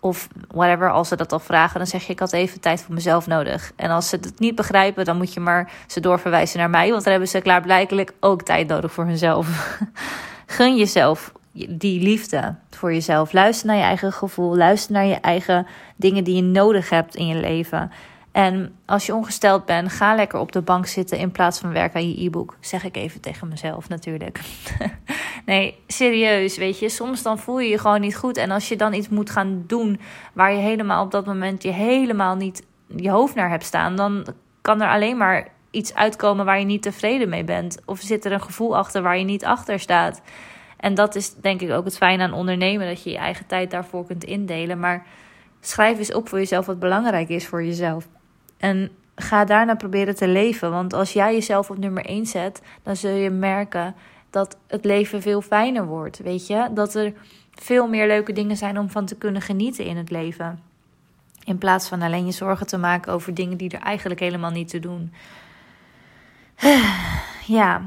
Of 0.00 0.28
whatever, 0.48 0.90
als 0.90 1.08
ze 1.08 1.16
dat 1.16 1.32
al 1.32 1.38
vragen, 1.38 1.78
dan 1.78 1.86
zeg 1.86 2.06
je: 2.06 2.12
Ik 2.12 2.18
had 2.18 2.32
even 2.32 2.60
tijd 2.60 2.82
voor 2.82 2.94
mezelf 2.94 3.26
nodig. 3.26 3.72
En 3.76 3.90
als 3.90 4.08
ze 4.08 4.16
het 4.16 4.38
niet 4.38 4.54
begrijpen, 4.54 5.04
dan 5.04 5.16
moet 5.16 5.34
je 5.34 5.40
maar 5.40 5.72
ze 5.86 6.00
doorverwijzen 6.00 6.58
naar 6.58 6.70
mij. 6.70 6.90
Want 6.90 7.02
dan 7.02 7.12
hebben 7.12 7.30
ze 7.30 7.40
klaarblijkelijk 7.40 8.12
ook 8.20 8.42
tijd 8.42 8.68
nodig 8.68 8.92
voor 8.92 9.04
hunzelf. 9.04 9.78
Gun 10.46 10.76
jezelf 10.76 11.32
die 11.68 12.02
liefde 12.02 12.54
voor 12.70 12.92
jezelf. 12.92 13.32
Luister 13.32 13.66
naar 13.66 13.76
je 13.76 13.82
eigen 13.82 14.12
gevoel. 14.12 14.56
Luister 14.56 14.92
naar 14.92 15.06
je 15.06 15.20
eigen 15.20 15.66
dingen 15.96 16.24
die 16.24 16.36
je 16.36 16.42
nodig 16.42 16.90
hebt 16.90 17.14
in 17.14 17.26
je 17.26 17.34
leven. 17.34 17.90
En 18.32 18.74
als 18.86 19.06
je 19.06 19.14
ongesteld 19.14 19.64
bent, 19.64 19.92
ga 19.92 20.14
lekker 20.14 20.38
op 20.38 20.52
de 20.52 20.62
bank 20.62 20.86
zitten 20.86 21.18
in 21.18 21.30
plaats 21.30 21.58
van 21.58 21.72
werken 21.72 22.00
aan 22.00 22.10
je 22.10 22.24
e-book. 22.24 22.56
Zeg 22.60 22.84
ik 22.84 22.96
even 22.96 23.20
tegen 23.20 23.48
mezelf 23.48 23.88
natuurlijk. 23.88 24.40
nee, 25.46 25.78
serieus, 25.86 26.56
weet 26.56 26.78
je. 26.78 26.88
Soms 26.88 27.22
dan 27.22 27.38
voel 27.38 27.60
je 27.60 27.68
je 27.68 27.78
gewoon 27.78 28.00
niet 28.00 28.16
goed. 28.16 28.36
En 28.36 28.50
als 28.50 28.68
je 28.68 28.76
dan 28.76 28.92
iets 28.92 29.08
moet 29.08 29.30
gaan 29.30 29.64
doen 29.66 30.00
waar 30.32 30.52
je 30.52 30.58
helemaal 30.58 31.04
op 31.04 31.10
dat 31.10 31.26
moment 31.26 31.62
je 31.62 31.70
helemaal 31.70 32.36
niet 32.36 32.62
je 32.96 33.10
hoofd 33.10 33.34
naar 33.34 33.50
hebt 33.50 33.64
staan, 33.64 33.96
dan 33.96 34.26
kan 34.60 34.80
er 34.80 34.88
alleen 34.88 35.16
maar 35.16 35.48
iets 35.70 35.94
uitkomen 35.94 36.44
waar 36.44 36.58
je 36.58 36.64
niet 36.64 36.82
tevreden 36.82 37.28
mee 37.28 37.44
bent. 37.44 37.78
Of 37.84 38.00
zit 38.00 38.24
er 38.24 38.32
een 38.32 38.42
gevoel 38.42 38.76
achter 38.76 39.02
waar 39.02 39.18
je 39.18 39.24
niet 39.24 39.44
achter 39.44 39.80
staat. 39.80 40.22
En 40.76 40.94
dat 40.94 41.14
is 41.14 41.34
denk 41.34 41.60
ik 41.60 41.70
ook 41.70 41.84
het 41.84 41.96
fijne 41.96 42.22
aan 42.22 42.32
ondernemen, 42.32 42.86
dat 42.86 43.02
je 43.02 43.10
je 43.10 43.18
eigen 43.18 43.46
tijd 43.46 43.70
daarvoor 43.70 44.06
kunt 44.06 44.24
indelen. 44.24 44.80
Maar 44.80 45.06
schrijf 45.60 45.98
eens 45.98 46.12
op 46.12 46.28
voor 46.28 46.38
jezelf 46.38 46.66
wat 46.66 46.78
belangrijk 46.78 47.28
is 47.28 47.46
voor 47.46 47.64
jezelf. 47.64 48.08
En 48.58 48.90
ga 49.14 49.44
daarna 49.44 49.74
proberen 49.74 50.16
te 50.16 50.28
leven. 50.28 50.70
Want 50.70 50.92
als 50.92 51.12
jij 51.12 51.32
jezelf 51.32 51.70
op 51.70 51.78
nummer 51.78 52.04
1 52.04 52.26
zet, 52.26 52.62
dan 52.82 52.96
zul 52.96 53.14
je 53.14 53.30
merken 53.30 53.94
dat 54.30 54.56
het 54.66 54.84
leven 54.84 55.22
veel 55.22 55.42
fijner 55.42 55.86
wordt. 55.86 56.18
Weet 56.18 56.46
je? 56.46 56.68
Dat 56.74 56.94
er 56.94 57.12
veel 57.54 57.88
meer 57.88 58.06
leuke 58.06 58.32
dingen 58.32 58.56
zijn 58.56 58.78
om 58.78 58.90
van 58.90 59.06
te 59.06 59.16
kunnen 59.16 59.42
genieten 59.42 59.84
in 59.84 59.96
het 59.96 60.10
leven. 60.10 60.60
In 61.44 61.58
plaats 61.58 61.88
van 61.88 62.02
alleen 62.02 62.26
je 62.26 62.32
zorgen 62.32 62.66
te 62.66 62.78
maken 62.78 63.12
over 63.12 63.34
dingen 63.34 63.56
die 63.56 63.70
er 63.70 63.80
eigenlijk 63.82 64.20
helemaal 64.20 64.50
niet 64.50 64.68
te 64.68 64.78
doen. 64.78 65.12
Ja, 67.46 67.82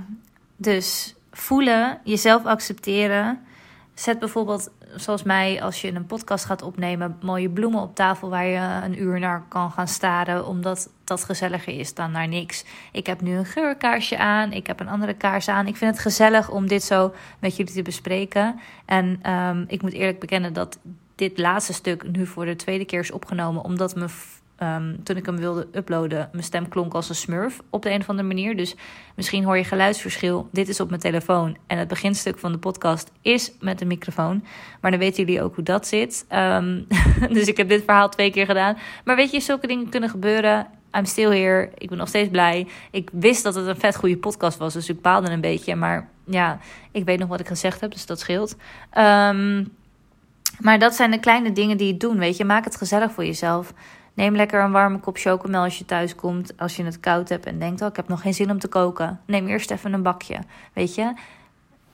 dus 0.55 1.15
voelen, 1.31 1.99
jezelf 2.03 2.45
accepteren. 2.45 3.45
Zet 3.93 4.19
bijvoorbeeld 4.19 4.71
zoals 4.95 5.23
mij, 5.23 5.61
als 5.61 5.81
je 5.81 5.93
een 5.93 6.05
podcast 6.05 6.45
gaat 6.45 6.61
opnemen, 6.61 7.17
mooie 7.21 7.49
bloemen 7.49 7.81
op 7.81 7.95
tafel 7.95 8.29
waar 8.29 8.45
je 8.45 8.79
een 8.83 9.01
uur 9.01 9.19
naar 9.19 9.43
kan 9.47 9.71
gaan 9.71 9.87
staren, 9.87 10.47
omdat 10.47 10.89
dat 11.03 11.23
gezelliger 11.23 11.79
is 11.79 11.93
dan 11.93 12.11
naar 12.11 12.27
niks. 12.27 12.65
Ik 12.91 13.05
heb 13.05 13.21
nu 13.21 13.35
een 13.35 13.45
geurkaarsje 13.45 14.17
aan, 14.17 14.51
ik 14.51 14.67
heb 14.67 14.79
een 14.79 14.89
andere 14.89 15.13
kaars 15.13 15.49
aan. 15.49 15.67
Ik 15.67 15.75
vind 15.75 15.91
het 15.91 15.99
gezellig 15.99 16.49
om 16.49 16.67
dit 16.67 16.83
zo 16.83 17.13
met 17.39 17.55
jullie 17.55 17.73
te 17.73 17.81
bespreken. 17.81 18.59
En 18.85 19.31
um, 19.31 19.65
ik 19.67 19.81
moet 19.81 19.93
eerlijk 19.93 20.19
bekennen 20.19 20.53
dat 20.53 20.79
dit 21.15 21.37
laatste 21.37 21.73
stuk 21.73 22.11
nu 22.11 22.25
voor 22.25 22.45
de 22.45 22.55
tweede 22.55 22.85
keer 22.85 22.99
is 22.99 23.11
opgenomen, 23.11 23.63
omdat 23.63 23.95
me 23.95 24.09
Ehm, 24.55 24.95
toen 25.03 25.17
ik 25.17 25.25
hem 25.25 25.37
wilde 25.37 25.67
uploaden, 25.71 26.29
mijn 26.31 26.43
stem 26.43 26.67
klonk 26.67 26.93
als 26.93 27.09
een 27.09 27.15
smurf 27.15 27.61
op 27.69 27.81
de 27.81 27.91
een 27.91 27.99
of 27.99 28.09
andere 28.09 28.27
manier. 28.27 28.55
Dus 28.55 28.75
misschien 29.15 29.43
hoor 29.43 29.57
je 29.57 29.63
geluidsverschil. 29.63 30.47
Dit 30.51 30.69
is 30.69 30.79
op 30.79 30.89
mijn 30.89 31.01
telefoon. 31.01 31.57
En 31.67 31.77
het 31.77 31.87
beginstuk 31.87 32.39
van 32.39 32.51
de 32.51 32.57
podcast 32.57 33.11
is 33.21 33.51
met 33.59 33.81
een 33.81 33.87
microfoon. 33.87 34.43
Maar 34.81 34.91
dan 34.91 34.99
weten 34.99 35.25
jullie 35.25 35.41
ook 35.41 35.55
hoe 35.55 35.63
dat 35.63 35.87
zit. 35.87 36.25
Ehm, 36.27 36.81
dus 37.37 37.47
ik 37.47 37.57
heb 37.57 37.69
dit 37.69 37.83
verhaal 37.83 38.09
twee 38.09 38.31
keer 38.31 38.45
gedaan. 38.45 38.77
Maar 39.05 39.15
weet 39.15 39.31
je, 39.31 39.39
zulke 39.39 39.67
dingen 39.67 39.89
kunnen 39.89 40.09
gebeuren. 40.09 40.67
I'm 40.97 41.05
still 41.05 41.39
here. 41.39 41.69
Ik 41.77 41.89
ben 41.89 41.97
nog 41.97 42.07
steeds 42.07 42.29
blij. 42.29 42.67
Ik 42.91 43.09
wist 43.11 43.43
dat 43.43 43.55
het 43.55 43.67
een 43.67 43.79
vet 43.79 43.95
goede 43.95 44.17
podcast 44.17 44.57
was. 44.57 44.73
Dus 44.73 44.89
ik 44.89 45.01
baalde 45.01 45.29
een 45.29 45.41
beetje. 45.41 45.75
Maar 45.75 46.09
ja, 46.25 46.59
ik 46.91 47.05
weet 47.05 47.19
nog 47.19 47.29
wat 47.29 47.39
ik 47.39 47.47
gezegd 47.47 47.81
heb. 47.81 47.91
Dus 47.91 48.05
dat 48.05 48.19
scheelt. 48.19 48.55
Um, 48.97 49.71
maar 50.59 50.79
dat 50.79 50.95
zijn 50.95 51.11
de 51.11 51.19
kleine 51.19 51.51
dingen 51.51 51.77
die 51.77 51.87
je 51.87 51.97
doen. 51.97 52.17
Weet 52.17 52.37
je, 52.37 52.45
maak 52.45 52.63
het 52.63 52.75
gezellig 52.75 53.11
voor 53.11 53.25
jezelf. 53.25 53.73
Neem 54.13 54.35
lekker 54.35 54.63
een 54.63 54.71
warme 54.71 54.99
kop 54.99 55.17
chocomel 55.17 55.63
als 55.63 55.77
je 55.77 55.85
thuis 55.85 56.15
komt. 56.15 56.53
Als 56.57 56.75
je 56.75 56.83
het 56.83 56.99
koud 56.99 57.29
hebt 57.29 57.45
en 57.45 57.59
denkt: 57.59 57.81
Oh, 57.81 57.87
ik 57.87 57.95
heb 57.95 58.07
nog 58.07 58.21
geen 58.21 58.33
zin 58.33 58.51
om 58.51 58.59
te 58.59 58.67
koken. 58.67 59.19
Neem 59.25 59.47
eerst 59.47 59.71
even 59.71 59.93
een 59.93 60.03
bakje. 60.03 60.39
Weet 60.73 60.95
je? 60.95 61.13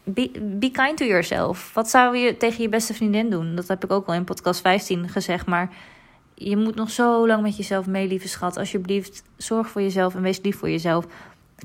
Be, 0.04 0.32
be 0.60 0.72
kind 0.72 0.98
to 0.98 1.06
yourself. 1.06 1.74
Wat 1.74 1.90
zou 1.90 2.18
je 2.18 2.38
tegen 2.38 2.62
je 2.62 2.70
beste 2.70 2.94
vriendin 2.94 3.30
doen? 3.30 3.56
Dat 3.56 3.68
heb 3.68 3.84
ik 3.84 3.92
ook 3.92 4.08
al 4.08 4.14
in 4.14 4.24
podcast 4.24 4.62
15 4.62 5.10
gezegd. 5.10 5.46
Maar 5.46 5.70
je 6.34 6.58
moet 6.58 6.76
nog 6.76 6.90
zo 6.90 7.28
lang 7.28 7.42
met 7.42 7.58
jezelf 7.58 7.86
mee, 7.86 8.08
lieve 8.08 8.28
schat. 8.28 8.58
Alsjeblieft, 8.58 9.24
zorg 9.38 9.70
voor 9.70 9.82
jezelf 9.82 10.16
en 10.16 10.22
wees 10.22 10.42
lief 10.42 10.58
voor 10.58 10.70
jezelf. 10.70 11.06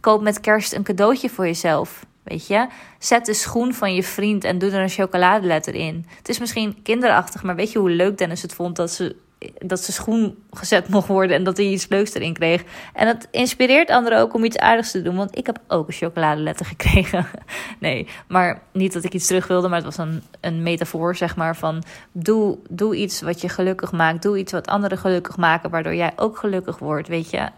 Koop 0.01 0.23
met 0.23 0.41
kerst 0.41 0.73
een 0.73 0.83
cadeautje 0.83 1.29
voor 1.29 1.47
jezelf. 1.47 2.07
Weet 2.23 2.47
je, 2.47 2.67
zet 2.99 3.27
de 3.27 3.35
schoen 3.35 3.75
van 3.75 3.95
je 3.95 4.03
vriend 4.03 4.45
en 4.45 4.59
doe 4.59 4.71
er 4.71 4.83
een 4.83 4.89
chocoladeletter 4.89 5.75
in. 5.75 6.07
Het 6.17 6.29
is 6.29 6.39
misschien 6.39 6.83
kinderachtig, 6.83 7.43
maar 7.43 7.57
weet 7.57 7.73
je 7.73 7.79
hoe 7.79 7.91
leuk 7.91 8.19
Dennis 8.19 8.43
het 8.43 8.55
vond 8.55 8.77
dat 8.77 8.91
ze 8.91 9.17
dat 9.59 9.81
zijn 9.81 9.93
schoen 9.93 10.37
gezet 10.51 10.89
mocht 10.89 11.09
worden 11.09 11.37
en 11.37 11.45
dat 11.45 11.57
hij 11.57 11.67
iets 11.67 11.89
leuks 11.89 12.15
erin 12.15 12.33
kreeg. 12.33 12.65
En 12.93 13.07
dat 13.07 13.29
inspireert 13.31 13.91
anderen 13.91 14.19
ook 14.19 14.35
om 14.35 14.45
iets 14.45 14.59
aardigs 14.59 14.91
te 14.91 15.03
doen, 15.03 15.17
want 15.17 15.39
ik 15.39 15.47
heb 15.47 15.59
ook 15.69 15.87
een 15.87 15.95
chocoladeletter 15.95 16.67
gekregen. 16.67 17.27
nee, 17.79 18.09
maar 18.29 18.63
niet 18.73 18.93
dat 18.93 19.05
ik 19.05 19.15
iets 19.15 19.27
terug 19.27 19.47
wilde, 19.47 19.69
maar 19.69 19.83
het 19.83 19.97
was 19.97 20.07
een, 20.07 20.23
een 20.41 20.63
metafoor, 20.63 21.17
zeg 21.17 21.37
maar, 21.37 21.57
van 21.57 21.83
doe, 22.13 22.59
doe 22.71 22.97
iets 22.97 23.21
wat 23.21 23.41
je 23.41 23.49
gelukkig 23.49 23.93
maakt. 23.93 24.23
Doe 24.23 24.39
iets 24.39 24.53
wat 24.53 24.67
anderen 24.67 24.99
gelukkig 24.99 25.37
maken, 25.37 25.71
waardoor 25.71 25.95
jij 25.95 26.13
ook 26.17 26.39
gelukkig 26.39 26.79
wordt, 26.79 27.09
weet 27.09 27.31
je. 27.31 27.49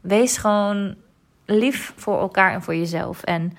Wees 0.00 0.36
gewoon 0.36 0.94
lief 1.46 1.92
voor 1.96 2.20
elkaar 2.20 2.52
en 2.52 2.62
voor 2.62 2.74
jezelf. 2.74 3.22
En 3.22 3.52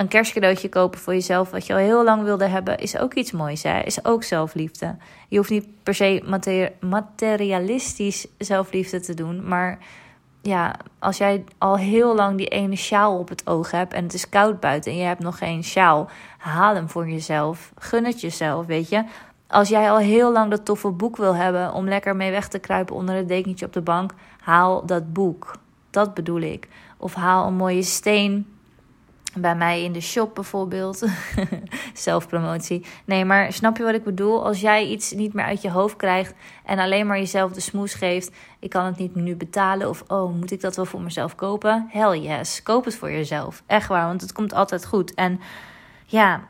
een 0.00 0.08
kerstcadeautje 0.08 0.68
kopen 0.68 1.00
voor 1.00 1.12
jezelf, 1.12 1.50
wat 1.50 1.66
je 1.66 1.72
al 1.72 1.78
heel 1.78 2.04
lang 2.04 2.22
wilde 2.22 2.46
hebben, 2.46 2.78
is 2.78 2.98
ook 2.98 3.14
iets 3.14 3.32
moois. 3.32 3.62
Hè? 3.62 3.80
Is 3.80 4.04
ook 4.04 4.22
zelfliefde. 4.22 4.96
Je 5.28 5.36
hoeft 5.36 5.50
niet 5.50 5.66
per 5.82 5.94
se 5.94 6.22
materialistisch 6.80 8.26
zelfliefde 8.38 9.00
te 9.00 9.14
doen. 9.14 9.48
Maar 9.48 9.78
ja, 10.42 10.74
als 10.98 11.16
jij 11.16 11.44
al 11.58 11.76
heel 11.76 12.14
lang 12.14 12.36
die 12.36 12.48
ene 12.48 12.76
sjaal 12.76 13.18
op 13.18 13.28
het 13.28 13.46
oog 13.46 13.70
hebt 13.70 13.92
en 13.92 14.02
het 14.02 14.14
is 14.14 14.28
koud 14.28 14.60
buiten 14.60 14.92
en 14.92 14.98
je 14.98 15.04
hebt 15.04 15.22
nog 15.22 15.38
geen 15.38 15.64
sjaal, 15.64 16.08
haal 16.38 16.74
hem 16.74 16.88
voor 16.88 17.08
jezelf. 17.08 17.72
Gun 17.78 18.04
het 18.04 18.20
jezelf, 18.20 18.66
weet 18.66 18.88
je. 18.88 19.04
Als 19.46 19.68
jij 19.68 19.90
al 19.90 19.98
heel 19.98 20.32
lang 20.32 20.50
dat 20.50 20.64
toffe 20.64 20.90
boek 20.90 21.16
wil 21.16 21.34
hebben 21.34 21.72
om 21.72 21.88
lekker 21.88 22.16
mee 22.16 22.30
weg 22.30 22.48
te 22.48 22.58
kruipen 22.58 22.94
onder 22.94 23.14
het 23.14 23.28
dekentje 23.28 23.66
op 23.66 23.72
de 23.72 23.80
bank, 23.80 24.12
haal 24.40 24.86
dat 24.86 25.12
boek. 25.12 25.56
Dat 25.90 26.14
bedoel 26.14 26.40
ik. 26.40 26.68
Of 26.96 27.14
haal 27.14 27.46
een 27.46 27.54
mooie 27.54 27.82
steen 27.82 28.46
bij 29.34 29.56
mij 29.56 29.82
in 29.82 29.92
de 29.92 30.00
shop 30.00 30.34
bijvoorbeeld. 30.34 31.04
Zelfpromotie. 31.94 32.86
Nee, 33.04 33.24
maar 33.24 33.52
snap 33.52 33.76
je 33.76 33.82
wat 33.82 33.94
ik 33.94 34.04
bedoel? 34.04 34.44
Als 34.44 34.60
jij 34.60 34.86
iets 34.86 35.12
niet 35.12 35.32
meer 35.32 35.44
uit 35.44 35.62
je 35.62 35.70
hoofd 35.70 35.96
krijgt 35.96 36.34
en 36.64 36.78
alleen 36.78 37.06
maar 37.06 37.18
jezelf 37.18 37.52
de 37.52 37.60
smoes 37.60 37.94
geeft. 37.94 38.30
Ik 38.58 38.70
kan 38.70 38.84
het 38.84 38.96
niet 38.96 39.14
nu 39.14 39.36
betalen. 39.36 39.88
Of 39.88 40.04
oh, 40.06 40.34
moet 40.34 40.50
ik 40.50 40.60
dat 40.60 40.76
wel 40.76 40.84
voor 40.84 41.02
mezelf 41.02 41.34
kopen? 41.34 41.86
Hell 41.88 42.18
yes. 42.18 42.62
Koop 42.62 42.84
het 42.84 42.96
voor 42.96 43.10
jezelf. 43.10 43.62
Echt 43.66 43.88
waar, 43.88 44.06
want 44.06 44.20
het 44.20 44.32
komt 44.32 44.54
altijd 44.54 44.86
goed. 44.86 45.14
En 45.14 45.40
ja, 46.06 46.48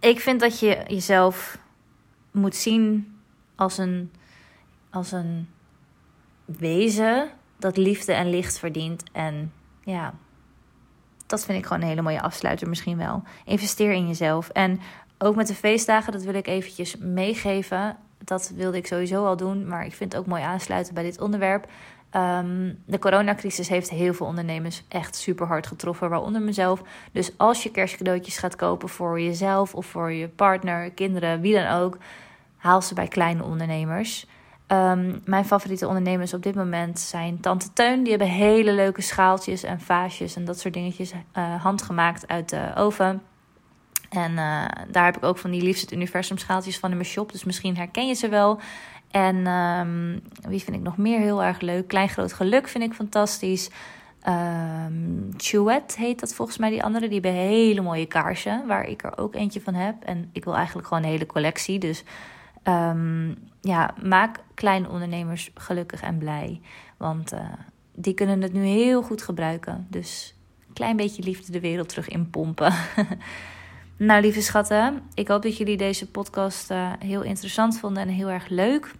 ik 0.00 0.20
vind 0.20 0.40
dat 0.40 0.58
je 0.58 0.84
jezelf 0.86 1.58
moet 2.30 2.56
zien 2.56 3.16
als 3.56 3.78
een, 3.78 4.12
als 4.90 5.12
een 5.12 5.48
wezen 6.44 7.30
dat 7.58 7.76
liefde 7.76 8.12
en 8.12 8.30
licht 8.30 8.58
verdient. 8.58 9.02
En 9.12 9.52
ja, 9.84 10.14
dat 11.28 11.44
vind 11.44 11.58
ik 11.58 11.66
gewoon 11.66 11.82
een 11.82 11.88
hele 11.88 12.02
mooie 12.02 12.22
afsluiter 12.22 12.68
misschien 12.68 12.96
wel. 12.96 13.22
Investeer 13.44 13.92
in 13.92 14.06
jezelf. 14.06 14.48
En 14.48 14.80
ook 15.18 15.36
met 15.36 15.46
de 15.46 15.54
feestdagen, 15.54 16.12
dat 16.12 16.22
wil 16.22 16.34
ik 16.34 16.46
eventjes 16.46 16.96
meegeven. 16.96 17.96
Dat 18.18 18.52
wilde 18.54 18.76
ik 18.76 18.86
sowieso 18.86 19.24
al 19.24 19.36
doen, 19.36 19.68
maar 19.68 19.84
ik 19.84 19.94
vind 19.94 20.12
het 20.12 20.20
ook 20.20 20.28
mooi 20.28 20.42
aansluiten 20.42 20.94
bij 20.94 21.02
dit 21.02 21.20
onderwerp. 21.20 21.66
Um, 22.16 22.82
de 22.84 22.98
coronacrisis 22.98 23.68
heeft 23.68 23.90
heel 23.90 24.14
veel 24.14 24.26
ondernemers 24.26 24.82
echt 24.88 25.16
super 25.16 25.46
hard 25.46 25.66
getroffen, 25.66 26.10
waaronder 26.10 26.42
mezelf. 26.42 26.82
Dus 27.12 27.32
als 27.36 27.62
je 27.62 27.70
kerstcadeautjes 27.70 28.38
gaat 28.38 28.56
kopen 28.56 28.88
voor 28.88 29.20
jezelf 29.20 29.74
of 29.74 29.86
voor 29.86 30.12
je 30.12 30.28
partner, 30.28 30.90
kinderen, 30.90 31.40
wie 31.40 31.54
dan 31.54 31.66
ook, 31.66 31.96
haal 32.56 32.82
ze 32.82 32.94
bij 32.94 33.08
kleine 33.08 33.44
ondernemers. 33.44 34.26
Um, 34.72 35.22
mijn 35.24 35.44
favoriete 35.44 35.86
ondernemers 35.86 36.34
op 36.34 36.42
dit 36.42 36.54
moment 36.54 36.98
zijn 36.98 37.40
Tante 37.40 37.72
Teun. 37.72 38.02
Die 38.02 38.10
hebben 38.10 38.28
hele 38.28 38.72
leuke 38.72 39.02
schaaltjes 39.02 39.62
en 39.62 39.80
vaasjes 39.80 40.36
en 40.36 40.44
dat 40.44 40.60
soort 40.60 40.74
dingetjes 40.74 41.12
uh, 41.12 41.62
handgemaakt 41.62 42.28
uit 42.28 42.48
de 42.48 42.72
oven. 42.74 43.22
En 44.08 44.30
uh, 44.30 44.64
daar 44.90 45.04
heb 45.04 45.16
ik 45.16 45.24
ook 45.24 45.38
van 45.38 45.50
die 45.50 45.62
liefst 45.62 45.80
het 45.80 45.92
universum 45.92 46.38
schaaltjes 46.38 46.78
van 46.78 46.90
in 46.90 46.96
mijn 46.96 47.08
shop. 47.08 47.32
Dus 47.32 47.44
misschien 47.44 47.76
herken 47.76 48.06
je 48.06 48.14
ze 48.14 48.28
wel. 48.28 48.60
En 49.10 49.46
um, 49.46 50.22
wie 50.48 50.62
vind 50.62 50.76
ik 50.76 50.82
nog 50.82 50.96
meer 50.96 51.20
heel 51.20 51.42
erg 51.42 51.60
leuk? 51.60 51.88
Klein 51.88 52.08
Groot 52.08 52.32
Geluk 52.32 52.68
vind 52.68 52.84
ik 52.84 52.92
fantastisch. 52.92 53.70
Um, 54.28 55.28
Chouette 55.36 56.00
heet 56.00 56.20
dat 56.20 56.34
volgens 56.34 56.58
mij, 56.58 56.70
die 56.70 56.82
andere. 56.82 57.08
Die 57.08 57.20
hebben 57.20 57.40
hele 57.40 57.80
mooie 57.80 58.06
kaarsen, 58.06 58.66
waar 58.66 58.84
ik 58.84 59.04
er 59.04 59.18
ook 59.18 59.34
eentje 59.34 59.60
van 59.60 59.74
heb. 59.74 59.94
En 60.04 60.30
ik 60.32 60.44
wil 60.44 60.56
eigenlijk 60.56 60.86
gewoon 60.88 61.02
een 61.02 61.08
hele 61.10 61.26
collectie. 61.26 61.78
Dus 61.78 62.04
um, 62.68 63.36
ja, 63.60 63.94
maak 64.02 64.40
kleine 64.54 64.88
ondernemers 64.88 65.50
gelukkig 65.54 66.02
en 66.02 66.18
blij. 66.18 66.60
Want 66.96 67.32
uh, 67.32 67.40
die 67.94 68.14
kunnen 68.14 68.42
het 68.42 68.52
nu 68.52 68.64
heel 68.64 69.02
goed 69.02 69.22
gebruiken. 69.22 69.86
Dus 69.90 70.34
een 70.68 70.74
klein 70.74 70.96
beetje 70.96 71.22
liefde 71.22 71.52
de 71.52 71.60
wereld 71.60 71.88
terug 71.88 72.08
inpompen. 72.08 72.72
nou, 73.96 74.20
lieve 74.20 74.42
schatten, 74.42 75.02
ik 75.14 75.28
hoop 75.28 75.42
dat 75.42 75.56
jullie 75.56 75.76
deze 75.76 76.10
podcast 76.10 76.70
uh, 76.70 76.92
heel 76.98 77.22
interessant 77.22 77.78
vonden 77.78 78.02
en 78.02 78.08
heel 78.08 78.30
erg 78.30 78.48
leuk. 78.48 78.94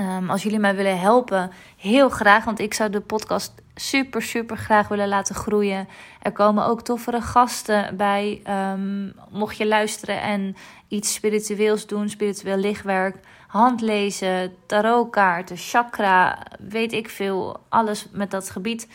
Um, 0.00 0.30
als 0.30 0.42
jullie 0.42 0.58
mij 0.58 0.76
willen 0.76 1.00
helpen, 1.00 1.50
heel 1.76 2.08
graag. 2.08 2.44
Want 2.44 2.58
ik 2.58 2.74
zou 2.74 2.90
de 2.90 3.00
podcast 3.00 3.52
super, 3.80 4.22
super 4.22 4.56
graag 4.56 4.88
willen 4.88 5.08
laten 5.08 5.34
groeien. 5.34 5.88
Er 6.22 6.32
komen 6.32 6.66
ook 6.66 6.82
toffere 6.82 7.20
gasten 7.20 7.96
bij. 7.96 8.42
Um, 8.72 9.12
mocht 9.30 9.56
je 9.56 9.66
luisteren 9.66 10.20
en 10.20 10.56
iets 10.88 11.14
spiritueels 11.14 11.86
doen, 11.86 12.08
spiritueel 12.08 12.56
lichtwerk, 12.56 13.16
handlezen, 13.46 14.54
tarotkaarten, 14.66 15.56
chakra, 15.56 16.46
weet 16.58 16.92
ik 16.92 17.08
veel. 17.08 17.60
Alles 17.68 18.06
met 18.12 18.30
dat 18.30 18.50
gebied. 18.50 18.88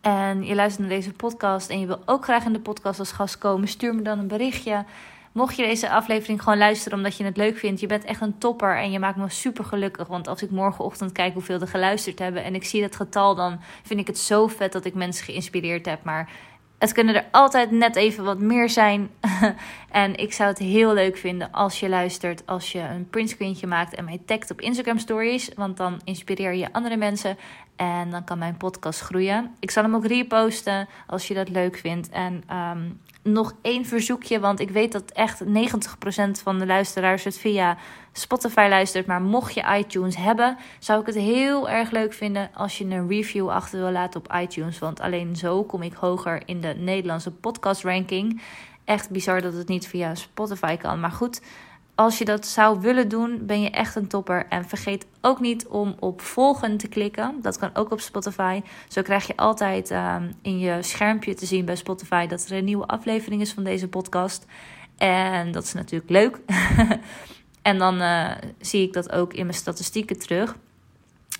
En 0.00 0.44
je 0.44 0.54
luistert 0.54 0.88
naar 0.88 0.96
deze 0.96 1.12
podcast 1.12 1.70
en 1.70 1.80
je 1.80 1.86
wil 1.86 2.02
ook 2.04 2.24
graag 2.24 2.44
in 2.44 2.52
de 2.52 2.60
podcast 2.60 2.98
als 2.98 3.12
gast 3.12 3.38
komen, 3.38 3.68
stuur 3.68 3.94
me 3.94 4.02
dan 4.02 4.18
een 4.18 4.28
berichtje. 4.28 4.84
Mocht 5.38 5.56
je 5.56 5.66
deze 5.66 5.90
aflevering 5.90 6.42
gewoon 6.42 6.58
luisteren 6.58 6.98
omdat 6.98 7.16
je 7.16 7.24
het 7.24 7.36
leuk 7.36 7.58
vindt, 7.58 7.80
je 7.80 7.86
bent 7.86 8.04
echt 8.04 8.20
een 8.20 8.38
topper 8.38 8.76
en 8.76 8.90
je 8.90 8.98
maakt 8.98 9.16
me 9.16 9.30
super 9.30 9.64
gelukkig. 9.64 10.06
Want 10.06 10.28
als 10.28 10.42
ik 10.42 10.50
morgenochtend 10.50 11.12
kijk 11.12 11.32
hoeveel 11.32 11.60
er 11.60 11.68
geluisterd 11.68 12.18
hebben 12.18 12.44
en 12.44 12.54
ik 12.54 12.64
zie 12.64 12.80
dat 12.80 12.96
getal, 12.96 13.34
dan 13.34 13.60
vind 13.82 14.00
ik 14.00 14.06
het 14.06 14.18
zo 14.18 14.46
vet 14.46 14.72
dat 14.72 14.84
ik 14.84 14.94
mensen 14.94 15.24
geïnspireerd 15.24 15.86
heb. 15.86 16.04
Maar 16.04 16.30
het 16.78 16.92
kunnen 16.92 17.14
er 17.14 17.24
altijd 17.30 17.70
net 17.70 17.96
even 17.96 18.24
wat 18.24 18.38
meer 18.38 18.70
zijn. 18.70 19.10
en 19.90 20.16
ik 20.16 20.32
zou 20.32 20.48
het 20.48 20.58
heel 20.58 20.94
leuk 20.94 21.16
vinden 21.16 21.52
als 21.52 21.80
je 21.80 21.88
luistert, 21.88 22.46
als 22.46 22.72
je 22.72 22.78
een 22.78 23.08
printscreentje 23.08 23.66
maakt 23.66 23.94
en 23.94 24.04
mij 24.04 24.20
tagt 24.26 24.50
op 24.50 24.60
Instagram 24.60 24.98
Stories. 24.98 25.50
Want 25.54 25.76
dan 25.76 26.00
inspireer 26.04 26.54
je 26.54 26.72
andere 26.72 26.96
mensen 26.96 27.36
en 27.76 28.10
dan 28.10 28.24
kan 28.24 28.38
mijn 28.38 28.56
podcast 28.56 29.00
groeien. 29.00 29.54
Ik 29.60 29.70
zal 29.70 29.82
hem 29.82 29.94
ook 29.94 30.06
reposten 30.06 30.88
als 31.06 31.28
je 31.28 31.34
dat 31.34 31.48
leuk 31.48 31.76
vindt. 31.76 32.08
En 32.08 32.42
um, 32.52 33.00
nog 33.22 33.54
één 33.62 33.84
verzoekje, 33.84 34.40
want 34.40 34.60
ik 34.60 34.70
weet 34.70 34.92
dat 34.92 35.10
echt 35.10 35.44
90% 35.44 35.48
van 36.42 36.58
de 36.58 36.66
luisteraars 36.66 37.24
het 37.24 37.38
via 37.38 37.76
Spotify 38.12 38.66
luistert. 38.68 39.06
Maar 39.06 39.22
mocht 39.22 39.54
je 39.54 39.76
iTunes 39.78 40.16
hebben, 40.16 40.56
zou 40.78 41.00
ik 41.00 41.06
het 41.06 41.14
heel 41.14 41.68
erg 41.68 41.90
leuk 41.90 42.12
vinden 42.12 42.50
als 42.54 42.78
je 42.78 42.84
een 42.84 43.08
review 43.08 43.48
achter 43.48 43.78
wil 43.80 43.90
laten 43.90 44.20
op 44.20 44.34
iTunes. 44.40 44.78
Want 44.78 45.00
alleen 45.00 45.36
zo 45.36 45.64
kom 45.64 45.82
ik 45.82 45.92
hoger 45.92 46.42
in 46.44 46.60
de 46.60 46.74
Nederlandse 46.78 47.30
podcast 47.30 47.82
ranking. 47.82 48.40
Echt 48.88 49.10
bizar 49.10 49.42
dat 49.42 49.52
het 49.52 49.68
niet 49.68 49.86
via 49.86 50.14
Spotify 50.14 50.76
kan. 50.76 51.00
Maar 51.00 51.10
goed, 51.10 51.40
als 51.94 52.18
je 52.18 52.24
dat 52.24 52.46
zou 52.46 52.80
willen 52.80 53.08
doen, 53.08 53.46
ben 53.46 53.60
je 53.60 53.70
echt 53.70 53.94
een 53.94 54.06
topper. 54.06 54.46
En 54.48 54.64
vergeet 54.64 55.06
ook 55.20 55.40
niet 55.40 55.66
om 55.66 55.94
op 55.98 56.20
volgen 56.20 56.76
te 56.76 56.88
klikken. 56.88 57.34
Dat 57.42 57.58
kan 57.58 57.70
ook 57.74 57.90
op 57.90 58.00
Spotify. 58.00 58.62
Zo 58.88 59.02
krijg 59.02 59.26
je 59.26 59.36
altijd 59.36 59.90
um, 59.90 60.32
in 60.42 60.58
je 60.58 60.82
schermpje 60.82 61.34
te 61.34 61.46
zien 61.46 61.64
bij 61.64 61.76
Spotify 61.76 62.26
dat 62.26 62.46
er 62.48 62.56
een 62.56 62.64
nieuwe 62.64 62.86
aflevering 62.86 63.40
is 63.40 63.52
van 63.52 63.64
deze 63.64 63.88
podcast. 63.88 64.46
En 64.96 65.52
dat 65.52 65.62
is 65.62 65.72
natuurlijk 65.72 66.10
leuk. 66.10 66.40
en 67.62 67.78
dan 67.78 68.00
uh, 68.00 68.30
zie 68.60 68.82
ik 68.82 68.92
dat 68.92 69.12
ook 69.12 69.32
in 69.32 69.46
mijn 69.46 69.58
statistieken 69.58 70.18
terug. 70.18 70.56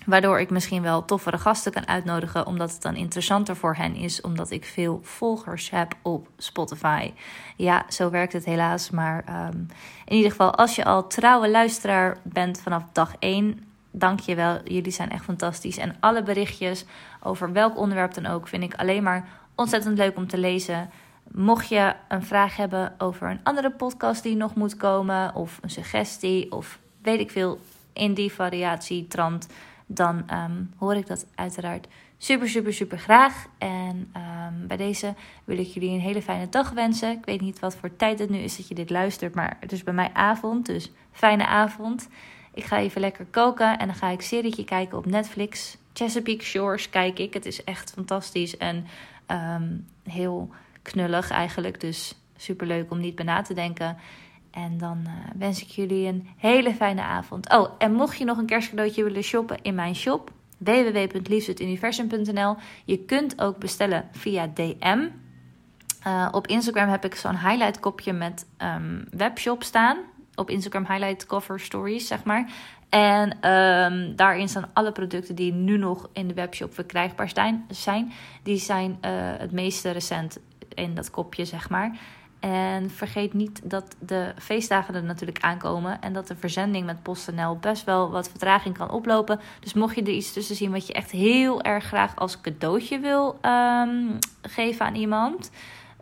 Waardoor 0.09 0.39
ik 0.39 0.49
misschien 0.49 0.81
wel 0.81 1.05
toffere 1.05 1.37
gasten 1.37 1.71
kan 1.71 1.87
uitnodigen, 1.87 2.45
omdat 2.45 2.71
het 2.71 2.81
dan 2.81 2.95
interessanter 2.95 3.55
voor 3.55 3.75
hen 3.75 3.95
is, 3.95 4.21
omdat 4.21 4.51
ik 4.51 4.65
veel 4.65 4.99
volgers 5.03 5.69
heb 5.69 5.95
op 6.01 6.27
Spotify. 6.37 7.13
Ja, 7.55 7.85
zo 7.89 8.09
werkt 8.09 8.33
het 8.33 8.45
helaas. 8.45 8.89
Maar 8.89 9.47
um, 9.47 9.67
in 10.05 10.15
ieder 10.15 10.31
geval, 10.31 10.55
als 10.55 10.75
je 10.75 10.85
al 10.85 11.07
trouwe 11.07 11.49
luisteraar 11.49 12.17
bent 12.23 12.61
vanaf 12.61 12.83
dag 12.91 13.15
1, 13.19 13.63
dank 13.91 14.19
je 14.19 14.35
wel. 14.35 14.59
Jullie 14.63 14.91
zijn 14.91 15.09
echt 15.09 15.23
fantastisch. 15.23 15.77
En 15.77 15.95
alle 15.99 16.23
berichtjes 16.23 16.85
over 17.23 17.51
welk 17.51 17.77
onderwerp 17.77 18.13
dan 18.13 18.25
ook, 18.25 18.47
vind 18.47 18.63
ik 18.63 18.73
alleen 18.73 19.03
maar 19.03 19.27
ontzettend 19.55 19.97
leuk 19.97 20.17
om 20.17 20.27
te 20.27 20.37
lezen. 20.37 20.89
Mocht 21.31 21.69
je 21.69 21.93
een 22.07 22.23
vraag 22.23 22.55
hebben 22.55 22.93
over 22.97 23.29
een 23.29 23.43
andere 23.43 23.71
podcast 23.71 24.23
die 24.23 24.35
nog 24.35 24.55
moet 24.55 24.77
komen, 24.77 25.35
of 25.35 25.57
een 25.61 25.69
suggestie, 25.69 26.51
of 26.51 26.79
weet 27.01 27.19
ik 27.19 27.31
veel 27.31 27.59
in 27.93 28.13
die 28.13 28.33
variatie, 28.33 29.07
trant 29.07 29.47
dan 29.91 30.23
um, 30.33 30.73
hoor 30.77 30.95
ik 30.95 31.07
dat 31.07 31.25
uiteraard 31.35 31.87
super, 32.17 32.49
super, 32.49 32.73
super 32.73 32.97
graag. 32.97 33.45
En 33.57 34.11
um, 34.15 34.67
bij 34.67 34.77
deze 34.77 35.13
wil 35.43 35.57
ik 35.57 35.67
jullie 35.67 35.89
een 35.89 35.99
hele 35.99 36.21
fijne 36.21 36.49
dag 36.49 36.71
wensen. 36.71 37.11
Ik 37.11 37.25
weet 37.25 37.41
niet 37.41 37.59
wat 37.59 37.75
voor 37.75 37.95
tijd 37.95 38.19
het 38.19 38.29
nu 38.29 38.37
is 38.37 38.57
dat 38.57 38.67
je 38.67 38.75
dit 38.75 38.89
luistert, 38.89 39.35
maar 39.35 39.57
het 39.59 39.71
is 39.71 39.83
bij 39.83 39.93
mij 39.93 40.09
avond, 40.13 40.65
dus 40.65 40.91
fijne 41.11 41.45
avond. 41.47 42.09
Ik 42.53 42.63
ga 42.63 42.77
even 42.77 43.01
lekker 43.01 43.25
koken 43.25 43.79
en 43.79 43.87
dan 43.87 43.95
ga 43.95 44.09
ik 44.09 44.21
serietje 44.21 44.63
kijken 44.63 44.97
op 44.97 45.05
Netflix. 45.05 45.77
Chesapeake 45.93 46.43
Shores 46.43 46.89
kijk 46.89 47.19
ik. 47.19 47.33
Het 47.33 47.45
is 47.45 47.63
echt 47.63 47.91
fantastisch 47.91 48.57
en 48.57 48.85
um, 49.27 49.85
heel 50.03 50.49
knullig 50.81 51.29
eigenlijk. 51.29 51.79
Dus 51.79 52.15
super 52.37 52.67
leuk 52.67 52.91
om 52.91 52.99
niet 52.99 53.15
bij 53.15 53.25
na 53.25 53.41
te 53.41 53.53
denken. 53.53 53.97
En 54.51 54.77
dan 54.77 55.03
uh, 55.07 55.11
wens 55.35 55.61
ik 55.61 55.67
jullie 55.67 56.07
een 56.07 56.27
hele 56.37 56.73
fijne 56.73 57.01
avond. 57.01 57.49
Oh, 57.51 57.69
en 57.77 57.93
mocht 57.93 58.17
je 58.17 58.25
nog 58.25 58.37
een 58.37 58.45
kerstcadeautje 58.45 59.03
willen 59.03 59.23
shoppen 59.23 59.61
in 59.61 59.75
mijn 59.75 59.95
shop, 59.95 60.31
www.liefdetuniversum.nl. 60.57 62.55
Je 62.85 62.97
kunt 62.97 63.41
ook 63.41 63.57
bestellen 63.57 64.09
via 64.11 64.51
DM. 64.53 65.07
Uh, 66.07 66.27
op 66.31 66.47
Instagram 66.47 66.89
heb 66.89 67.05
ik 67.05 67.15
zo'n 67.15 67.37
highlight 67.37 67.79
kopje 67.79 68.13
met 68.13 68.45
um, 68.57 69.05
webshop 69.11 69.63
staan. 69.63 69.97
Op 70.35 70.49
Instagram 70.49 70.85
highlight 70.85 71.25
cover 71.25 71.59
stories, 71.59 72.07
zeg 72.07 72.23
maar. 72.23 72.51
En 72.89 73.51
um, 73.51 74.15
daarin 74.15 74.49
staan 74.49 74.69
alle 74.73 74.91
producten 74.91 75.35
die 75.35 75.53
nu 75.53 75.77
nog 75.77 76.09
in 76.13 76.27
de 76.27 76.33
webshop 76.33 76.73
verkrijgbaar 76.73 77.31
zijn. 77.67 78.13
Die 78.43 78.57
zijn 78.57 78.91
uh, 78.91 79.11
het 79.37 79.51
meeste 79.51 79.91
recent 79.91 80.39
in 80.73 80.95
dat 80.95 81.09
kopje, 81.09 81.45
zeg 81.45 81.69
maar. 81.69 81.99
En 82.39 82.89
vergeet 82.89 83.33
niet 83.33 83.61
dat 83.63 83.95
de 83.99 84.33
feestdagen 84.37 84.95
er 84.95 85.03
natuurlijk 85.03 85.39
aankomen. 85.39 86.01
En 86.01 86.13
dat 86.13 86.27
de 86.27 86.35
verzending 86.35 86.85
met 86.85 87.03
PostNL 87.03 87.57
best 87.57 87.83
wel 87.83 88.11
wat 88.11 88.29
vertraging 88.29 88.77
kan 88.77 88.91
oplopen. 88.91 89.39
Dus 89.59 89.73
mocht 89.73 89.95
je 89.95 90.01
er 90.01 90.09
iets 90.09 90.33
tussen 90.33 90.55
zien 90.55 90.71
wat 90.71 90.87
je 90.87 90.93
echt 90.93 91.11
heel 91.11 91.61
erg 91.61 91.83
graag 91.83 92.15
als 92.15 92.41
cadeautje 92.41 92.99
wil 92.99 93.39
um, 93.41 94.17
geven 94.41 94.85
aan 94.85 94.95
iemand. 94.95 95.51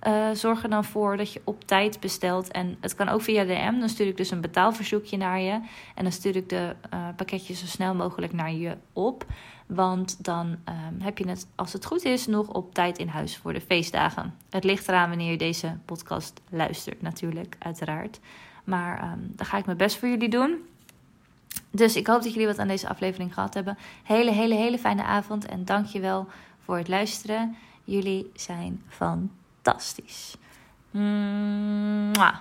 Uh, 0.07 0.29
zorg 0.33 0.63
er 0.63 0.69
dan 0.69 0.83
voor 0.83 1.17
dat 1.17 1.33
je 1.33 1.41
op 1.43 1.63
tijd 1.63 1.99
bestelt. 1.99 2.51
En 2.51 2.77
het 2.81 2.95
kan 2.95 3.09
ook 3.09 3.21
via 3.21 3.43
DM. 3.43 3.79
Dan 3.79 3.89
stuur 3.89 4.07
ik 4.07 4.17
dus 4.17 4.31
een 4.31 4.41
betaalverzoekje 4.41 5.17
naar 5.17 5.39
je. 5.39 5.61
En 5.95 6.03
dan 6.03 6.11
stuur 6.11 6.35
ik 6.35 6.49
de 6.49 6.75
uh, 6.93 7.07
pakketjes 7.15 7.59
zo 7.59 7.65
snel 7.65 7.95
mogelijk 7.95 8.33
naar 8.33 8.51
je 8.51 8.77
op. 8.93 9.25
Want 9.67 10.23
dan 10.23 10.47
um, 10.47 11.01
heb 11.01 11.17
je 11.17 11.27
het, 11.27 11.47
als 11.55 11.73
het 11.73 11.85
goed 11.85 12.03
is, 12.03 12.27
nog 12.27 12.47
op 12.47 12.73
tijd 12.73 12.97
in 12.97 13.07
huis 13.07 13.37
voor 13.37 13.53
de 13.53 13.61
feestdagen. 13.61 14.35
Het 14.49 14.63
ligt 14.63 14.87
eraan 14.87 15.09
wanneer 15.09 15.31
je 15.31 15.37
deze 15.37 15.77
podcast 15.85 16.41
luistert, 16.49 17.01
natuurlijk, 17.01 17.55
uiteraard. 17.59 18.19
Maar 18.63 19.03
um, 19.03 19.33
dan 19.35 19.45
ga 19.45 19.57
ik 19.57 19.65
mijn 19.65 19.77
best 19.77 19.97
voor 19.97 20.09
jullie 20.09 20.29
doen. 20.29 20.57
Dus 21.71 21.95
ik 21.95 22.07
hoop 22.07 22.23
dat 22.23 22.31
jullie 22.31 22.47
wat 22.47 22.59
aan 22.59 22.67
deze 22.67 22.89
aflevering 22.89 23.33
gehad 23.33 23.53
hebben. 23.53 23.77
Hele, 24.03 24.31
hele, 24.31 24.55
hele 24.55 24.77
fijne 24.77 25.03
avond 25.03 25.45
en 25.45 25.65
dank 25.65 25.85
je 25.85 25.99
wel 25.99 26.27
voor 26.63 26.77
het 26.77 26.87
luisteren. 26.87 27.55
Jullie 27.83 28.31
zijn 28.35 28.83
fantastisch. 28.87 30.35
Mwah. 30.91 32.35